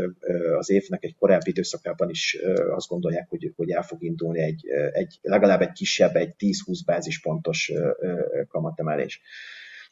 az 0.57 0.69
évnek 0.69 1.03
egy 1.03 1.15
korábbi 1.19 1.49
időszakában 1.49 2.09
is 2.09 2.37
azt 2.75 2.87
gondolják, 2.87 3.29
hogy, 3.29 3.53
hogy 3.55 3.69
el 3.69 3.83
fog 3.83 4.03
indulni 4.03 4.39
egy, 4.39 4.65
egy 4.91 5.19
legalább 5.21 5.61
egy 5.61 5.71
kisebb, 5.71 6.15
egy 6.15 6.33
10-20 6.39 6.79
bázispontos 6.85 7.71
kamatemelés. 8.47 9.21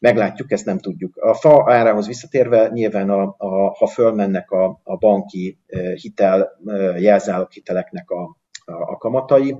Meglátjuk, 0.00 0.52
ezt 0.52 0.64
nem 0.64 0.78
tudjuk. 0.78 1.16
A 1.16 1.34
fa 1.34 1.64
árához 1.66 2.06
visszatérve, 2.06 2.68
nyilván 2.72 3.10
a, 3.10 3.34
a, 3.38 3.74
ha 3.76 3.86
fölmennek 3.86 4.50
a, 4.50 4.80
a 4.82 4.96
banki 4.96 5.58
hitel, 5.94 6.60
jelzálog 6.98 7.50
hiteleknek 7.50 8.10
a, 8.10 8.22
a, 8.64 8.72
a 8.72 8.96
kamatai, 8.96 9.56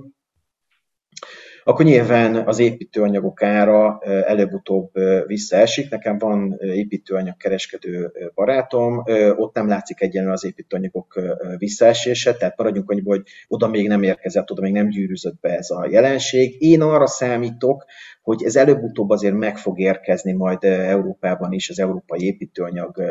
akkor 1.67 1.85
nyilván 1.85 2.35
az 2.35 2.59
építőanyagok 2.59 3.43
ára 3.43 3.99
előbb-utóbb 4.03 4.91
visszaesik. 5.25 5.89
Nekem 5.89 6.17
van 6.17 6.57
építőanyag 6.59 7.37
kereskedő 7.37 8.11
barátom, 8.33 9.03
ott 9.35 9.55
nem 9.55 9.67
látszik 9.67 10.01
egyenlően 10.01 10.33
az 10.33 10.45
építőanyagok 10.45 11.19
visszaesése, 11.57 12.33
tehát 12.33 12.57
maradjunk 12.57 12.89
annyiból, 12.89 13.15
hogy 13.15 13.25
oda 13.47 13.67
még 13.67 13.87
nem 13.87 14.03
érkezett, 14.03 14.51
oda 14.51 14.61
még 14.61 14.73
nem 14.73 14.89
gyűrűzött 14.89 15.39
be 15.39 15.49
ez 15.49 15.69
a 15.69 15.87
jelenség. 15.89 16.55
Én 16.59 16.81
arra 16.81 17.07
számítok, 17.07 17.85
hogy 18.21 18.43
ez 18.43 18.55
előbb-utóbb 18.55 19.09
azért 19.09 19.35
meg 19.35 19.57
fog 19.57 19.79
érkezni 19.79 20.31
majd 20.31 20.63
Európában 20.63 21.51
is 21.51 21.69
az 21.69 21.79
európai 21.79 22.25
építőanyag 22.25 23.01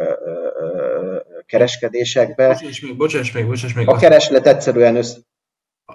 kereskedésekbe. 1.47 2.49
Bocsáss 2.49 2.83
meg, 2.83 2.97
bocsáss 2.97 3.33
meg, 3.33 3.47
bocsáss 3.47 3.73
meg. 3.73 3.89
A 3.89 3.97
kereslet 3.97 4.47
egyszerűen 4.47 4.97
össze, 4.97 5.17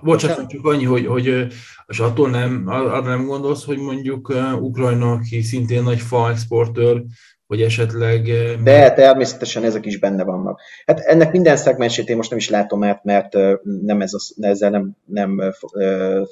Bocsánat, 0.01 0.49
csak 0.49 0.65
annyi, 0.65 0.85
hogy, 0.85 1.05
hogy 1.05 1.47
és 1.87 1.99
attól 1.99 2.29
nem, 2.29 2.63
arra 2.67 3.01
nem 3.01 3.25
gondolsz, 3.25 3.65
hogy 3.65 3.77
mondjuk 3.77 4.33
Ukrajna, 4.59 5.11
aki 5.11 5.41
szintén 5.41 5.83
nagy 5.83 5.99
fa 5.99 6.29
exportőr, 6.29 7.03
hogy 7.47 7.61
esetleg... 7.61 8.21
De 8.63 8.93
természetesen 8.93 9.63
ezek 9.63 9.85
is 9.85 9.99
benne 9.99 10.23
vannak. 10.23 10.61
Hát 10.85 10.99
ennek 10.99 11.31
minden 11.31 11.57
szegmensét 11.57 12.09
én 12.09 12.15
most 12.15 12.29
nem 12.29 12.39
is 12.39 12.49
látom 12.49 12.83
át, 12.83 13.03
mert 13.03 13.33
nem 13.63 14.01
ez 14.01 14.13
a, 14.13 14.45
ezzel 14.45 14.69
nem, 14.69 14.95
nem 15.05 15.41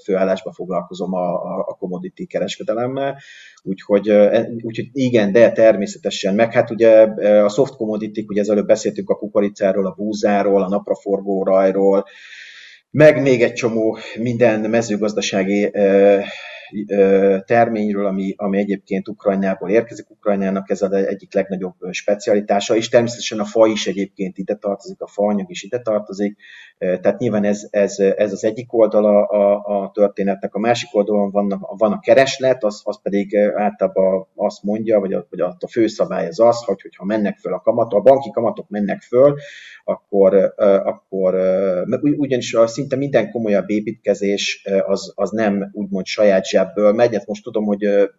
főállásba 0.03 0.51
foglalkozom 0.51 1.13
a, 1.13 1.33
a 1.59 1.77
commodity 1.79 2.25
kereskedelemmel, 2.25 3.17
úgyhogy, 3.63 4.09
e, 4.09 4.49
úgyhogy 4.61 4.89
igen, 4.91 5.31
de 5.31 5.51
természetesen. 5.51 6.35
Meg 6.35 6.53
hát 6.53 6.71
ugye 6.71 7.01
a 7.43 7.49
soft 7.49 7.75
commodity, 7.75 8.25
ugye 8.27 8.41
az 8.41 8.49
előbb 8.49 8.67
beszéltünk 8.67 9.09
a 9.09 9.15
kukoricáról, 9.15 9.85
a 9.85 9.95
búzáról, 9.97 10.63
a 10.63 10.69
napraforgó 10.69 11.43
rajról, 11.43 12.05
meg 12.97 13.21
még 13.21 13.43
egy 13.43 13.53
csomó 13.53 13.97
minden 14.19 14.59
mezőgazdasági 14.59 15.71
terményről, 17.45 18.05
ami, 18.05 18.33
ami 18.37 18.57
egyébként 18.57 19.07
Ukrajnából 19.07 19.69
érkezik. 19.69 20.09
Ukrajnának 20.09 20.69
ez 20.69 20.81
az 20.81 20.91
egyik 20.91 21.33
legnagyobb 21.33 21.73
specialitása, 21.91 22.75
és 22.75 22.89
természetesen 22.89 23.39
a 23.39 23.45
fa 23.45 23.67
is 23.67 23.87
egyébként 23.87 24.37
ide 24.37 24.55
tartozik, 24.55 25.01
a 25.01 25.07
faanyag 25.07 25.49
is 25.49 25.63
ide 25.63 25.79
tartozik, 25.79 26.37
tehát 26.77 27.17
nyilván 27.17 27.43
ez, 27.43 27.67
ez, 27.69 27.99
ez 27.99 28.31
az 28.31 28.43
egyik 28.43 28.73
oldala 28.73 29.25
a, 29.25 29.81
a 29.81 29.91
történetnek, 29.91 30.55
a 30.55 30.59
másik 30.59 30.95
oldalon 30.95 31.31
van, 31.31 31.65
van 31.77 31.91
a 31.91 31.99
kereslet, 31.99 32.63
az, 32.63 32.81
az 32.83 33.01
pedig 33.01 33.37
általában 33.37 34.27
azt 34.35 34.63
mondja, 34.63 34.99
vagy 34.99 35.13
a, 35.13 35.27
vagy 35.29 35.39
a, 35.39 35.55
a 35.59 35.67
főszabály 35.67 36.27
az 36.27 36.39
az, 36.39 36.63
hogy 36.63 36.95
ha 36.97 37.05
mennek 37.05 37.37
föl 37.37 37.53
a 37.53 37.59
kamatok, 37.59 37.99
a 37.99 38.01
banki 38.01 38.31
kamatok 38.31 38.69
mennek 38.69 39.01
föl, 39.01 39.35
akkor, 39.83 40.53
akkor 40.83 41.35
ugyanis 41.99 42.55
szinte 42.65 42.95
minden 42.95 43.31
komolyabb 43.31 43.69
építkezés 43.69 44.67
az, 44.85 45.11
az 45.15 45.31
nem 45.31 45.69
úgymond 45.73 46.05
saját 46.05 46.45
zsebből 46.57 46.93
megy, 46.93 47.13
ezt 47.13 47.27
most 47.27 47.43
tudom, 47.43 47.65
hogy 47.65 48.09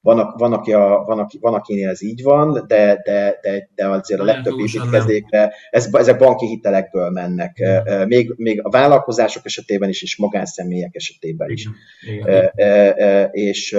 van, 0.00 0.34
van, 0.36 0.52
aki 0.52 0.72
a, 0.72 1.02
van, 1.06 1.18
aki, 1.18 1.38
van, 1.40 1.54
akinél 1.54 1.88
ez 1.88 2.02
így 2.02 2.22
van, 2.22 2.64
de, 2.66 3.00
de, 3.04 3.38
de, 3.42 3.68
de 3.74 3.88
azért 3.88 4.20
a 4.20 4.24
legtöbb 4.24 4.58
építkezékre 4.58 5.52
ez, 5.70 5.88
ezek 5.92 6.18
banki 6.18 6.46
hitelekből 6.46 7.10
mennek. 7.10 7.62
Mm. 7.64 8.06
Még, 8.06 8.34
még 8.36 8.60
a 8.64 8.70
vállalkozások 8.70 9.44
esetében 9.44 9.88
is, 9.88 10.02
és 10.02 10.16
magánszemélyek 10.16 10.94
esetében 10.94 11.50
is. 11.50 11.68
Igen. 12.00 12.50
Igen. 12.54 13.28
És, 13.32 13.78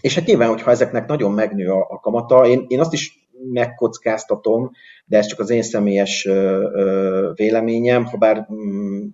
és 0.00 0.14
hát 0.14 0.26
nyilván, 0.26 0.48
hogyha 0.48 0.70
ezeknek 0.70 1.06
nagyon 1.06 1.32
megnő 1.32 1.70
a, 1.70 1.86
a 1.90 2.00
kamata, 2.00 2.46
én, 2.46 2.64
én 2.68 2.80
azt 2.80 2.92
is 2.92 3.28
megkockáztatom, 3.52 4.70
de 5.04 5.16
ez 5.18 5.26
csak 5.26 5.38
az 5.38 5.50
én 5.50 5.62
személyes 5.62 6.28
véleményem, 7.34 8.04
ha 8.04 8.16
bár 8.16 8.46
mm, 8.52 9.06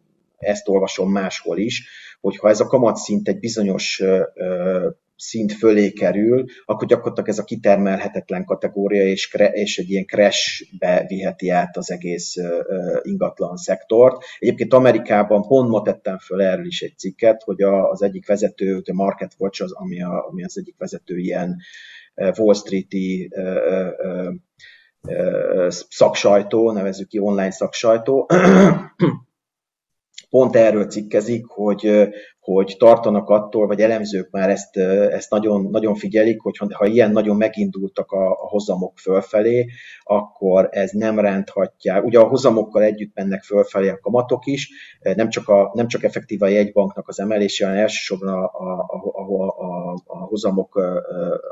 ezt 0.42 0.68
olvasom 0.68 1.10
máshol 1.10 1.58
is, 1.58 1.88
hogyha 2.20 2.48
ez 2.48 2.60
a 2.60 2.66
kamatszint 2.66 3.28
egy 3.28 3.38
bizonyos 3.38 4.02
szint 5.16 5.52
fölé 5.52 5.90
kerül, 5.90 6.44
akkor 6.64 6.88
gyakorlatilag 6.88 7.28
ez 7.28 7.38
a 7.38 7.44
kitermelhetetlen 7.44 8.44
kategória, 8.44 9.02
és, 9.04 9.36
és 9.52 9.78
egy 9.78 9.90
ilyen 9.90 10.06
crashbe 10.06 11.04
viheti 11.08 11.48
át 11.48 11.76
az 11.76 11.90
egész 11.90 12.34
ingatlan 13.02 13.56
szektort. 13.56 14.24
Egyébként 14.38 14.72
Amerikában 14.72 15.46
pont 15.46 15.68
ma 15.68 15.82
tettem 15.82 16.18
föl 16.18 16.42
erről 16.42 16.66
is 16.66 16.82
egy 16.82 16.98
cikket, 16.98 17.42
hogy 17.42 17.62
az 17.62 18.02
egyik 18.02 18.26
vezető, 18.26 18.82
a 18.84 18.92
Market 18.92 19.34
Watch, 19.38 19.62
az, 19.62 19.72
ami, 19.72 20.02
a, 20.02 20.26
ami 20.28 20.44
az 20.44 20.58
egyik 20.58 20.74
vezető 20.78 21.18
ilyen 21.18 21.56
Wall 22.14 22.54
Street-i 22.54 23.30
szaksajtó, 25.68 26.72
nevezzük 26.72 27.08
ki 27.08 27.18
online 27.18 27.50
szaksajtó, 27.50 28.30
pont 30.32 30.56
erről 30.56 30.86
cikkezik, 30.86 31.46
hogy, 31.46 32.08
hogy 32.42 32.74
tartanak 32.78 33.28
attól, 33.28 33.66
vagy 33.66 33.80
elemzők 33.80 34.30
már 34.30 34.50
ezt, 34.50 34.76
ezt 34.76 35.30
nagyon, 35.30 35.68
nagyon 35.70 35.94
figyelik, 35.94 36.40
hogy 36.40 36.56
ha 36.72 36.86
ilyen 36.86 37.10
nagyon 37.10 37.36
megindultak 37.36 38.10
a, 38.10 38.30
a 38.30 38.48
hozamok 38.48 38.98
fölfelé, 38.98 39.66
akkor 40.02 40.68
ez 40.70 40.90
nem 40.90 41.18
ránthatja. 41.18 42.02
Ugye 42.02 42.18
a 42.18 42.28
hozamokkal 42.28 42.82
együtt 42.82 43.14
mennek 43.14 43.42
fölfelé 43.42 43.88
a 43.88 43.98
kamatok 43.98 44.46
is, 44.46 44.70
nem 45.00 45.28
csak, 45.28 45.48
a, 45.48 45.70
nem 45.74 45.88
csak 45.88 46.04
effektív 46.04 46.42
a 46.42 46.46
jegybanknak 46.46 47.08
az 47.08 47.20
emelése, 47.20 47.66
hanem 47.66 47.80
elsősorban 47.80 48.28
a, 48.28 48.44
a, 48.44 48.86
a, 49.12 49.46
a, 49.46 49.92
a 50.06 50.18
hozamok, 50.18 50.80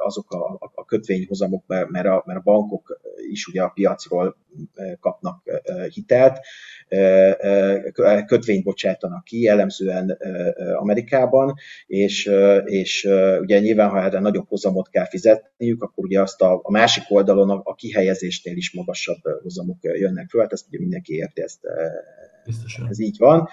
azok 0.04 0.30
a, 0.30 0.70
a 0.74 0.84
kötvényhozamok, 0.84 1.64
mert 1.66 2.06
a, 2.06 2.22
mert 2.26 2.38
a 2.38 2.42
bankok 2.44 3.00
is 3.30 3.46
ugye 3.46 3.62
a 3.62 3.68
piacról 3.74 4.36
kapnak 5.00 5.42
hitelt, 5.92 6.38
kötvényt 8.26 8.64
bocsátanak 8.64 9.24
ki, 9.24 9.40
jellemzően 9.40 10.18
Amerikában, 10.80 11.54
és, 11.86 12.30
és 12.64 13.08
ugye 13.40 13.58
nyilván, 13.58 13.90
ha 13.90 14.02
erre 14.02 14.20
nagyobb 14.20 14.48
hozamot 14.48 14.88
kell 14.88 15.06
fizetniük, 15.06 15.82
akkor 15.82 16.04
ugye 16.04 16.20
azt 16.20 16.40
a, 16.40 16.60
a 16.62 16.70
másik 16.70 17.04
oldalon 17.08 17.50
a, 17.50 17.60
a 17.64 17.74
kihelyezésnél 17.74 18.56
is 18.56 18.72
magasabb 18.72 19.20
hozamok 19.42 19.78
jönnek 19.82 20.28
föl, 20.28 20.40
hát 20.40 20.52
ezt 20.52 20.66
ugye 20.68 20.78
mindenki 20.78 21.14
érti, 21.14 21.42
ezt, 21.42 21.60
Biztosan. 22.44 22.88
ez 22.88 23.00
így 23.00 23.16
van. 23.18 23.48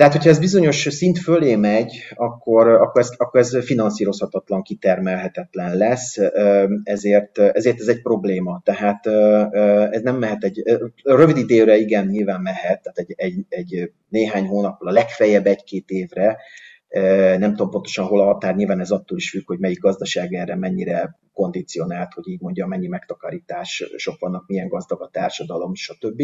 Tehát, 0.00 0.14
hogyha 0.14 0.30
ez 0.30 0.38
bizonyos 0.38 0.86
szint 0.90 1.18
fölé 1.18 1.56
megy, 1.56 1.92
akkor, 2.14 2.68
akkor, 2.68 3.00
ez, 3.00 3.10
akkor 3.16 3.40
ez 3.40 3.64
finanszírozhatatlan, 3.64 4.62
kitermelhetetlen 4.62 5.76
lesz, 5.76 6.16
ezért, 6.82 7.38
ezért 7.38 7.80
ez 7.80 7.86
egy 7.86 8.02
probléma. 8.02 8.60
Tehát 8.64 9.06
ez 9.92 10.02
nem 10.02 10.16
mehet 10.16 10.44
egy, 10.44 10.62
rövid 11.02 11.36
időre 11.36 11.76
igen, 11.76 12.06
nyilván 12.06 12.40
mehet, 12.40 12.82
tehát 12.82 12.98
egy, 12.98 13.14
egy, 13.16 13.44
egy 13.48 13.92
néhány 14.08 14.46
hónapra, 14.46 14.90
legfeljebb 14.90 15.46
egy-két 15.46 15.90
évre, 15.90 16.36
nem 17.38 17.50
tudom 17.50 17.70
pontosan 17.70 18.06
hol 18.06 18.20
a 18.20 18.24
határ, 18.24 18.54
nyilván 18.54 18.80
ez 18.80 18.90
attól 18.90 19.18
is 19.18 19.30
függ, 19.30 19.46
hogy 19.46 19.58
melyik 19.58 19.80
gazdaság 19.80 20.32
erre 20.32 20.56
mennyire 20.56 21.18
kondicionált, 21.32 22.12
hogy 22.12 22.28
így 22.28 22.40
mondja, 22.40 22.66
mennyi 22.66 22.86
megtakarítás 22.86 23.84
sok 23.96 24.18
vannak, 24.18 24.46
milyen 24.46 24.68
gazdag 24.68 25.02
a 25.02 25.08
társadalom, 25.12 25.74
stb. 25.74 26.22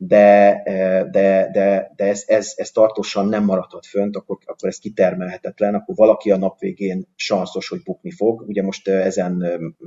De, 0.00 0.62
de, 1.10 1.48
de, 1.52 1.92
de 1.96 2.04
ez, 2.04 2.24
ez, 2.26 2.52
ez 2.56 2.70
tartósan 2.70 3.28
nem 3.28 3.44
maradhat 3.44 3.86
fönt, 3.86 4.16
akkor, 4.16 4.38
akkor 4.44 4.68
ez 4.68 4.78
kitermelhetetlen, 4.78 5.74
akkor 5.74 5.94
valaki 5.94 6.30
a 6.30 6.36
nap 6.36 6.58
végén 6.58 7.06
sanszos, 7.16 7.68
hogy 7.68 7.82
bukni 7.82 8.10
fog. 8.10 8.44
Ugye 8.48 8.62
most 8.62 8.88
ezen 8.88 9.32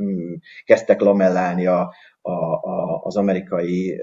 mm, 0.01 0.34
kezdtek 0.66 1.01
lamellálni 1.01 1.66
a, 1.66 1.93
a, 2.22 2.32
a, 2.53 3.01
az 3.03 3.18
amerikai 3.18 4.01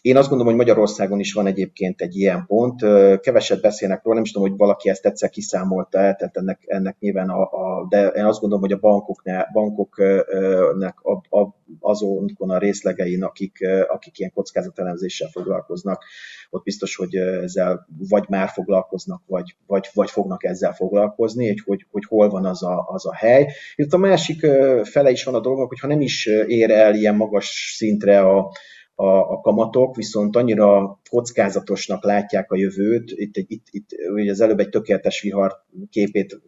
Én 0.00 0.16
azt 0.16 0.28
gondolom, 0.28 0.46
hogy 0.46 0.66
Magyarországon 0.66 1.20
is 1.20 1.32
van 1.32 1.46
egyébként 1.46 2.00
egy 2.00 2.16
ilyen 2.16 2.44
pont. 2.46 2.80
Keveset 3.20 3.60
beszélnek 3.60 4.02
róla, 4.02 4.14
nem 4.14 4.24
is 4.24 4.32
tudom, 4.32 4.48
hogy 4.48 4.58
valaki 4.58 4.88
ezt 4.88 5.06
egyszer 5.06 5.30
kiszámolta 5.30 5.98
el, 5.98 6.14
tehát 6.14 6.36
ennek, 6.36 6.62
ennek 6.66 6.96
nyilván, 6.98 7.28
a, 7.28 7.42
a, 7.42 7.86
de 7.88 8.06
én 8.06 8.24
azt 8.24 8.40
gondolom, 8.40 8.64
hogy 8.64 8.72
a 8.72 8.78
bankoknál, 8.78 9.48
bankoknak 9.52 11.00
a, 11.02 11.38
a, 11.40 11.54
azonkon 11.80 12.50
a 12.50 12.58
részlegein, 12.58 13.22
akik, 13.22 13.58
akik 13.88 14.18
ilyen 14.18 14.32
kockázatelemzéssel 14.34 15.28
foglalkoznak, 15.28 16.04
ott 16.50 16.62
biztos, 16.62 16.96
hogy 16.96 17.14
ezzel 17.14 17.86
vagy 18.08 18.24
már 18.28 18.48
foglalkoznak, 18.48 19.22
vagy, 19.26 19.56
vagy, 19.66 19.88
vagy 19.94 20.10
fognak 20.10 20.44
ezzel 20.44 20.72
foglalkozni, 20.72 21.46
hogy, 21.46 21.62
hogy, 21.64 21.86
hogy 21.90 22.04
hol 22.08 22.28
van 22.28 22.44
az 22.44 22.62
a, 22.62 22.84
az 22.88 23.06
a 23.06 23.14
hely. 23.14 23.52
Itt 23.74 23.92
a 23.92 23.98
másik 23.98 24.46
fele 24.82 25.10
is 25.10 25.24
van 25.24 25.34
a 25.34 25.40
dolognak, 25.40 25.68
hogy 25.68 25.80
ha 25.80 25.86
nem 25.86 26.00
is 26.00 26.26
ér 26.46 26.70
el 26.70 26.94
ilyen 26.94 27.14
magas 27.14 27.74
szintre 27.76 28.20
a, 28.20 28.50
a, 28.94 29.06
a 29.06 29.40
kamatok, 29.40 29.96
viszont 29.96 30.36
annyira 30.36 31.00
kockázatosnak 31.10 32.04
látják 32.04 32.52
a 32.52 32.56
jövőt, 32.56 33.10
itt, 33.14 33.36
itt, 33.36 33.66
itt 33.70 33.88
ugye 34.14 34.30
az 34.30 34.40
előbb 34.40 34.60
egy 34.60 34.68
tökéletes 34.68 35.20
vihar 35.20 35.52
képét 35.90 36.40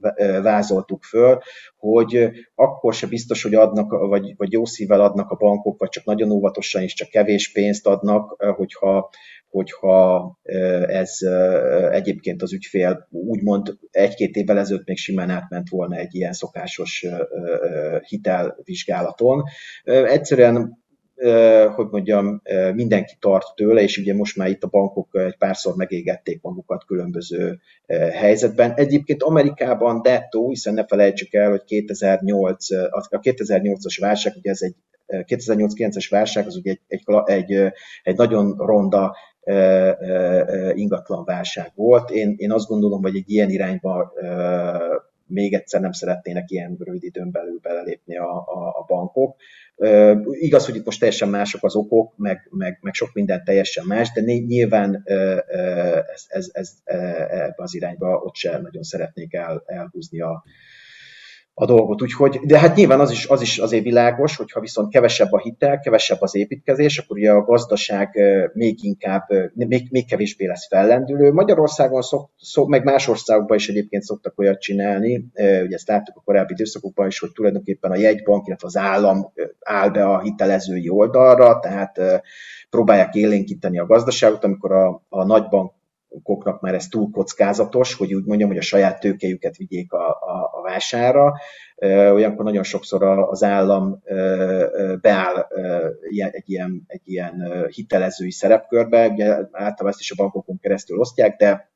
vázoltuk 0.43 1.05
föl, 1.05 1.39
hogy 1.77 2.31
akkor 2.55 2.95
se 2.95 3.07
biztos, 3.07 3.43
hogy 3.43 3.55
adnak, 3.55 3.91
vagy, 3.91 4.35
vagy 4.37 4.53
jó 4.53 4.65
szívvel 4.65 5.01
adnak 5.01 5.31
a 5.31 5.37
bankok, 5.37 5.79
vagy 5.79 5.89
csak 5.89 6.05
nagyon 6.05 6.31
óvatosan 6.31 6.83
is 6.83 6.95
csak 6.95 7.09
kevés 7.09 7.53
pénzt 7.53 7.87
adnak, 7.87 8.43
hogyha, 8.57 9.11
hogyha 9.49 10.39
ez 10.87 11.19
egyébként 11.91 12.43
az 12.43 12.53
ügyfél 12.53 13.09
úgymond 13.11 13.79
egy-két 13.91 14.37
évvel 14.37 14.59
ezelőtt 14.59 14.87
még 14.87 14.97
simán 14.97 15.31
átment 15.31 15.69
volna 15.69 15.97
egy 15.97 16.15
ilyen 16.15 16.33
szokásos 16.33 17.07
hitelvizsgálaton. 18.09 19.43
Egyszerűen 19.85 20.85
hogy 21.75 21.87
mondjam, 21.91 22.43
mindenki 22.75 23.15
tart 23.21 23.55
tőle, 23.55 23.83
és 23.83 23.99
ugye 23.99 24.15
most 24.15 24.37
már 24.37 24.49
itt 24.49 24.63
a 24.63 24.69
bankok 24.69 25.09
egy 25.13 25.37
párszor 25.37 25.77
megégették 25.77 26.43
magukat 26.43 26.85
különböző 26.85 27.59
helyzetben. 28.13 28.73
Egyébként 28.75 29.23
Amerikában 29.23 30.03
dettó, 30.03 30.49
hiszen 30.49 30.75
ne 30.75 30.87
felejtsük 30.87 31.35
el, 31.35 31.51
hogy 31.51 31.65
2008, 31.65 32.71
a 32.71 33.09
2008-as 33.09 33.97
válság, 34.01 34.35
ugye 34.37 34.51
ez 34.51 34.63
egy 34.63 34.75
2008-9-es 35.09 36.07
válság, 36.11 36.47
az 36.47 36.57
ugye 36.57 36.71
egy, 36.71 36.81
egy, 36.87 37.03
egy, 37.25 37.73
egy 38.03 38.17
nagyon 38.17 38.57
ronda 38.57 39.17
ingatlan 40.73 41.25
válság 41.25 41.73
volt. 41.75 42.11
Én, 42.11 42.35
én 42.37 42.53
azt 42.53 42.69
gondolom, 42.69 43.03
hogy 43.03 43.17
egy 43.17 43.31
ilyen 43.31 43.51
irányba 43.51 44.13
még 45.27 45.55
egyszer 45.55 45.81
nem 45.81 45.93
szeretnének 45.93 46.51
ilyen 46.51 46.77
rövid 46.79 47.03
időn 47.03 47.31
belül 47.31 47.59
belelépni 47.63 48.17
a, 48.17 48.37
a, 48.37 48.69
a 48.79 48.85
bankok. 48.87 49.37
Igaz, 50.41 50.67
hogy 50.67 50.77
itt 50.77 50.85
most 50.85 50.99
teljesen 50.99 51.29
mások 51.29 51.65
az 51.65 51.75
okok, 51.75 52.17
meg, 52.17 52.49
meg, 52.51 52.79
meg 52.81 52.95
sok 52.95 53.13
minden 53.13 53.45
teljesen 53.45 53.85
más, 53.87 54.13
de 54.13 54.21
nyilván 54.21 55.03
ez, 56.15 56.25
ez, 56.29 56.49
ez, 56.53 56.73
ebbe 56.85 57.55
az 57.57 57.75
irányba 57.75 58.17
ott 58.17 58.35
sem 58.35 58.63
nagyon 58.63 58.83
szeretnék 58.83 59.35
el, 59.35 59.63
elhúzni 59.67 60.21
a, 60.21 60.45
a 61.59 61.67
dolgot. 61.67 62.03
Úgyhogy, 62.03 62.41
de 62.43 62.59
hát 62.59 62.77
nyilván 62.77 63.01
az 63.01 63.11
is, 63.11 63.27
az 63.27 63.41
is 63.41 63.59
azért 63.59 63.85
világos, 63.85 64.37
hogyha 64.37 64.61
viszont 64.61 64.93
kevesebb 64.93 65.33
a 65.33 65.39
hitel, 65.39 65.81
kevesebb 65.81 66.21
az 66.21 66.37
építkezés, 66.37 66.99
akkor 66.99 67.17
ugye 67.17 67.31
a 67.31 67.45
gazdaság 67.45 68.19
még 68.53 68.85
inkább, 68.85 69.23
még, 69.55 69.89
még 69.91 70.07
kevésbé 70.07 70.47
lesz 70.47 70.69
fellendülő. 70.69 71.33
Magyarországon 71.33 72.03
szok, 72.03 72.31
szok, 72.39 72.69
meg 72.69 72.85
más 72.85 73.09
országokban 73.09 73.57
is 73.57 73.69
egyébként 73.69 74.03
szoktak 74.03 74.39
olyat 74.39 74.61
csinálni, 74.61 75.25
ugye 75.35 75.75
ezt 75.75 75.89
láttuk 75.89 76.17
a 76.17 76.23
korábbi 76.25 76.53
időszakokban 76.53 77.07
is, 77.07 77.19
hogy 77.19 77.33
tulajdonképpen 77.33 77.91
a 77.91 77.97
jegybank, 77.97 78.47
illetve 78.47 78.67
az 78.67 78.77
állam 78.77 79.33
áll 79.61 79.91
be 79.91 80.05
a 80.05 80.21
hitelezői 80.21 80.89
oldalra, 80.89 81.59
tehát 81.59 82.01
próbálják 82.71 83.15
élénkíteni 83.15 83.79
a 83.79 83.87
gazdaságot, 83.87 84.45
amikor 84.45 84.73
a, 84.73 85.03
a 85.09 85.25
nagybank 85.25 85.75
bankoknak 86.25 86.61
már 86.61 86.75
ez 86.75 86.89
túl 86.89 87.11
kockázatos, 87.11 87.95
hogy 87.95 88.15
úgy 88.15 88.25
mondjam, 88.25 88.49
hogy 88.49 88.59
a 88.59 88.63
saját 88.63 89.01
tőkejüket 89.01 89.57
vigyék 89.57 89.93
a, 89.93 90.09
a, 90.09 90.56
a 90.67 90.71
vásárra. 90.71 91.35
Olyankor 92.13 92.45
nagyon 92.45 92.63
sokszor 92.63 93.03
az 93.03 93.43
állam 93.43 94.03
beáll 95.01 95.47
egy 96.31 96.51
ilyen, 96.51 96.85
egy 96.87 97.03
ilyen 97.05 97.67
hitelezői 97.69 98.31
szerepkörbe, 98.31 99.09
ugye 99.09 99.27
általában 99.35 99.89
ezt 99.89 100.01
is 100.01 100.11
a 100.11 100.15
bankokon 100.17 100.59
keresztül 100.59 100.99
osztják, 100.99 101.37
de 101.37 101.75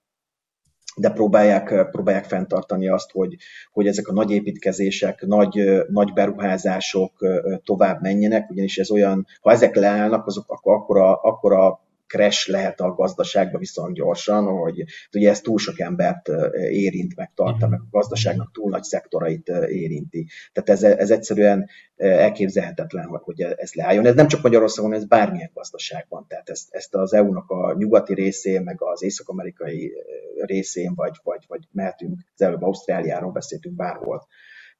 de 0.96 1.10
próbálják, 1.10 1.88
próbálják 1.90 2.24
fenntartani 2.24 2.88
azt, 2.88 3.10
hogy, 3.10 3.36
hogy 3.72 3.86
ezek 3.86 4.08
a 4.08 4.12
nagy 4.12 4.30
építkezések, 4.30 5.26
nagy, 5.26 5.84
nagy 5.88 6.12
beruházások 6.12 7.26
tovább 7.64 8.02
menjenek, 8.02 8.50
ugyanis 8.50 8.78
ez 8.78 8.90
olyan, 8.90 9.26
ha 9.40 9.50
ezek 9.50 9.74
leállnak, 9.74 10.26
azok 10.26 10.44
akkor 10.50 10.74
akkora, 10.74 11.14
akkora 11.14 11.80
crash 12.10 12.48
lehet 12.48 12.80
a 12.80 12.94
gazdaságba 12.94 13.58
viszont 13.58 13.94
gyorsan, 13.94 14.44
hogy 14.44 14.84
ugye 15.12 15.30
ez 15.30 15.40
túl 15.40 15.58
sok 15.58 15.80
embert 15.80 16.28
érint, 16.70 17.16
meg 17.16 17.32
tartta, 17.34 17.68
meg 17.68 17.80
a 17.80 17.88
gazdaságnak 17.90 18.52
túl 18.52 18.70
nagy 18.70 18.82
szektorait 18.82 19.48
érinti. 19.48 20.26
Tehát 20.52 20.70
ez, 20.70 20.98
ez 20.98 21.10
egyszerűen 21.10 21.68
elképzelhetetlen, 21.96 23.06
hogy 23.06 23.40
ez 23.40 23.72
leálljon. 23.72 24.06
Ez 24.06 24.14
nem 24.14 24.28
csak 24.28 24.42
Magyarországon, 24.42 24.92
ez 24.92 25.04
bármilyen 25.04 25.50
gazdaságban. 25.54 26.26
Tehát 26.28 26.50
ezt, 26.50 26.74
ezt 26.74 26.94
az 26.94 27.12
EU-nak 27.12 27.50
a 27.50 27.74
nyugati 27.78 28.14
részén, 28.14 28.62
meg 28.62 28.82
az 28.82 29.02
észak-amerikai 29.02 29.92
részén, 30.40 30.94
vagy, 30.94 31.20
vagy, 31.22 31.44
vagy 31.48 31.68
mehetünk, 31.72 32.20
az 32.34 32.42
előbb 32.42 32.62
Ausztráliáról 32.62 33.32
beszéltünk 33.32 33.76
bárhol. 33.76 34.26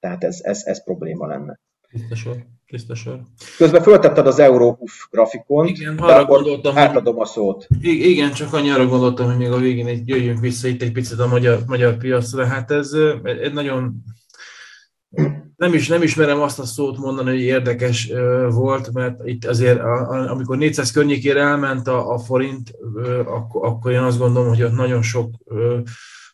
Tehát 0.00 0.24
ez, 0.24 0.40
ez, 0.42 0.62
ez 0.64 0.84
probléma 0.84 1.26
lenne. 1.26 1.60
Biztos 1.92 2.26
tiszta 2.70 2.94
sor. 2.94 3.20
Közben 3.56 3.82
föltetted 3.82 4.26
az 4.26 4.38
Európuf 4.38 5.06
grafikon, 5.10 5.66
igen, 5.66 5.98
arra 5.98 6.24
gondoltam, 6.24 6.78
átadom 6.78 7.18
a 7.20 7.24
szót. 7.24 7.66
Igen, 7.80 8.32
csak 8.32 8.52
annyira 8.52 8.86
gondoltam, 8.86 9.26
hogy 9.26 9.36
még 9.36 9.50
a 9.50 9.56
végén 9.56 9.86
egy, 9.86 10.08
jöjjünk 10.08 10.40
vissza 10.40 10.68
itt 10.68 10.82
egy 10.82 10.92
picit 10.92 11.18
a 11.18 11.26
magyar, 11.26 11.62
magyar 11.66 11.96
piacra. 11.96 12.46
Hát 12.46 12.70
ez 12.70 12.92
egy 13.24 13.52
nagyon 13.52 14.04
nem 15.56 15.74
is 15.74 15.88
nem 15.88 16.02
ismerem 16.02 16.40
azt 16.40 16.58
a 16.58 16.64
szót 16.64 16.98
mondani, 16.98 17.30
hogy 17.30 17.40
érdekes 17.40 18.12
volt, 18.50 18.92
mert 18.92 19.20
itt 19.24 19.44
azért, 19.44 19.80
amikor 20.28 20.56
400 20.56 20.90
környékére 20.90 21.40
elment 21.40 21.88
a, 21.88 22.12
a 22.12 22.18
forint, 22.18 22.70
akkor, 23.26 23.66
akkor 23.66 23.92
én 23.92 23.98
azt 23.98 24.18
gondolom, 24.18 24.48
hogy 24.48 24.62
ott 24.62 24.74
nagyon 24.74 25.02
sok 25.02 25.34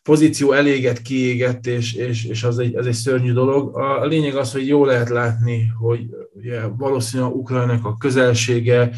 pozíció 0.07 0.51
eléget 0.51 1.01
kiégett, 1.01 1.65
és, 1.65 1.93
és, 1.93 2.25
és 2.25 2.43
az, 2.43 2.59
egy, 2.59 2.75
az 2.75 2.87
egy 2.87 2.93
szörnyű 2.93 3.33
dolog. 3.33 3.77
A 3.77 4.05
lényeg 4.05 4.35
az, 4.35 4.51
hogy 4.51 4.67
jól 4.67 4.87
lehet 4.87 5.09
látni, 5.09 5.71
hogy 5.79 5.99
ugye, 6.33 6.61
valószínűleg 6.77 7.35
Ukrajnak 7.35 7.85
a 7.85 7.97
közelsége, 7.97 8.91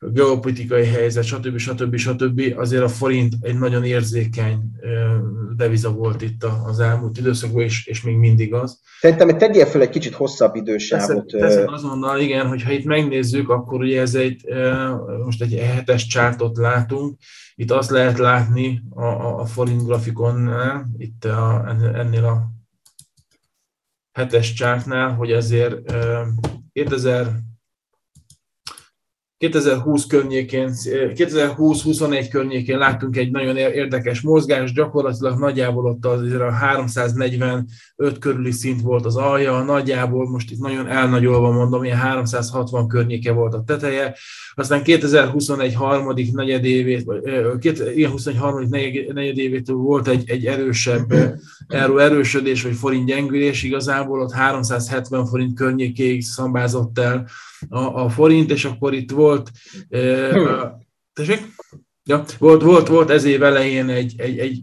geopolitikai 0.00 0.84
helyzet, 0.84 1.24
stb. 1.24 1.58
stb. 1.58 1.96
stb. 1.96 2.42
azért 2.56 2.82
a 2.82 2.88
forint 2.88 3.34
egy 3.40 3.58
nagyon 3.58 3.84
érzékeny 3.84 4.58
deviza 5.56 5.92
volt 5.92 6.22
itt 6.22 6.44
az 6.64 6.80
elmúlt 6.80 7.18
időszakban, 7.18 7.62
és, 7.62 7.86
és 7.86 8.02
még 8.02 8.16
mindig 8.16 8.54
az. 8.54 8.80
Szerintem 9.00 9.38
tegyél 9.38 9.66
fel 9.66 9.80
egy 9.80 9.88
kicsit 9.88 10.14
hosszabb 10.14 10.54
idősávot. 10.54 11.26
Teszem, 11.26 11.48
teszem 11.48 11.72
azonnal, 11.72 12.20
igen, 12.20 12.46
hogyha 12.46 12.70
itt 12.70 12.84
megnézzük, 12.84 13.48
akkor 13.48 13.80
ugye 13.80 14.00
ez 14.00 14.14
egy, 14.14 14.44
most 15.24 15.42
egy 15.42 15.54
hetes 15.54 16.06
csártot 16.06 16.56
látunk, 16.56 17.16
itt 17.54 17.70
azt 17.70 17.90
lehet 17.90 18.18
látni 18.18 18.82
a, 18.90 19.04
a, 19.04 19.40
a 19.40 19.44
forint 19.44 19.86
grafikonnál, 19.86 20.86
itt 20.96 21.24
a, 21.24 21.64
ennél 21.94 22.24
a 22.24 22.54
hetes 24.12 24.52
csártnál, 24.52 25.14
hogy 25.14 25.32
azért 25.32 25.94
2000 26.72 27.26
2020 29.38 30.06
környékén, 30.06 30.72
2020-21 30.74 32.26
környékén 32.30 32.78
láttunk 32.78 33.16
egy 33.16 33.30
nagyon 33.30 33.56
érdekes 33.56 34.20
mozgás, 34.20 34.72
gyakorlatilag 34.72 35.38
nagyjából 35.38 35.84
ott 35.84 36.06
az 36.06 36.32
a 36.32 36.50
345 36.50 38.18
körüli 38.18 38.50
szint 38.50 38.80
volt 38.80 39.04
az 39.04 39.16
alja, 39.16 39.62
nagyjából 39.62 40.30
most 40.30 40.50
itt 40.50 40.58
nagyon 40.58 40.88
elnagyolva 40.88 41.50
mondom, 41.50 41.84
ilyen 41.84 41.96
360 41.96 42.88
környéke 42.88 43.32
volt 43.32 43.54
a 43.54 43.62
teteje, 43.66 44.14
aztán 44.54 44.82
2021 44.82 45.74
harmadik 45.74 46.32
negyedévét, 46.32 47.04
vagy 47.04 47.20
2021 47.58 48.36
harmadik 48.36 49.12
negyedévétől 49.12 49.76
volt 49.76 50.08
egy, 50.08 50.30
egy 50.30 50.46
erősebb 50.46 51.12
erő 51.68 52.00
erősödés, 52.00 52.62
vagy 52.62 52.74
forint 52.74 53.06
gyengülés, 53.06 53.62
igazából 53.62 54.20
ott 54.20 54.32
370 54.32 55.26
forint 55.26 55.56
környékéig 55.56 56.22
szambázott 56.24 56.98
el 56.98 57.26
a, 57.68 57.78
a 57.78 58.08
forint, 58.08 58.50
és 58.50 58.64
akkor 58.64 58.94
itt 58.94 59.10
volt, 59.10 59.50
e, 59.88 60.30
tessék? 61.12 61.54
Ja, 62.08 62.24
volt, 62.38 62.62
volt, 62.62 62.88
volt 62.88 63.10
ez 63.10 63.24
év 63.24 63.42
elején 63.42 63.88
egy, 63.88 64.14
egy, 64.16 64.38
egy 64.38 64.62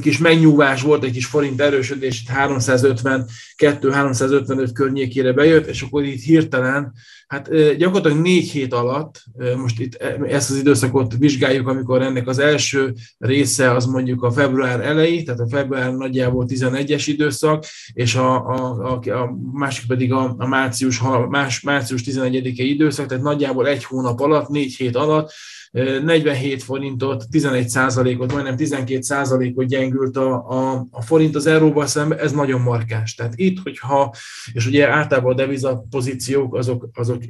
kis 0.00 0.18
megnyugvás, 0.18 0.82
volt 0.82 1.04
egy 1.04 1.12
kis 1.12 1.26
forint 1.26 1.60
erősödés, 1.60 2.24
352-355 2.36 4.70
környékére 4.72 5.32
bejött, 5.32 5.66
és 5.66 5.82
akkor 5.82 6.04
itt 6.04 6.22
hirtelen, 6.22 6.92
hát 7.26 7.76
gyakorlatilag 7.76 8.22
négy 8.22 8.50
hét 8.50 8.72
alatt, 8.72 9.24
most 9.56 9.80
itt 9.80 9.94
ezt 10.28 10.50
az 10.50 10.56
időszakot 10.56 11.14
vizsgáljuk, 11.18 11.68
amikor 11.68 12.02
ennek 12.02 12.28
az 12.28 12.38
első 12.38 12.94
része 13.18 13.70
az 13.70 13.86
mondjuk 13.86 14.22
a 14.22 14.30
február 14.30 14.80
elejé, 14.80 15.22
tehát 15.22 15.40
a 15.40 15.48
február 15.48 15.94
nagyjából 15.94 16.46
11-es 16.48 17.04
időszak, 17.06 17.64
és 17.92 18.14
a, 18.14 18.46
a, 18.46 18.92
a, 18.92 19.00
a 19.10 19.36
másik 19.52 19.86
pedig 19.86 20.12
a, 20.12 20.34
a 20.38 20.46
március, 20.46 21.00
más, 21.28 21.60
március 21.60 22.02
11-e 22.06 22.62
időszak, 22.62 23.06
tehát 23.06 23.22
nagyjából 23.22 23.66
egy 23.66 23.84
hónap 23.84 24.20
alatt, 24.20 24.48
négy 24.48 24.74
hét 24.74 24.96
alatt 24.96 25.32
47 25.72 26.36
forintot, 26.62 27.28
11 27.30 27.68
százalékot, 27.68 28.32
majdnem 28.32 28.56
12 28.56 29.00
százalékot 29.00 29.66
gyengült 29.66 30.16
a, 30.16 30.48
a, 30.48 30.86
a 30.90 31.02
forint 31.02 31.34
az 31.34 31.46
euróval 31.46 31.86
szemben, 31.86 32.18
ez 32.18 32.32
nagyon 32.32 32.60
markáns. 32.60 33.14
Tehát 33.14 33.32
itt, 33.36 33.58
hogyha, 33.62 34.14
és 34.52 34.66
ugye 34.66 34.88
általában 34.88 35.32
a 35.32 35.36
deviza 35.36 35.86
pozíciók, 35.90 36.54
azok, 36.54 36.88
azok 36.94 37.22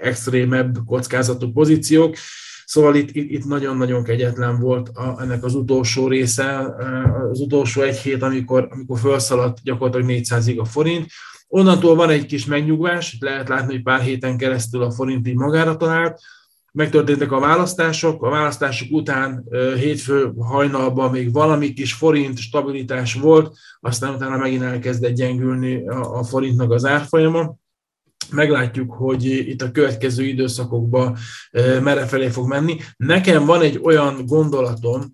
extrémebb 0.00 0.76
kockázatú 0.86 1.52
pozíciók, 1.52 2.16
Szóval 2.70 2.94
itt, 2.94 3.10
itt, 3.10 3.30
itt 3.30 3.44
nagyon-nagyon 3.44 4.02
kegyetlen 4.02 4.60
volt 4.60 4.88
a, 4.88 5.16
ennek 5.20 5.44
az 5.44 5.54
utolsó 5.54 6.08
része, 6.08 6.74
az 7.30 7.40
utolsó 7.40 7.82
egy 7.82 7.96
hét, 7.96 8.22
amikor, 8.22 8.68
amikor 8.70 8.98
felszaladt 8.98 9.58
gyakorlatilag 9.62 10.22
400-ig 10.22 10.58
a 10.60 10.64
forint. 10.64 11.06
Onnantól 11.48 11.94
van 11.94 12.10
egy 12.10 12.26
kis 12.26 12.46
megnyugvás, 12.46 13.16
lehet 13.20 13.48
látni, 13.48 13.72
hogy 13.72 13.82
pár 13.82 14.00
héten 14.00 14.36
keresztül 14.36 14.82
a 14.82 14.90
forint 14.90 15.28
így 15.28 15.34
magára 15.34 15.76
talált, 15.76 16.20
megtörténtek 16.72 17.32
a 17.32 17.40
választások, 17.40 18.22
a 18.22 18.30
választások 18.30 18.90
után 18.90 19.44
hétfő 19.76 20.32
hajnalban 20.38 21.10
még 21.10 21.32
valami 21.32 21.72
kis 21.72 21.92
forint 21.92 22.38
stabilitás 22.38 23.14
volt, 23.14 23.56
aztán 23.80 24.14
utána 24.14 24.36
megint 24.36 24.62
elkezdett 24.62 25.14
gyengülni 25.14 25.88
a, 25.88 26.22
forintnak 26.22 26.72
az 26.72 26.84
árfolyama. 26.84 27.56
Meglátjuk, 28.30 28.92
hogy 28.92 29.24
itt 29.24 29.62
a 29.62 29.70
következő 29.70 30.24
időszakokban 30.24 31.16
merre 31.82 32.06
felé 32.06 32.28
fog 32.28 32.48
menni. 32.48 32.76
Nekem 32.96 33.44
van 33.44 33.60
egy 33.60 33.80
olyan 33.82 34.26
gondolatom, 34.26 35.12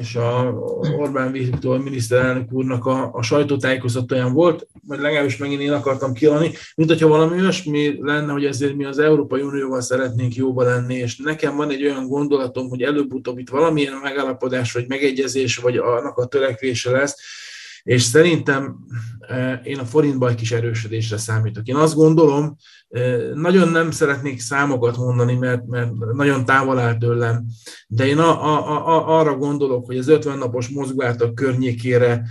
és 0.00 0.14
a 0.14 0.54
Orbán 0.98 1.32
Viktor 1.32 1.82
miniszterelnök 1.82 2.52
úrnak 2.52 2.86
a, 2.86 3.10
a 3.12 3.22
sajtótájékoztatóján 3.22 4.32
volt, 4.32 4.66
vagy 4.86 5.00
legalábbis 5.00 5.36
megint 5.36 5.60
én 5.60 5.72
akartam 5.72 6.12
kilani, 6.12 6.50
mint 6.74 6.90
hogyha 6.90 7.08
valami 7.08 7.40
olyasmi 7.40 7.98
lenne, 8.00 8.32
hogy 8.32 8.44
ezért 8.44 8.76
mi 8.76 8.84
az 8.84 8.98
Európai 8.98 9.40
Unióval 9.40 9.80
szeretnénk 9.80 10.34
jóba 10.34 10.62
lenni, 10.62 10.94
és 10.94 11.16
nekem 11.16 11.56
van 11.56 11.70
egy 11.70 11.84
olyan 11.84 12.06
gondolatom, 12.06 12.68
hogy 12.68 12.82
előbb-utóbb 12.82 13.38
itt 13.38 13.48
valamilyen 13.48 14.00
megállapodás, 14.02 14.72
vagy 14.72 14.88
megegyezés, 14.88 15.56
vagy 15.56 15.76
annak 15.76 16.16
a 16.16 16.26
törekvése 16.26 16.90
lesz, 16.90 17.16
és 17.82 18.02
szerintem 18.02 18.76
én 19.64 19.78
a 19.78 19.84
forintban 19.84 20.30
egy 20.30 20.36
kis 20.36 20.52
erősödésre 20.52 21.16
számítok. 21.16 21.66
Én 21.66 21.76
azt 21.76 21.94
gondolom, 21.94 22.56
nagyon 23.34 23.68
nem 23.68 23.90
szeretnék 23.90 24.40
számokat 24.40 24.96
mondani, 24.96 25.34
mert, 25.34 25.66
mert 25.66 25.90
nagyon 26.12 26.44
távol 26.44 26.78
áll 26.78 26.98
tőlem, 26.98 27.44
de 27.88 28.06
én 28.06 28.18
a, 28.18 28.44
a, 28.44 28.86
a, 28.88 29.18
arra 29.18 29.36
gondolok, 29.36 29.86
hogy 29.86 29.98
az 29.98 30.08
50 30.08 30.38
napos 30.38 30.68
mozgóátok 30.68 31.34
környékére 31.34 32.22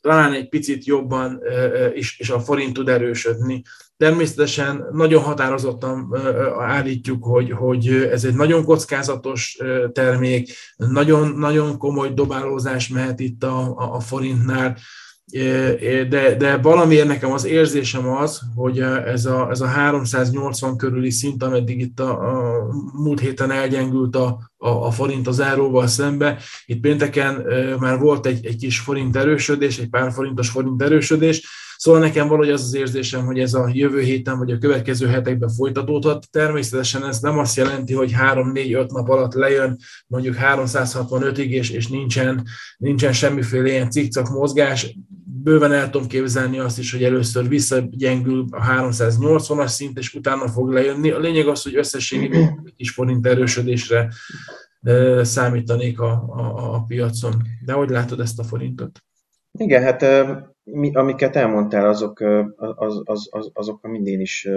talán 0.00 0.32
egy 0.32 0.48
picit 0.48 0.84
jobban 0.84 1.40
is, 1.94 2.18
is 2.18 2.30
a 2.30 2.40
forint 2.40 2.72
tud 2.72 2.88
erősödni. 2.88 3.62
Természetesen 3.96 4.84
nagyon 4.92 5.22
határozottan 5.22 6.16
állítjuk, 6.58 7.24
hogy, 7.24 7.50
hogy 7.50 7.88
ez 7.88 8.24
egy 8.24 8.34
nagyon 8.34 8.64
kockázatos 8.64 9.58
termék, 9.92 10.52
nagyon, 10.76 11.28
nagyon 11.28 11.78
komoly 11.78 12.12
dobálózás 12.14 12.88
mehet 12.88 13.20
itt 13.20 13.44
a, 13.44 13.76
a, 13.76 13.94
a 13.94 14.00
forintnál, 14.00 14.76
de, 16.08 16.34
de 16.38 16.56
valamiért 16.56 17.06
nekem 17.06 17.32
az 17.32 17.44
érzésem 17.44 18.08
az, 18.08 18.40
hogy 18.54 18.80
ez 18.80 19.24
a, 19.24 19.50
ez 19.50 19.60
a 19.60 19.66
380 19.66 20.76
körüli 20.76 21.10
szint, 21.10 21.42
ameddig 21.42 21.80
itt 21.80 22.00
a, 22.00 22.10
a 22.10 22.66
múlt 22.92 23.20
héten 23.20 23.50
elgyengült 23.50 24.16
a, 24.16 24.50
a, 24.56 24.68
a 24.68 24.90
forint 24.90 25.26
az 25.26 25.40
euróval 25.40 25.86
szembe, 25.86 26.38
itt 26.66 26.80
pénteken 26.80 27.44
már 27.78 27.98
volt 27.98 28.26
egy, 28.26 28.46
egy 28.46 28.56
kis 28.56 28.78
forint 28.78 29.16
erősödés, 29.16 29.78
egy 29.78 29.88
pár 29.88 30.12
forintos 30.12 30.48
forint 30.48 30.82
erősödés, 30.82 31.48
Szóval 31.80 32.00
nekem 32.00 32.28
valahogy 32.28 32.50
az 32.50 32.62
az 32.62 32.74
érzésem, 32.74 33.24
hogy 33.24 33.38
ez 33.38 33.54
a 33.54 33.70
jövő 33.72 34.00
héten 34.00 34.38
vagy 34.38 34.50
a 34.50 34.58
következő 34.58 35.06
hetekben 35.06 35.48
folytatódhat. 35.48 36.30
Természetesen 36.30 37.06
ez 37.06 37.20
nem 37.20 37.38
azt 37.38 37.56
jelenti, 37.56 37.94
hogy 37.94 38.14
3-4-5 38.18 38.90
nap 38.90 39.08
alatt 39.08 39.34
lejön 39.34 39.78
mondjuk 40.06 40.36
365-ig, 40.38 41.48
és, 41.48 41.70
és 41.70 41.88
nincsen, 41.88 42.46
nincsen 42.76 43.12
semmiféle 43.12 43.68
ilyen 43.68 43.90
cikcak 43.90 44.28
mozgás 44.28 44.96
bőven 45.42 45.72
el 45.72 45.90
tudom 45.90 46.08
képzelni 46.08 46.58
azt 46.58 46.78
is, 46.78 46.92
hogy 46.92 47.04
először 47.04 47.48
visszagyengül 47.48 48.44
a 48.50 48.64
380-as 48.64 49.68
szint, 49.68 49.98
és 49.98 50.14
utána 50.14 50.48
fog 50.48 50.72
lejönni. 50.72 51.10
A 51.10 51.18
lényeg 51.18 51.48
az, 51.48 51.62
hogy 51.62 51.76
összességében 51.76 52.62
egy 52.64 52.74
kis 52.76 52.90
forint 52.90 53.26
erősödésre 53.26 54.08
számítanék 55.22 56.00
a, 56.00 56.10
a, 56.28 56.74
a 56.74 56.84
piacon. 56.88 57.42
De 57.64 57.72
hogy 57.72 57.90
látod 57.90 58.20
ezt 58.20 58.38
a 58.38 58.44
forintot? 58.44 59.04
Igen, 59.52 59.82
hát 59.82 60.02
mi, 60.72 60.94
amiket 60.94 61.36
elmondtál, 61.36 61.88
azok, 61.88 62.20
az, 62.56 63.02
az, 63.04 63.28
az, 63.30 63.50
azokkal 63.54 63.90
mindén 63.90 64.20
is 64.20 64.48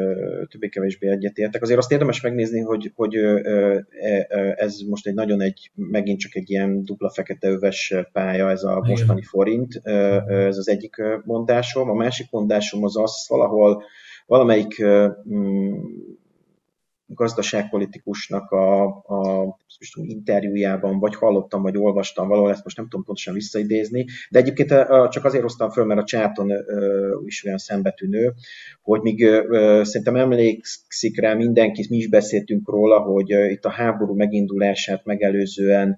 többé-kevésbé 0.49 1.09
egyetértek. 1.09 1.61
Azért 1.61 1.79
azt 1.79 1.91
érdemes 1.91 2.21
megnézni, 2.21 2.59
hogy, 2.59 2.91
hogy 2.95 3.15
e, 3.15 3.87
ez 4.57 4.79
most 4.89 5.07
egy 5.07 5.13
nagyon 5.13 5.41
egy, 5.41 5.71
megint 5.75 6.19
csak 6.19 6.35
egy 6.35 6.49
ilyen 6.49 6.83
dupla 6.83 7.09
fekete 7.09 7.49
öves 7.49 7.93
pálya, 8.11 8.49
ez 8.49 8.63
a 8.63 8.83
mostani 8.87 9.21
forint, 9.21 9.81
ez 10.27 10.57
az 10.57 10.69
egyik 10.69 10.95
mondásom. 11.23 11.89
A 11.89 11.93
másik 11.93 12.31
mondásom 12.31 12.83
az 12.83 12.97
az, 12.97 13.25
valahol 13.27 13.83
valamelyik 14.25 14.85
gazdaságpolitikusnak 17.13 18.51
a, 18.51 18.83
a 18.85 19.43
most 19.79 20.11
interjújában, 20.11 20.99
vagy 20.99 21.15
hallottam, 21.15 21.61
vagy 21.61 21.77
olvastam 21.77 22.27
valahol, 22.27 22.51
ezt 22.51 22.63
most 22.63 22.77
nem 22.77 22.87
tudom 22.89 23.05
pontosan 23.05 23.33
visszaidézni, 23.33 24.05
de 24.29 24.39
egyébként 24.39 24.69
csak 25.09 25.25
azért 25.25 25.43
hoztam 25.43 25.69
föl, 25.69 25.85
mert 25.85 25.99
a 25.99 26.03
csáton 26.03 26.51
is 27.25 27.45
olyan 27.45 27.57
szembetűnő, 27.57 28.33
hogy 28.81 29.01
még 29.01 29.25
szerintem 29.81 30.15
emlékszik 30.15 31.19
rá 31.19 31.33
mindenki, 31.33 31.85
mi 31.89 31.97
is 31.97 32.07
beszéltünk 32.07 32.69
róla, 32.69 32.99
hogy 32.99 33.29
itt 33.29 33.65
a 33.65 33.69
háború 33.69 34.15
megindulását 34.15 35.05
megelőzően 35.05 35.97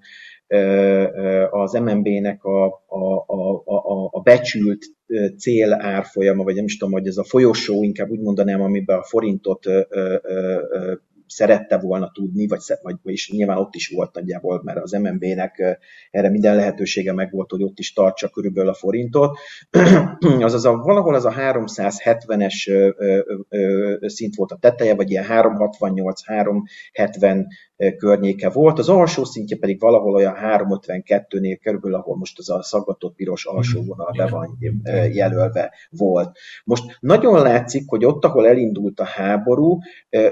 az 1.50 1.72
MNB-nek 1.72 2.44
a, 2.44 2.64
a, 2.86 3.24
a, 3.26 3.62
a, 3.64 4.08
a 4.10 4.20
becsült 4.20 4.84
cél 5.38 5.72
árfolyama, 5.72 6.44
vagy 6.44 6.54
nem 6.54 6.64
is 6.64 6.76
tudom, 6.76 6.92
hogy 6.92 7.06
ez 7.06 7.16
a 7.16 7.24
folyosó, 7.24 7.82
inkább 7.82 8.10
úgy 8.10 8.20
mondanám, 8.20 8.60
amiben 8.60 8.98
a 8.98 9.02
forintot 9.02 9.66
szerette 11.26 11.78
volna 11.78 12.10
tudni, 12.14 12.46
vagy, 12.46 12.60
vagy 12.82 12.96
és 13.02 13.30
nyilván 13.30 13.58
ott 13.58 13.74
is 13.74 13.88
volt 13.88 14.14
nagyjából, 14.14 14.60
mert 14.64 14.78
az 14.78 14.92
MNB-nek 14.92 15.78
erre 16.10 16.30
minden 16.30 16.54
lehetősége 16.54 17.12
megvolt, 17.12 17.50
hogy 17.50 17.62
ott 17.62 17.78
is 17.78 17.92
tartsa 17.92 18.28
körülbelül 18.28 18.70
a 18.70 18.74
forintot. 18.74 19.38
Azaz 20.40 20.64
a, 20.64 20.76
valahol 20.76 21.14
az 21.14 21.24
a 21.24 21.32
370-es 21.32 22.54
szint 24.00 24.34
volt 24.34 24.50
a 24.50 24.58
teteje, 24.60 24.94
vagy 24.94 25.10
ilyen 25.10 25.24
368-370 25.28 27.44
környéke 27.98 28.50
volt, 28.50 28.78
az 28.78 28.88
alsó 28.88 29.24
szintje 29.24 29.56
pedig 29.56 29.80
valahol 29.80 30.14
olyan 30.14 30.34
352-nél 30.42 31.58
körülbelül, 31.62 31.96
ahol 31.96 32.16
most 32.16 32.38
az 32.38 32.50
a 32.50 32.62
szaggatott 32.62 33.14
piros 33.14 33.44
alsó 33.44 33.80
mhm. 33.80 33.88
vonal 33.88 34.12
be 34.16 34.26
van 34.26 34.58
jelölve 35.12 35.72
volt. 35.90 36.38
Most 36.64 36.96
nagyon 37.00 37.42
látszik, 37.42 37.82
hogy 37.86 38.04
ott, 38.04 38.24
ahol 38.24 38.46
elindult 38.48 39.00
a 39.00 39.04
háború, 39.04 39.78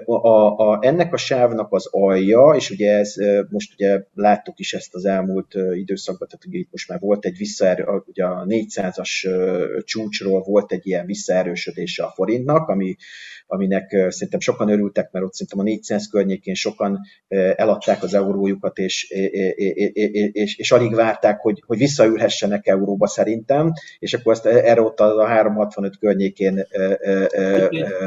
a, 0.05 0.29
a, 0.71 0.79
ennek 0.81 1.13
a 1.13 1.17
sávnak 1.17 1.73
az 1.73 1.89
alja, 1.91 2.55
és 2.57 2.71
ugye 2.71 2.99
ez 2.99 3.15
most 3.49 3.73
ugye 3.73 4.05
láttuk 4.15 4.59
is 4.59 4.73
ezt 4.73 4.95
az 4.95 5.05
elmúlt 5.05 5.55
időszakban, 5.75 6.29
tehát 6.29 6.47
ugye 6.47 6.59
itt 6.59 6.71
most 6.71 6.89
már 6.89 7.01
volt 7.01 7.25
egy 7.25 7.37
visszaerő, 7.37 7.85
ugye 8.07 8.25
a 8.25 8.45
400-as 8.49 9.29
csúcsról 9.85 10.43
volt 10.43 10.73
egy 10.73 10.87
ilyen 10.87 11.07
visszaerősödése 11.07 12.05
a 12.05 12.13
forintnak, 12.15 12.69
ami 12.69 12.97
aminek 13.47 13.91
szerintem 13.91 14.41
sokan 14.41 14.69
örültek, 14.69 15.11
mert 15.13 15.25
ott 15.25 15.33
szerintem 15.33 15.59
a 15.59 15.63
400 15.63 16.09
környékén 16.09 16.55
sokan 16.55 17.01
eladták 17.57 18.03
az 18.03 18.15
eurójukat, 18.15 18.79
és, 18.79 19.07
és, 19.55 19.91
és, 20.33 20.57
és 20.57 20.73
alig 20.73 20.95
várták, 20.95 21.41
hogy, 21.41 21.63
hogy 21.67 21.79
visszaülhessenek 21.79 22.67
euróba 22.67 23.07
szerintem, 23.07 23.73
és 23.99 24.15
akkor 24.15 24.33
ezt 24.33 24.47
erre 24.47 24.81
ott 24.81 25.01
a 25.01 25.27
365 25.27 25.99
környékén 25.99 26.67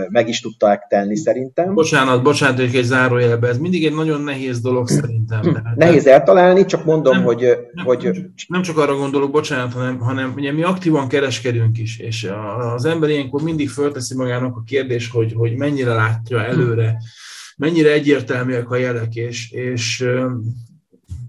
meg 0.10 0.28
is 0.28 0.42
tudták 0.42 0.86
tenni 0.90 1.16
szerintem. 1.16 1.74
Bocsánat, 1.74 2.24
bocsánat, 2.24 2.60
hogy 2.60 2.76
egy 2.76 2.84
zárójelbe, 2.84 3.48
ez 3.48 3.58
mindig 3.58 3.86
egy 3.86 3.96
nagyon 3.96 4.22
nehéz 4.22 4.60
dolog 4.60 4.88
szerintem. 4.88 5.42
Hm, 5.42 5.54
tehát, 5.54 5.76
nehéz 5.76 6.08
eltalálni, 6.08 6.66
csak 6.66 6.86
mondom, 6.86 7.16
nem, 7.16 7.24
hogy... 7.24 7.58
Nem, 7.74 7.86
hogy... 7.86 8.12
nem 8.48 8.62
csak 8.62 8.78
arra 8.78 8.96
gondolok, 8.96 9.32
bocsánat, 9.32 9.74
hanem, 9.74 10.00
hanem 10.00 10.34
ugye 10.36 10.52
mi 10.52 10.64
aktívan 10.64 11.08
kereskedünk 11.08 11.78
is, 11.78 12.00
és 12.00 12.32
az 12.76 12.86
ember 12.86 13.10
ilyenkor 13.10 13.42
mindig 13.42 13.70
fölteszi 13.70 14.16
magának 14.16 14.56
a 14.56 14.64
kérdés, 14.66 15.10
hogy, 15.10 15.34
hogy 15.36 15.56
mennyire 15.56 15.94
látja 15.94 16.44
előre, 16.44 16.98
mennyire 17.58 17.92
egyértelműek 17.92 18.70
a 18.70 18.76
jelek, 18.76 19.16
és, 19.16 19.52
és 19.52 20.06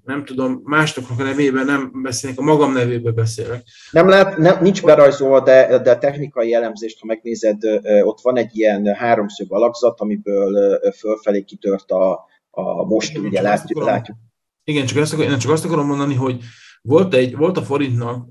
nem 0.05 0.24
tudom, 0.24 0.61
másoknak 0.64 1.20
a 1.20 1.22
nevében 1.22 1.64
nem 1.64 2.03
beszélnek, 2.03 2.39
a 2.39 2.43
magam 2.43 2.72
nevében 2.72 3.14
beszélek. 3.14 3.62
Nem 3.91 4.09
lát, 4.09 4.37
nem, 4.37 4.62
nincs 4.62 4.83
berajzolva, 4.83 5.41
de, 5.41 5.79
de 5.79 5.97
technikai 5.99 6.55
elemzést, 6.55 7.01
ha 7.01 7.07
megnézed, 7.07 7.62
ott 8.03 8.20
van 8.20 8.37
egy 8.37 8.57
ilyen 8.57 8.95
háromszög 8.95 9.53
alakzat, 9.53 10.01
amiből 10.01 10.81
fölfelé 10.99 11.43
kitört 11.43 11.91
a, 11.91 12.12
a 12.51 12.85
most, 12.85 13.11
igen, 13.11 13.24
ugye 13.24 13.41
látjuk, 13.41 13.79
akarom, 13.79 13.95
látjuk. 13.95 14.16
Igen, 14.64 14.87
csak, 14.87 14.99
ezt, 14.99 15.12
én 15.12 15.39
csak 15.39 15.53
azt 15.53 15.64
akarom 15.64 15.87
mondani, 15.87 16.14
hogy 16.14 16.41
volt, 16.83 17.14
egy, 17.14 17.37
volt 17.37 17.57
a 17.57 17.62
forintnak 17.62 18.26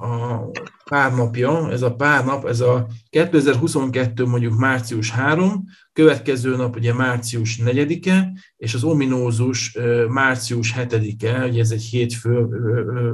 a 0.00 0.50
pár 0.90 1.14
napja, 1.14 1.70
ez 1.70 1.82
a 1.82 1.94
pár 1.94 2.24
nap, 2.24 2.46
ez 2.46 2.60
a 2.60 2.86
2022 3.10 4.26
mondjuk 4.26 4.58
március 4.58 5.10
3, 5.10 5.64
következő 5.92 6.56
nap 6.56 6.76
ugye 6.76 6.94
március 6.94 7.58
4-e, 7.64 8.32
és 8.56 8.74
az 8.74 8.84
ominózus 8.84 9.76
március 10.08 10.74
7-e, 10.76 11.46
ugye 11.46 11.60
ez 11.60 11.70
egy 11.70 11.82
hétfő 11.82 12.46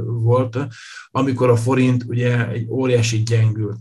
volt, 0.05 0.59
amikor 1.11 1.51
a 1.51 1.57
forint 1.57 2.05
ugye 2.07 2.49
egy 2.49 2.67
óriási 2.69 3.23
gyengült 3.23 3.79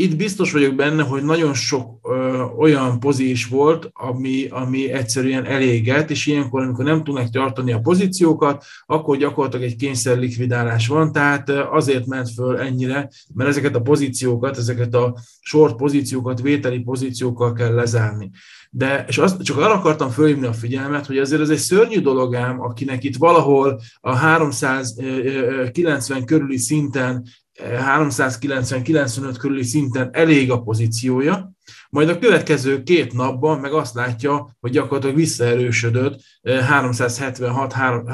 itt 0.00 0.16
biztos 0.16 0.52
vagyok 0.52 0.74
benne, 0.74 1.02
hogy 1.02 1.22
nagyon 1.22 1.54
sok 1.54 1.98
ö, 2.02 2.42
olyan 2.58 3.00
pozis 3.00 3.46
volt, 3.46 3.90
ami, 3.92 4.46
ami 4.50 4.90
egyszerűen 4.90 5.44
eléget, 5.44 6.10
és 6.10 6.26
ilyenkor, 6.26 6.62
amikor 6.62 6.84
nem 6.84 7.04
tudnak 7.04 7.30
tartani 7.30 7.72
a 7.72 7.80
pozíciókat, 7.80 8.64
akkor 8.86 9.16
gyakorlatilag 9.16 9.66
egy 9.66 9.76
kényszer 9.76 10.18
likvidálás 10.18 10.88
van, 10.88 11.12
tehát 11.12 11.50
azért 11.50 12.06
ment 12.06 12.30
föl 12.30 12.58
ennyire, 12.58 13.10
mert 13.34 13.48
ezeket 13.48 13.74
a 13.74 13.80
pozíciókat, 13.80 14.56
ezeket 14.56 14.94
a 14.94 15.16
short 15.40 15.76
pozíciókat, 15.76 16.40
vételi 16.40 16.78
pozíciókkal 16.78 17.52
kell 17.52 17.74
lezárni. 17.74 18.30
De, 18.70 19.04
és 19.08 19.18
azt, 19.18 19.42
csak 19.42 19.56
arra 19.56 19.74
akartam 19.74 20.10
fölhívni 20.10 20.46
a 20.46 20.52
figyelmet, 20.52 21.06
hogy 21.06 21.18
azért 21.18 21.40
ez 21.40 21.50
egy 21.50 21.58
szörnyű 21.58 22.00
dolog 22.00 22.34
ám, 22.34 22.60
akinek 22.60 23.04
itt 23.04 23.16
valahol 23.16 23.80
a 24.00 24.14
390 24.14 26.24
körüli 26.24 26.56
szinten 26.56 27.24
390-95 27.62 29.34
körüli 29.38 29.62
szinten 29.62 30.10
elég 30.12 30.50
a 30.50 30.62
pozíciója, 30.62 31.50
majd 31.90 32.08
a 32.08 32.18
következő 32.18 32.82
két 32.82 33.12
napban 33.12 33.58
meg 33.58 33.72
azt 33.72 33.94
látja, 33.94 34.48
hogy 34.60 34.70
gyakorlatilag 34.70 35.16
visszaerősödött 35.16 36.20
376 36.42 37.72
3, 37.72 38.04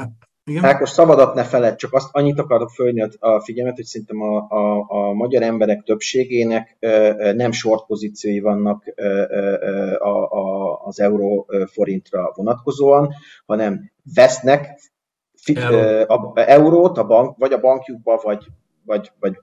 igen? 0.47 0.65
Ákos, 0.65 0.89
szabadat 0.89 1.33
ne 1.33 1.43
feled, 1.43 1.75
csak 1.75 1.93
azt 1.93 2.09
annyit 2.11 2.39
akarok 2.39 2.69
fölni 2.69 3.01
a 3.19 3.39
figyelmet, 3.39 3.75
hogy 3.75 3.85
szerintem 3.85 4.21
a, 4.21 4.37
a, 4.49 4.85
a 4.87 5.13
magyar 5.13 5.41
emberek 5.41 5.83
többségének 5.83 6.77
nem 7.35 7.51
short 7.51 7.85
pozíciói 7.85 8.39
vannak 8.39 8.83
a, 9.99 10.37
a, 10.37 10.79
az 10.85 10.99
euró 10.99 11.49
forintra 11.71 12.31
vonatkozóan, 12.35 13.13
hanem 13.45 13.91
vesznek 14.13 14.79
Euró. 15.55 16.13
a, 16.13 16.33
eurót 16.35 16.97
a 16.97 17.05
bank, 17.05 17.37
vagy 17.37 17.53
a 17.53 17.59
bankjukba, 17.59 18.19
vagy 18.23 18.45
vagy, 18.87 19.11
vagy 19.19 19.39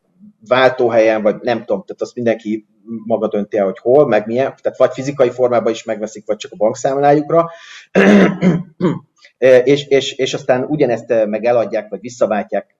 váltóhelyen, 0.48 1.22
vagy 1.22 1.36
nem 1.40 1.58
tudom, 1.58 1.84
tehát 1.84 2.02
azt 2.02 2.14
mindenki 2.14 2.66
maga 3.04 3.28
dönti 3.28 3.56
el, 3.56 3.64
hogy 3.64 3.78
hol, 3.78 4.06
meg 4.08 4.26
milyen, 4.26 4.54
tehát 4.62 4.78
vagy 4.78 4.92
fizikai 4.92 5.30
formában 5.30 5.72
is 5.72 5.84
megveszik, 5.84 6.26
vagy 6.26 6.36
csak 6.36 6.52
a 6.52 6.56
bankszámlájukra, 6.56 7.50
és, 9.64 9.86
és, 9.86 10.12
és 10.12 10.34
aztán 10.34 10.64
ugyanezt 10.68 11.26
meg 11.26 11.44
eladják, 11.44 11.88
vagy 11.88 12.00
visszaváltják 12.00 12.76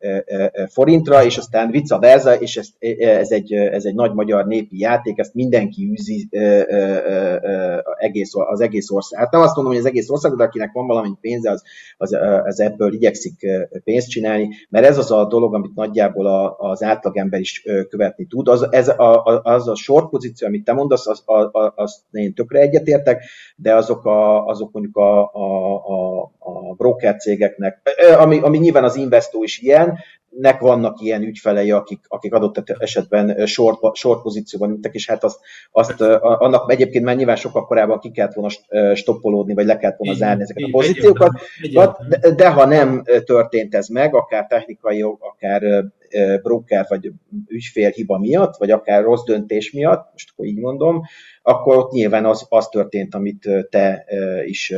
forintra, 0.68 1.24
és 1.24 1.36
aztán 1.36 1.70
vice 1.70 1.98
versa, 1.98 2.34
és 2.34 2.56
ez, 2.56 2.68
ez, 2.98 3.30
egy, 3.30 3.52
ez 3.52 3.84
egy 3.84 3.94
nagy 3.94 4.12
magyar 4.12 4.46
népi 4.46 4.78
játék, 4.78 5.18
ezt 5.18 5.34
mindenki 5.34 5.90
űzi 5.92 6.28
az 8.30 8.60
egész 8.60 8.90
ország. 8.90 9.20
Hát 9.20 9.32
nem 9.32 9.40
azt 9.40 9.54
mondom, 9.54 9.72
hogy 9.72 9.82
az 9.82 9.88
egész 9.88 10.08
ország, 10.08 10.32
de 10.32 10.44
akinek 10.44 10.72
van 10.72 10.86
valami 10.86 11.10
pénze, 11.20 11.50
az, 11.50 11.62
az, 11.96 12.16
az 12.44 12.60
ebből 12.60 12.92
igyekszik 12.92 13.46
pénzt 13.84 14.10
csinálni, 14.10 14.48
mert 14.68 14.86
ez 14.86 14.98
az 14.98 15.10
a 15.10 15.24
dolog, 15.24 15.54
amit 15.54 15.74
nagyjából 15.74 16.56
az 16.58 16.82
átlagember 16.82 17.40
is 17.40 17.64
követni 17.88 18.26
tud. 18.26 18.48
Az, 18.48 18.66
ez 18.70 18.88
a, 18.88 19.40
az 19.42 19.68
a 19.68 19.74
short 19.74 20.08
pozíció, 20.08 20.48
amit 20.48 20.64
te 20.64 20.72
mondasz, 20.72 21.06
az, 21.06 21.22
az, 21.24 21.72
az 21.74 22.02
én 22.10 22.34
tökre 22.34 22.60
egyetértek, 22.60 23.22
de 23.56 23.74
azok, 23.74 24.04
a, 24.04 24.46
azok 24.46 24.72
mondjuk 24.72 24.96
a, 24.96 25.32
a, 25.32 25.74
a, 25.74 26.22
a 26.38 26.53
broker 26.76 27.16
cégeknek, 27.16 27.80
ami, 28.18 28.38
ami 28.40 28.58
nyilván 28.58 28.84
az 28.84 28.96
investó 28.96 29.42
is 29.42 29.58
ilyen, 29.58 29.98
nek 30.40 30.60
vannak 30.60 31.00
ilyen 31.00 31.22
ügyfelei, 31.22 31.70
akik, 31.70 32.00
akik 32.08 32.34
adott 32.34 32.70
esetben 32.78 33.46
short, 33.46 33.96
short 33.96 34.22
pozícióban 34.22 34.70
ültek, 34.70 34.94
és 34.94 35.08
hát 35.08 35.24
azt, 35.24 35.38
azt 35.70 36.00
annak 36.20 36.72
egyébként 36.72 37.04
már 37.04 37.16
nyilván 37.16 37.36
sokkal 37.36 37.66
korábban 37.66 37.98
ki 37.98 38.10
kellett 38.10 38.34
volna 38.34 38.54
stoppolódni, 38.94 39.54
vagy 39.54 39.66
le 39.66 39.76
kellett 39.76 39.96
volna 39.96 40.14
zárni 40.14 40.42
ezeket 40.42 40.64
a 40.64 40.70
pozíciókat, 40.70 41.32
de, 41.72 42.30
de 42.36 42.50
ha 42.50 42.66
nem 42.66 43.02
történt 43.24 43.74
ez 43.74 43.88
meg, 43.88 44.14
akár 44.14 44.46
technikai, 44.46 45.02
akár 45.18 45.84
broker 46.42 46.86
vagy 46.88 47.12
ügyfél 47.48 47.90
hiba 47.90 48.18
miatt, 48.18 48.56
vagy 48.56 48.70
akár 48.70 49.02
rossz 49.02 49.24
döntés 49.24 49.72
miatt, 49.72 50.08
most 50.12 50.30
akkor 50.32 50.46
így 50.46 50.58
mondom, 50.58 51.02
akkor 51.46 51.76
ott 51.76 51.92
nyilván 51.92 52.24
az, 52.24 52.46
az 52.48 52.68
történt, 52.68 53.14
amit 53.14 53.48
te 53.70 54.04
is 54.44 54.72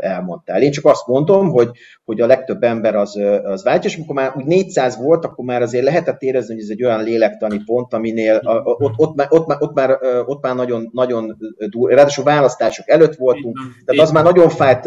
elmondtál. 0.00 0.62
Én 0.62 0.70
csak 0.70 0.84
azt 0.84 1.06
mondom, 1.06 1.48
hogy, 1.48 1.70
hogy 2.04 2.20
a 2.20 2.26
legtöbb 2.26 2.62
ember 2.62 2.94
az, 2.94 3.16
az 3.44 3.64
váltja, 3.64 3.90
és 3.90 3.96
amikor 3.96 4.14
már 4.14 4.32
úgy 4.36 4.44
400 4.44 4.96
volt, 4.96 5.24
akkor 5.24 5.44
már 5.44 5.62
azért 5.62 5.84
lehetett 5.84 6.22
érezni, 6.22 6.54
hogy 6.54 6.62
ez 6.62 6.68
egy 6.68 6.84
olyan 6.84 7.02
lélektani 7.02 7.62
pont, 7.64 7.94
aminél 7.94 8.40
ott, 8.64 8.92
ott, 8.96 9.14
már, 9.14 9.26
ott, 9.30 9.46
már, 9.46 9.56
ott, 9.60 9.74
már, 9.74 9.98
ott 10.26 10.42
már 10.42 10.54
nagyon, 10.54 10.90
nagyon 10.92 11.36
dur, 11.70 11.90
ráadásul 11.90 12.24
választások 12.24 12.88
előtt 12.88 13.14
voltunk, 13.14 13.58
tehát 13.84 14.02
az 14.02 14.10
már 14.10 14.24
nagyon 14.24 14.48
fájt 14.48 14.86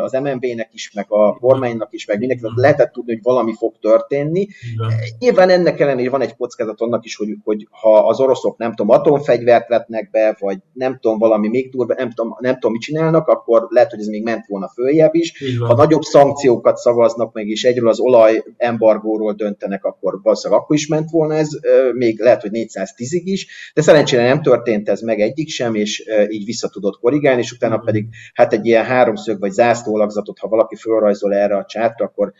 az 0.00 0.12
MNB-nek 0.12 0.68
is, 0.72 0.92
meg 0.94 1.06
a 1.08 1.38
kormánynak 1.38 1.92
is, 1.92 2.06
meg 2.06 2.18
mindenkinek 2.18 2.52
lehetett 2.54 2.92
tudni, 2.92 3.12
hogy 3.12 3.22
valami 3.22 3.54
fog 3.58 3.74
történni. 3.80 4.46
Nyilván 5.18 5.50
ennek 5.50 5.80
ellenére 5.80 6.10
van 6.10 6.22
egy 6.22 6.36
kockázat 6.36 6.80
annak 6.80 7.04
is, 7.04 7.16
hogy, 7.16 7.28
hogy 7.44 7.66
ha 7.70 8.06
az 8.06 8.20
oroszok 8.20 8.58
nem 8.58 8.74
tudom, 8.74 8.96
atomfegyvert 8.96 9.68
vetnek 9.68 10.10
be, 10.10 10.17
vagy 10.38 10.58
nem 10.72 10.98
tudom, 11.00 11.18
valami 11.18 11.48
még 11.48 11.70
durva, 11.70 11.94
nem 11.94 12.10
tudom, 12.10 12.36
nem 12.40 12.54
tudom, 12.54 12.72
mit 12.72 12.80
csinálnak, 12.80 13.26
akkor 13.26 13.66
lehet, 13.68 13.90
hogy 13.90 14.00
ez 14.00 14.06
még 14.06 14.22
ment 14.22 14.46
volna 14.46 14.68
följebb 14.68 15.14
is. 15.14 15.56
Ha 15.66 15.74
nagyobb 15.74 16.02
szankciókat 16.02 16.76
szavaznak 16.76 17.32
meg, 17.32 17.46
és 17.46 17.64
egyről 17.64 17.88
az 17.88 18.00
olaj 18.00 18.44
embargóról 18.56 19.32
döntenek, 19.32 19.84
akkor 19.84 20.18
valószínűleg 20.22 20.62
akkor 20.62 20.76
is 20.76 20.86
ment 20.86 21.10
volna 21.10 21.34
ez, 21.34 21.48
még 21.94 22.20
lehet, 22.20 22.40
hogy 22.40 22.50
410-ig 22.52 23.22
is, 23.24 23.72
de 23.74 23.82
szerencsére 23.82 24.22
nem 24.22 24.42
történt 24.42 24.88
ez 24.88 25.00
meg 25.00 25.20
egyik 25.20 25.48
sem, 25.48 25.74
és 25.74 26.04
így 26.28 26.44
vissza 26.44 26.68
tudott 26.68 26.98
korrigálni, 26.98 27.40
és 27.40 27.52
utána 27.52 27.78
pedig 27.78 28.06
hát 28.34 28.52
egy 28.52 28.66
ilyen 28.66 28.84
háromszög 28.84 29.40
vagy 29.40 29.50
zászlólagzatot, 29.50 30.38
ha 30.38 30.48
valaki 30.48 30.76
felrajzol 30.76 31.34
erre 31.34 31.56
a 31.56 31.64
csátra, 31.64 32.04
akkor 32.06 32.32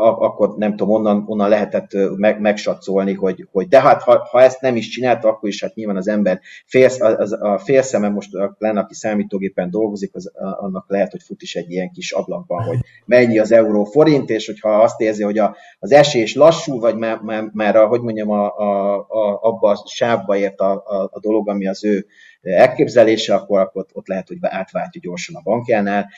akkor 0.00 0.54
nem 0.56 0.76
tudom, 0.76 0.94
onnan, 0.94 1.24
onnan 1.26 1.48
lehetett 1.48 1.90
meg, 2.16 2.40
megsatszolni, 2.40 3.12
hogy, 3.12 3.48
hogy 3.52 3.68
de 3.68 3.80
hát 3.80 4.02
ha, 4.02 4.28
ha, 4.30 4.42
ezt 4.42 4.60
nem 4.60 4.76
is 4.76 4.88
csinálta, 4.88 5.28
akkor 5.28 5.48
is 5.48 5.62
hát 5.62 5.74
nyilván 5.74 5.96
az 5.96 6.08
ember 6.08 6.40
fél, 6.66 6.88
az, 6.98 7.32
a 7.32 7.58
fél 7.58 7.82
szeme 7.82 8.08
most 8.08 8.30
lenne, 8.58 8.80
aki 8.80 8.94
számítógépen 8.94 9.70
dolgozik, 9.70 10.14
az, 10.14 10.32
annak 10.36 10.84
lehet, 10.88 11.10
hogy 11.10 11.22
fut 11.22 11.42
is 11.42 11.54
egy 11.54 11.70
ilyen 11.70 11.90
kis 11.90 12.12
ablakban, 12.12 12.62
hogy 12.62 12.78
mennyi 13.04 13.38
az 13.38 13.52
euró 13.52 13.84
forint, 13.84 14.30
és 14.30 14.46
hogyha 14.46 14.82
azt 14.82 15.00
érzi, 15.00 15.22
hogy 15.22 15.38
a, 15.38 15.56
az 15.78 15.92
esés 15.92 16.34
lassú, 16.34 16.80
vagy 16.80 16.96
már, 16.96 17.20
már, 17.20 17.50
már 17.52 17.76
a, 17.76 17.86
hogy 17.86 18.00
mondjam, 18.00 18.30
a, 18.30 18.56
a, 18.56 18.96
a, 19.08 19.38
abba 19.42 19.70
a 19.70 19.82
sávba 19.86 20.36
ért 20.36 20.60
a, 20.60 20.72
a, 20.72 21.08
a 21.12 21.20
dolog, 21.20 21.48
ami 21.48 21.66
az 21.66 21.84
ő 21.84 22.06
elképzelése, 22.46 23.34
akkor, 23.34 23.60
akkor 23.60 23.86
ott 23.92 24.06
lehet, 24.06 24.28
hogy 24.28 24.38
átváltja 24.40 25.00
gyorsan 25.00 25.34
a 25.34 25.42
bankjánál, 25.42 26.10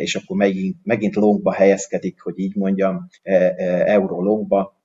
és 0.00 0.14
akkor 0.14 0.36
megint, 0.36 0.76
megint 0.82 1.14
longba 1.14 1.52
helyezkedik, 1.52 2.20
hogy 2.20 2.38
így 2.38 2.56
mondjam, 2.56 3.08
euró 3.84 4.22
longba, 4.22 4.82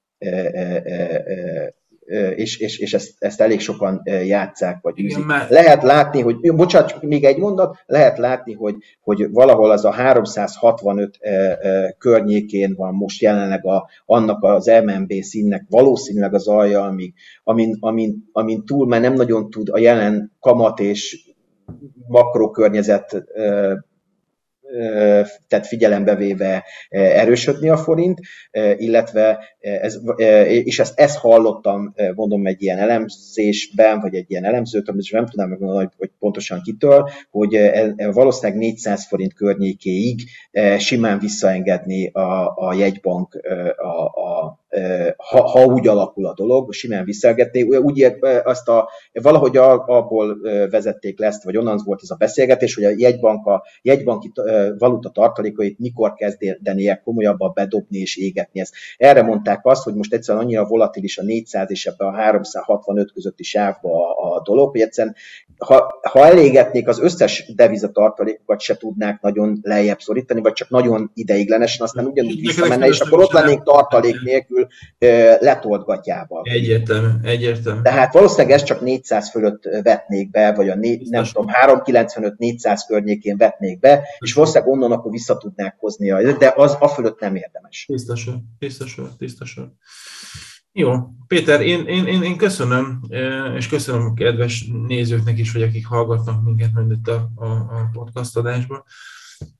és, 2.35 2.57
és, 2.57 2.77
és 2.77 2.93
ezt, 2.93 3.13
ezt 3.19 3.41
elég 3.41 3.59
sokan 3.59 4.01
játszák, 4.25 4.77
vagy 4.81 4.99
űzik. 4.99 5.25
Mert... 5.25 5.49
Lehet 5.49 5.83
látni, 5.83 6.21
hogy, 6.21 6.55
bocsánat, 6.55 7.01
még 7.01 7.23
egy 7.23 7.37
mondat, 7.37 7.77
lehet 7.85 8.17
látni, 8.17 8.53
hogy, 8.53 8.75
hogy 9.01 9.31
valahol 9.31 9.71
az 9.71 9.85
a 9.85 9.91
365 9.91 11.19
környékén 11.97 12.73
van 12.75 12.93
most 12.93 13.21
jelenleg 13.21 13.65
a, 13.65 13.89
annak 14.05 14.43
az 14.43 14.71
MNB 14.85 15.13
színnek 15.13 15.65
valószínűleg 15.69 16.33
az 16.33 16.47
alja, 16.47 16.83
ami, 16.83 17.13
amin, 17.43 17.77
amin, 17.79 18.29
amin 18.31 18.65
túl 18.65 18.87
már 18.87 19.01
nem 19.01 19.13
nagyon 19.13 19.49
tud 19.49 19.69
a 19.69 19.79
jelen 19.79 20.31
kamat 20.39 20.79
és 20.79 21.27
makrokörnyezet 22.07 23.23
tehát 25.47 25.67
figyelembe 25.67 26.15
véve 26.15 26.65
erősödni 26.89 27.69
a 27.69 27.77
forint, 27.77 28.19
illetve 28.77 29.39
ez, 29.59 29.99
és 30.47 30.79
ezt, 30.79 30.99
ezt 30.99 31.17
hallottam, 31.17 31.93
mondom, 32.15 32.45
egy 32.45 32.61
ilyen 32.61 32.77
elemzésben, 32.77 33.99
vagy 33.99 34.15
egy 34.15 34.25
ilyen 34.27 34.45
elemzőtől, 34.45 34.95
és 34.97 35.11
nem 35.11 35.25
tudom 35.25 35.49
megmondani, 35.49 35.89
hogy 35.97 36.11
pontosan 36.19 36.61
kitől, 36.61 37.09
hogy 37.29 37.71
valószínűleg 37.95 38.59
400 38.61 39.07
forint 39.07 39.33
környékéig 39.33 40.19
simán 40.77 41.19
visszaengedni 41.19 42.07
a, 42.07 42.53
a 42.55 42.73
jegybank 42.73 43.39
a, 43.77 44.21
a, 44.21 44.59
ha, 45.17 45.41
ha 45.41 45.65
úgy 45.65 45.87
alakul 45.87 46.25
a 46.25 46.33
dolog, 46.33 46.73
simán 46.73 47.05
visszaengedni. 47.05 47.63
Úgy 47.63 48.17
azt 48.43 48.67
a, 48.67 48.89
valahogy 49.11 49.57
abból 49.57 50.37
vezették 50.69 51.19
le 51.19 51.25
ezt, 51.25 51.43
vagy 51.43 51.57
onnan 51.57 51.81
volt 51.85 51.99
ez 52.03 52.09
a 52.09 52.15
beszélgetés, 52.15 52.75
hogy 52.75 52.83
a 52.83 52.93
jegybank 52.95 53.45
a 53.45 53.63
jegybanki 53.81 54.31
valuta 54.77 55.09
tartalékait 55.09 55.79
mikor 55.79 56.13
kezdenie 56.13 57.01
komolyabban 57.03 57.51
bedobni 57.53 57.97
és 57.97 58.17
égetni 58.17 58.59
ezt. 58.59 58.73
Erre 58.97 59.21
mondták 59.21 59.65
azt, 59.65 59.83
hogy 59.83 59.95
most 59.95 60.13
egyszerűen 60.13 60.43
annyira 60.43 60.65
volatilis 60.65 61.17
a 61.17 61.23
400 61.23 61.71
és 61.71 61.85
ebbe 61.85 62.05
a 62.05 62.11
365 62.11 63.11
közötti 63.11 63.43
sávba 63.43 64.15
a, 64.15 64.35
a 64.35 64.41
dolog, 64.41 64.71
hogy 64.71 64.81
egyszerűen 64.81 65.15
ha, 65.57 65.99
ha 66.01 66.25
elégetnék 66.25 66.87
az 66.87 66.99
összes 66.99 67.53
devizatartalékokat 67.55 68.59
se 68.59 68.77
tudnák 68.77 69.21
nagyon 69.21 69.59
lejjebb 69.61 69.99
szorítani, 69.99 70.41
vagy 70.41 70.53
csak 70.53 70.69
nagyon 70.69 71.11
ideiglenesen, 71.13 71.85
aztán 71.85 72.05
ugyanúgy 72.05 72.39
visszamenne, 72.39 72.87
és 72.87 72.99
akkor 72.99 73.19
ott 73.19 73.31
lennénk 73.31 73.63
tartalék 73.63 74.21
nélkül 74.21 74.58
letoltgatjával. 75.39 76.41
Egyértelmű, 76.43 77.07
egyértelmű. 77.23 77.81
Tehát 77.81 78.13
valószínűleg 78.13 78.51
ezt 78.51 78.65
csak 78.65 78.81
400 78.81 79.29
fölött 79.29 79.63
vetnék 79.83 80.29
be, 80.29 80.53
vagy 80.53 80.69
a 80.69 80.75
né, 80.75 81.01
nem 81.09 81.23
tudom, 81.23 81.45
395-400 81.65 82.79
környékén 82.87 83.37
vetnék 83.37 83.79
be, 83.79 84.03
és 84.19 84.33
valószínűleg 84.33 84.73
onnan 84.73 84.91
akkor 84.91 85.11
vissza 85.11 85.37
tudnák 85.37 85.75
hozni, 85.77 86.11
de 86.39 86.53
az 86.55 86.77
a 86.79 86.87
fölött 86.87 87.19
nem 87.19 87.35
érdemes. 87.35 87.85
Tisztasan, 87.87 88.55
tisztasan, 88.59 89.09
tisztasan. 89.17 89.77
Jó, 90.71 90.93
Péter, 91.27 91.61
én, 91.61 91.85
én, 91.85 92.05
én, 92.05 92.23
én 92.23 92.37
köszönöm, 92.37 93.01
és 93.55 93.67
köszönöm 93.67 94.05
a 94.05 94.13
kedves 94.13 94.65
nézőknek 94.87 95.37
is, 95.37 95.51
hogy 95.51 95.61
akik 95.61 95.87
hallgatnak 95.87 96.43
minket 96.43 96.71
majd 96.73 96.91
itt 96.91 97.07
a, 97.07 97.29
a, 97.35 97.45
a 97.45 97.89
podcast 97.93 98.37
adásban, 98.37 98.83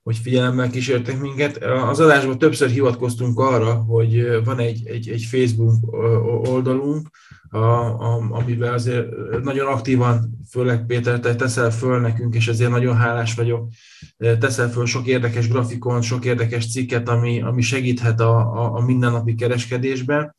hogy 0.03 0.17
figyelemmel 0.17 0.69
kísértek 0.69 1.19
minket. 1.19 1.57
Az 1.63 1.99
adásban 1.99 2.38
többször 2.38 2.69
hivatkoztunk 2.69 3.39
arra, 3.39 3.73
hogy 3.73 4.43
van 4.43 4.59
egy, 4.59 4.88
egy, 4.88 5.09
egy 5.09 5.23
Facebook 5.23 5.93
oldalunk, 6.49 7.09
a, 7.49 7.57
a, 7.57 8.27
amiben 8.30 8.73
azért 8.73 9.07
nagyon 9.43 9.67
aktívan, 9.67 10.39
főleg 10.49 10.86
Péter, 10.86 11.19
te 11.19 11.36
teszel 11.36 11.71
föl 11.71 11.99
nekünk, 11.99 12.36
és 12.36 12.47
ezért 12.47 12.69
nagyon 12.69 12.95
hálás 12.95 13.34
vagyok. 13.34 13.69
Teszel 14.17 14.69
föl 14.69 14.86
sok 14.86 15.07
érdekes 15.07 15.49
grafikon, 15.49 16.01
sok 16.01 16.25
érdekes 16.25 16.71
cikket, 16.71 17.09
ami, 17.09 17.41
ami 17.41 17.61
segíthet 17.61 18.19
a, 18.19 18.38
a, 18.38 18.75
a 18.75 18.86
mindennapi 18.86 19.36
kereskedésben. 19.36 20.36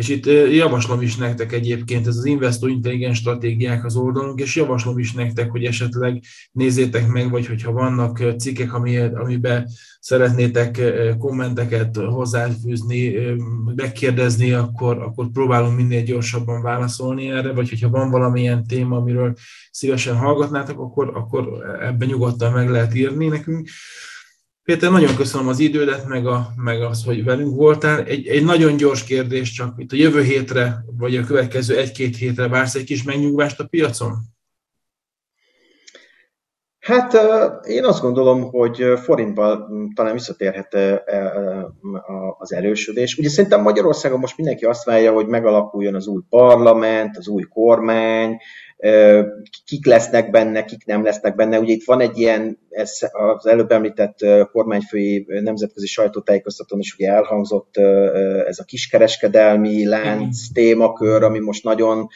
És 0.00 0.08
itt 0.08 0.26
javaslom 0.52 1.00
is 1.00 1.16
nektek 1.16 1.52
egyébként, 1.52 2.06
ez 2.06 2.16
az 2.16 2.24
Investo 2.24 2.66
Intelligens 2.66 3.18
stratégiák 3.18 3.84
az 3.84 3.96
oldalunk, 3.96 4.40
és 4.40 4.56
javaslom 4.56 4.98
is 4.98 5.12
nektek, 5.12 5.50
hogy 5.50 5.64
esetleg 5.64 6.22
nézzétek 6.52 7.08
meg, 7.08 7.30
vagy 7.30 7.46
hogyha 7.46 7.72
vannak 7.72 8.22
cikkek, 8.38 8.74
amiben 8.74 9.68
szeretnétek 10.00 10.80
kommenteket 11.18 11.96
hozzáfűzni, 11.96 13.14
megkérdezni, 13.74 14.52
akkor, 14.52 14.98
akkor 15.02 15.30
próbálom 15.32 15.74
minél 15.74 16.02
gyorsabban 16.02 16.62
válaszolni 16.62 17.30
erre, 17.30 17.52
vagy 17.52 17.68
hogyha 17.68 17.88
van 17.88 18.10
valamilyen 18.10 18.66
téma, 18.66 18.96
amiről 18.96 19.34
szívesen 19.70 20.16
hallgatnátok, 20.16 20.80
akkor, 20.80 21.10
akkor 21.14 21.48
ebben 21.80 22.08
nyugodtan 22.08 22.52
meg 22.52 22.70
lehet 22.70 22.94
írni 22.94 23.26
nekünk. 23.26 23.68
Péter, 24.70 24.90
nagyon 24.90 25.16
köszönöm 25.16 25.48
az 25.48 25.58
idődet, 25.58 26.06
meg, 26.06 26.26
a, 26.26 26.46
meg 26.56 26.82
az, 26.82 27.04
hogy 27.04 27.24
velünk 27.24 27.56
voltál. 27.56 28.02
Egy, 28.04 28.26
egy 28.26 28.44
nagyon 28.44 28.76
gyors 28.76 29.04
kérdés, 29.04 29.50
csak 29.50 29.74
itt 29.76 29.92
a 29.92 29.96
jövő 29.96 30.22
hétre, 30.22 30.84
vagy 30.98 31.16
a 31.16 31.24
következő 31.24 31.76
egy-két 31.76 32.16
hétre 32.16 32.48
vársz 32.48 32.74
egy 32.74 32.84
kis 32.84 33.02
megnyugvást 33.02 33.60
a 33.60 33.66
piacon? 33.66 34.12
Hát 36.80 37.16
én 37.66 37.84
azt 37.84 38.00
gondolom, 38.00 38.42
hogy 38.42 38.84
forintban 39.02 39.68
talán 39.94 40.12
visszatérhet 40.12 40.76
az 42.38 42.52
erősödés. 42.52 43.18
Ugye 43.18 43.28
szerintem 43.28 43.62
Magyarországon 43.62 44.18
most 44.18 44.36
mindenki 44.36 44.64
azt 44.64 44.84
várja, 44.84 45.12
hogy 45.12 45.26
megalakuljon 45.26 45.94
az 45.94 46.06
új 46.06 46.22
parlament, 46.28 47.16
az 47.16 47.28
új 47.28 47.42
kormány, 47.42 48.36
kik 49.66 49.86
lesznek 49.86 50.30
benne, 50.30 50.64
kik 50.64 50.84
nem 50.84 51.04
lesznek 51.04 51.34
benne. 51.34 51.58
Ugye 51.58 51.72
itt 51.72 51.84
van 51.84 52.00
egy 52.00 52.18
ilyen, 52.18 52.58
ez 52.70 52.98
az 53.10 53.46
előbb 53.46 53.70
említett 53.70 54.16
kormányfői 54.52 55.26
nemzetközi 55.28 55.86
sajtótájékoztatón 55.86 56.78
is 56.78 56.94
ugye 56.94 57.12
elhangzott 57.12 57.76
ez 58.46 58.58
a 58.58 58.64
kiskereskedelmi 58.64 59.86
lánc 59.86 60.38
témakör, 60.52 61.22
ami 61.22 61.38
most 61.38 61.64
nagyon 61.64 62.08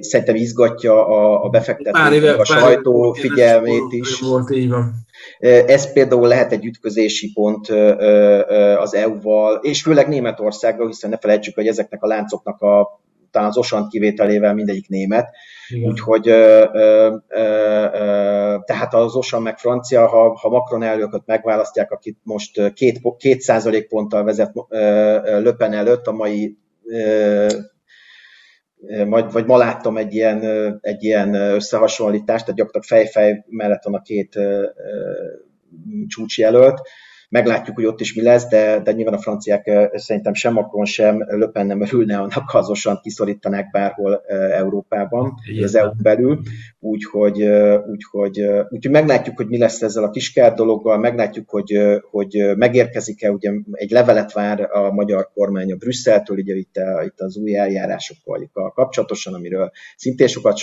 szerintem 0.00 0.34
izgatja 0.34 1.06
a, 1.06 1.44
a 1.44 1.48
befektetők, 1.48 2.38
a 2.38 2.44
sajtó 2.44 3.12
figyelmét 3.12 3.92
is. 3.92 4.20
Volt, 4.20 4.50
így 4.50 4.68
van. 4.68 4.92
Ez 5.66 5.92
például 5.92 6.28
lehet 6.28 6.52
egy 6.52 6.64
ütközési 6.64 7.32
pont 7.32 7.68
az 8.78 8.94
EU-val, 8.94 9.54
és 9.62 9.82
főleg 9.82 10.08
Németországgal, 10.08 10.86
hiszen 10.86 11.10
ne 11.10 11.18
felejtsük, 11.18 11.54
hogy 11.54 11.66
ezeknek 11.66 12.02
a 12.02 12.06
láncoknak 12.06 12.60
a 12.60 13.02
talán 13.34 13.48
az 13.48 13.56
Osant 13.56 13.88
kivételével 13.88 14.54
mindegyik 14.54 14.88
német, 14.88 15.28
Igen. 15.68 15.90
úgyhogy 15.90 16.28
ö, 16.28 16.68
ö, 16.72 17.16
ö, 17.28 18.56
tehát 18.64 18.94
az 18.94 19.14
Osan 19.14 19.42
meg 19.42 19.58
francia, 19.58 20.06
ha, 20.06 20.38
ha 20.38 20.48
Macron 20.48 20.82
elnököt 20.82 21.26
megválasztják, 21.26 21.90
akit 21.90 22.18
most 22.22 22.72
két, 22.72 23.00
két 23.16 23.40
százalék 23.40 23.88
ponttal 23.88 24.24
vezet 24.24 24.52
Löpen 25.22 25.72
előtt, 25.72 26.06
a 26.06 26.12
mai 26.12 26.58
majd, 29.06 29.32
vagy 29.32 29.46
ma 29.46 29.56
láttam 29.56 29.96
egy 29.96 30.14
ilyen, 30.14 30.42
egy 30.80 31.04
ilyen 31.04 31.34
összehasonlítást, 31.34 32.44
tehát 32.44 32.60
gyakorlatilag 32.60 33.04
fejfej 33.06 33.44
mellett 33.48 33.82
van 33.82 33.94
a 33.94 34.02
két 34.02 34.38
csúcsjelölt, 36.06 36.80
Meglátjuk, 37.34 37.76
hogy 37.76 37.86
ott 37.86 38.00
is 38.00 38.14
mi 38.14 38.22
lesz, 38.22 38.48
de, 38.48 38.80
de 38.84 38.92
nyilván 38.92 39.14
a 39.14 39.18
franciák 39.18 39.70
szerintem 39.94 40.34
sem 40.34 40.52
Macron, 40.52 40.84
sem 40.84 41.24
Löpen 41.28 41.66
nem 41.66 41.82
örülne 41.82 42.18
annak, 42.18 42.50
azosan 42.52 43.00
kiszorítanák 43.02 43.70
bárhol 43.70 44.22
Európában, 44.50 45.34
Igen. 45.50 45.64
az 45.64 45.74
EU 45.74 45.90
belül. 46.02 46.40
Úgyhogy, 46.80 47.42
úgyhogy, 47.86 48.40
úgyhogy 48.68 48.90
meglátjuk, 48.90 49.36
hogy 49.36 49.48
mi 49.48 49.58
lesz 49.58 49.82
ezzel 49.82 50.04
a 50.04 50.10
kiskár 50.10 50.54
dologgal, 50.54 50.98
meglátjuk, 50.98 51.50
hogy, 51.50 51.78
hogy 52.10 52.52
megérkezik-e, 52.56 53.30
ugye 53.30 53.52
egy 53.72 53.90
levelet 53.90 54.32
vár 54.32 54.68
a 54.72 54.92
magyar 54.92 55.30
kormány 55.34 55.72
a 55.72 55.76
Brüsszeltől, 55.76 56.36
ugye 56.36 56.54
itt, 56.54 56.80
itt 57.04 57.20
az 57.20 57.36
új 57.36 57.56
eljárásokkal 57.56 58.50
kapcsolatosan, 58.74 59.34
amiről 59.34 59.70
szintén 59.96 60.26
sokat 60.26 60.56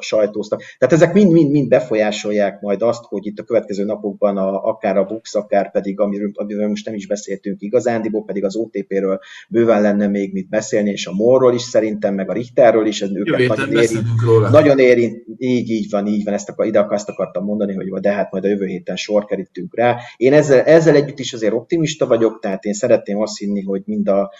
sajtóztak. 0.00 0.62
Tehát 0.78 0.94
ezek 0.94 1.12
mind-mind-mind 1.12 1.68
befolyásolják 1.68 2.60
majd 2.60 2.82
azt, 2.82 3.04
hogy 3.04 3.26
itt 3.26 3.38
a 3.38 3.44
következő 3.44 3.84
napokban 3.84 4.36
a, 4.36 4.64
akár 4.64 4.96
a 4.96 5.04
BUX, 5.04 5.34
akár 5.34 5.70
pedig 5.70 5.91
pedig, 5.94 6.00
amiről, 6.00 6.30
amiről 6.34 6.68
most 6.68 6.86
nem 6.86 6.94
is 6.94 7.06
beszéltünk 7.06 7.60
igazándiból, 7.60 8.24
pedig 8.24 8.44
az 8.44 8.56
OTP-ről 8.56 9.20
bőven 9.48 9.82
lenne 9.82 10.06
még 10.06 10.32
mit 10.32 10.48
beszélni, 10.48 10.90
és 10.90 11.06
a 11.06 11.12
Morról 11.12 11.54
is 11.54 11.62
szerintem, 11.62 12.14
meg 12.14 12.30
a 12.30 12.32
Richterről 12.32 12.86
is, 12.86 13.02
ez 13.02 13.10
őket 13.14 13.48
nagyon 13.48 13.72
érint, 13.72 14.50
nagyon 14.50 14.78
érint, 14.78 15.24
így, 15.36 15.70
így 15.70 15.90
van, 15.90 16.06
így 16.06 16.24
van, 16.24 16.34
ezt 16.34 16.48
akar, 16.48 16.66
ide 16.66 16.86
azt 16.88 17.08
akartam 17.08 17.44
mondani, 17.44 17.74
hogy 17.74 18.00
de 18.00 18.12
hát 18.12 18.30
majd 18.30 18.44
a 18.44 18.48
jövő 18.48 18.66
héten 18.66 18.96
sor 18.96 19.24
kerítünk 19.24 19.76
rá. 19.76 19.96
Én 20.16 20.32
ezzel, 20.32 20.60
ezzel 20.60 20.94
együtt 20.94 21.18
is 21.18 21.32
azért 21.32 21.52
optimista 21.52 22.06
vagyok, 22.06 22.38
tehát 22.40 22.64
én 22.64 22.72
szeretném 22.72 23.20
azt 23.20 23.38
hinni, 23.38 23.62
hogy 23.62 23.82
mind 23.84 24.08
a, 24.08 24.32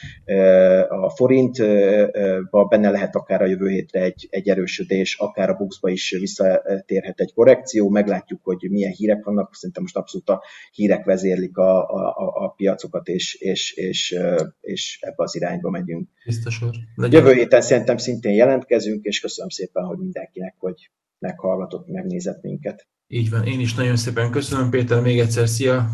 a 0.88 1.10
forintba 1.10 2.64
benne 2.68 2.90
lehet 2.90 3.16
akár 3.16 3.42
a 3.42 3.46
jövő 3.46 3.68
hétre 3.68 4.00
egy, 4.00 4.26
egy 4.30 4.48
erősödés, 4.48 5.16
akár 5.18 5.50
a 5.50 5.54
buxba 5.54 5.88
is 5.88 6.16
visszatérhet 6.20 7.20
egy 7.20 7.32
korrekció, 7.34 7.88
meglátjuk, 7.88 8.40
hogy 8.42 8.66
milyen 8.70 8.92
hírek 8.92 9.24
vannak, 9.24 9.54
szerintem 9.54 9.82
most 9.82 9.96
abszolút 9.96 10.28
a 10.28 10.42
hírek 10.72 11.04
vezér 11.04 11.31
vezérlik 11.32 11.56
a, 11.56 11.88
a, 11.88 12.44
a 12.44 12.48
piacokat, 12.48 13.08
és, 13.08 13.34
és, 13.34 13.72
és, 13.72 14.16
és 14.60 14.98
ebbe 15.00 15.22
az 15.22 15.34
irányba 15.34 15.70
megyünk. 15.70 16.08
Biztos 16.24 16.60
Jövő 16.96 17.32
héten 17.32 17.60
szerintem 17.60 17.96
szintén 17.96 18.32
jelentkezünk, 18.32 19.04
és 19.04 19.20
köszönöm 19.20 19.48
szépen, 19.48 19.84
hogy 19.84 19.98
mindenkinek, 19.98 20.54
hogy 20.58 20.90
meghallgatott, 21.18 21.88
megnézett 21.88 22.42
minket. 22.42 22.86
Így 23.06 23.30
van, 23.30 23.46
én 23.46 23.60
is 23.60 23.74
nagyon 23.74 23.96
szépen 23.96 24.30
köszönöm, 24.30 24.70
Péter, 24.70 25.02
még 25.02 25.18
egyszer 25.18 25.48
szia! 25.48 25.88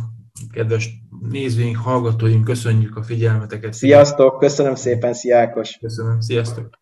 Kedves 0.52 0.90
nézőink, 1.30 1.76
hallgatóink, 1.76 2.44
köszönjük 2.44 2.96
a 2.96 3.02
figyelmeteket! 3.02 3.72
Sziasztok, 3.72 4.38
köszönöm 4.38 4.74
szépen, 4.74 5.12
szia 5.12 5.38
Ákos! 5.38 5.78
Köszönöm, 5.80 6.20
sziasztok! 6.20 6.78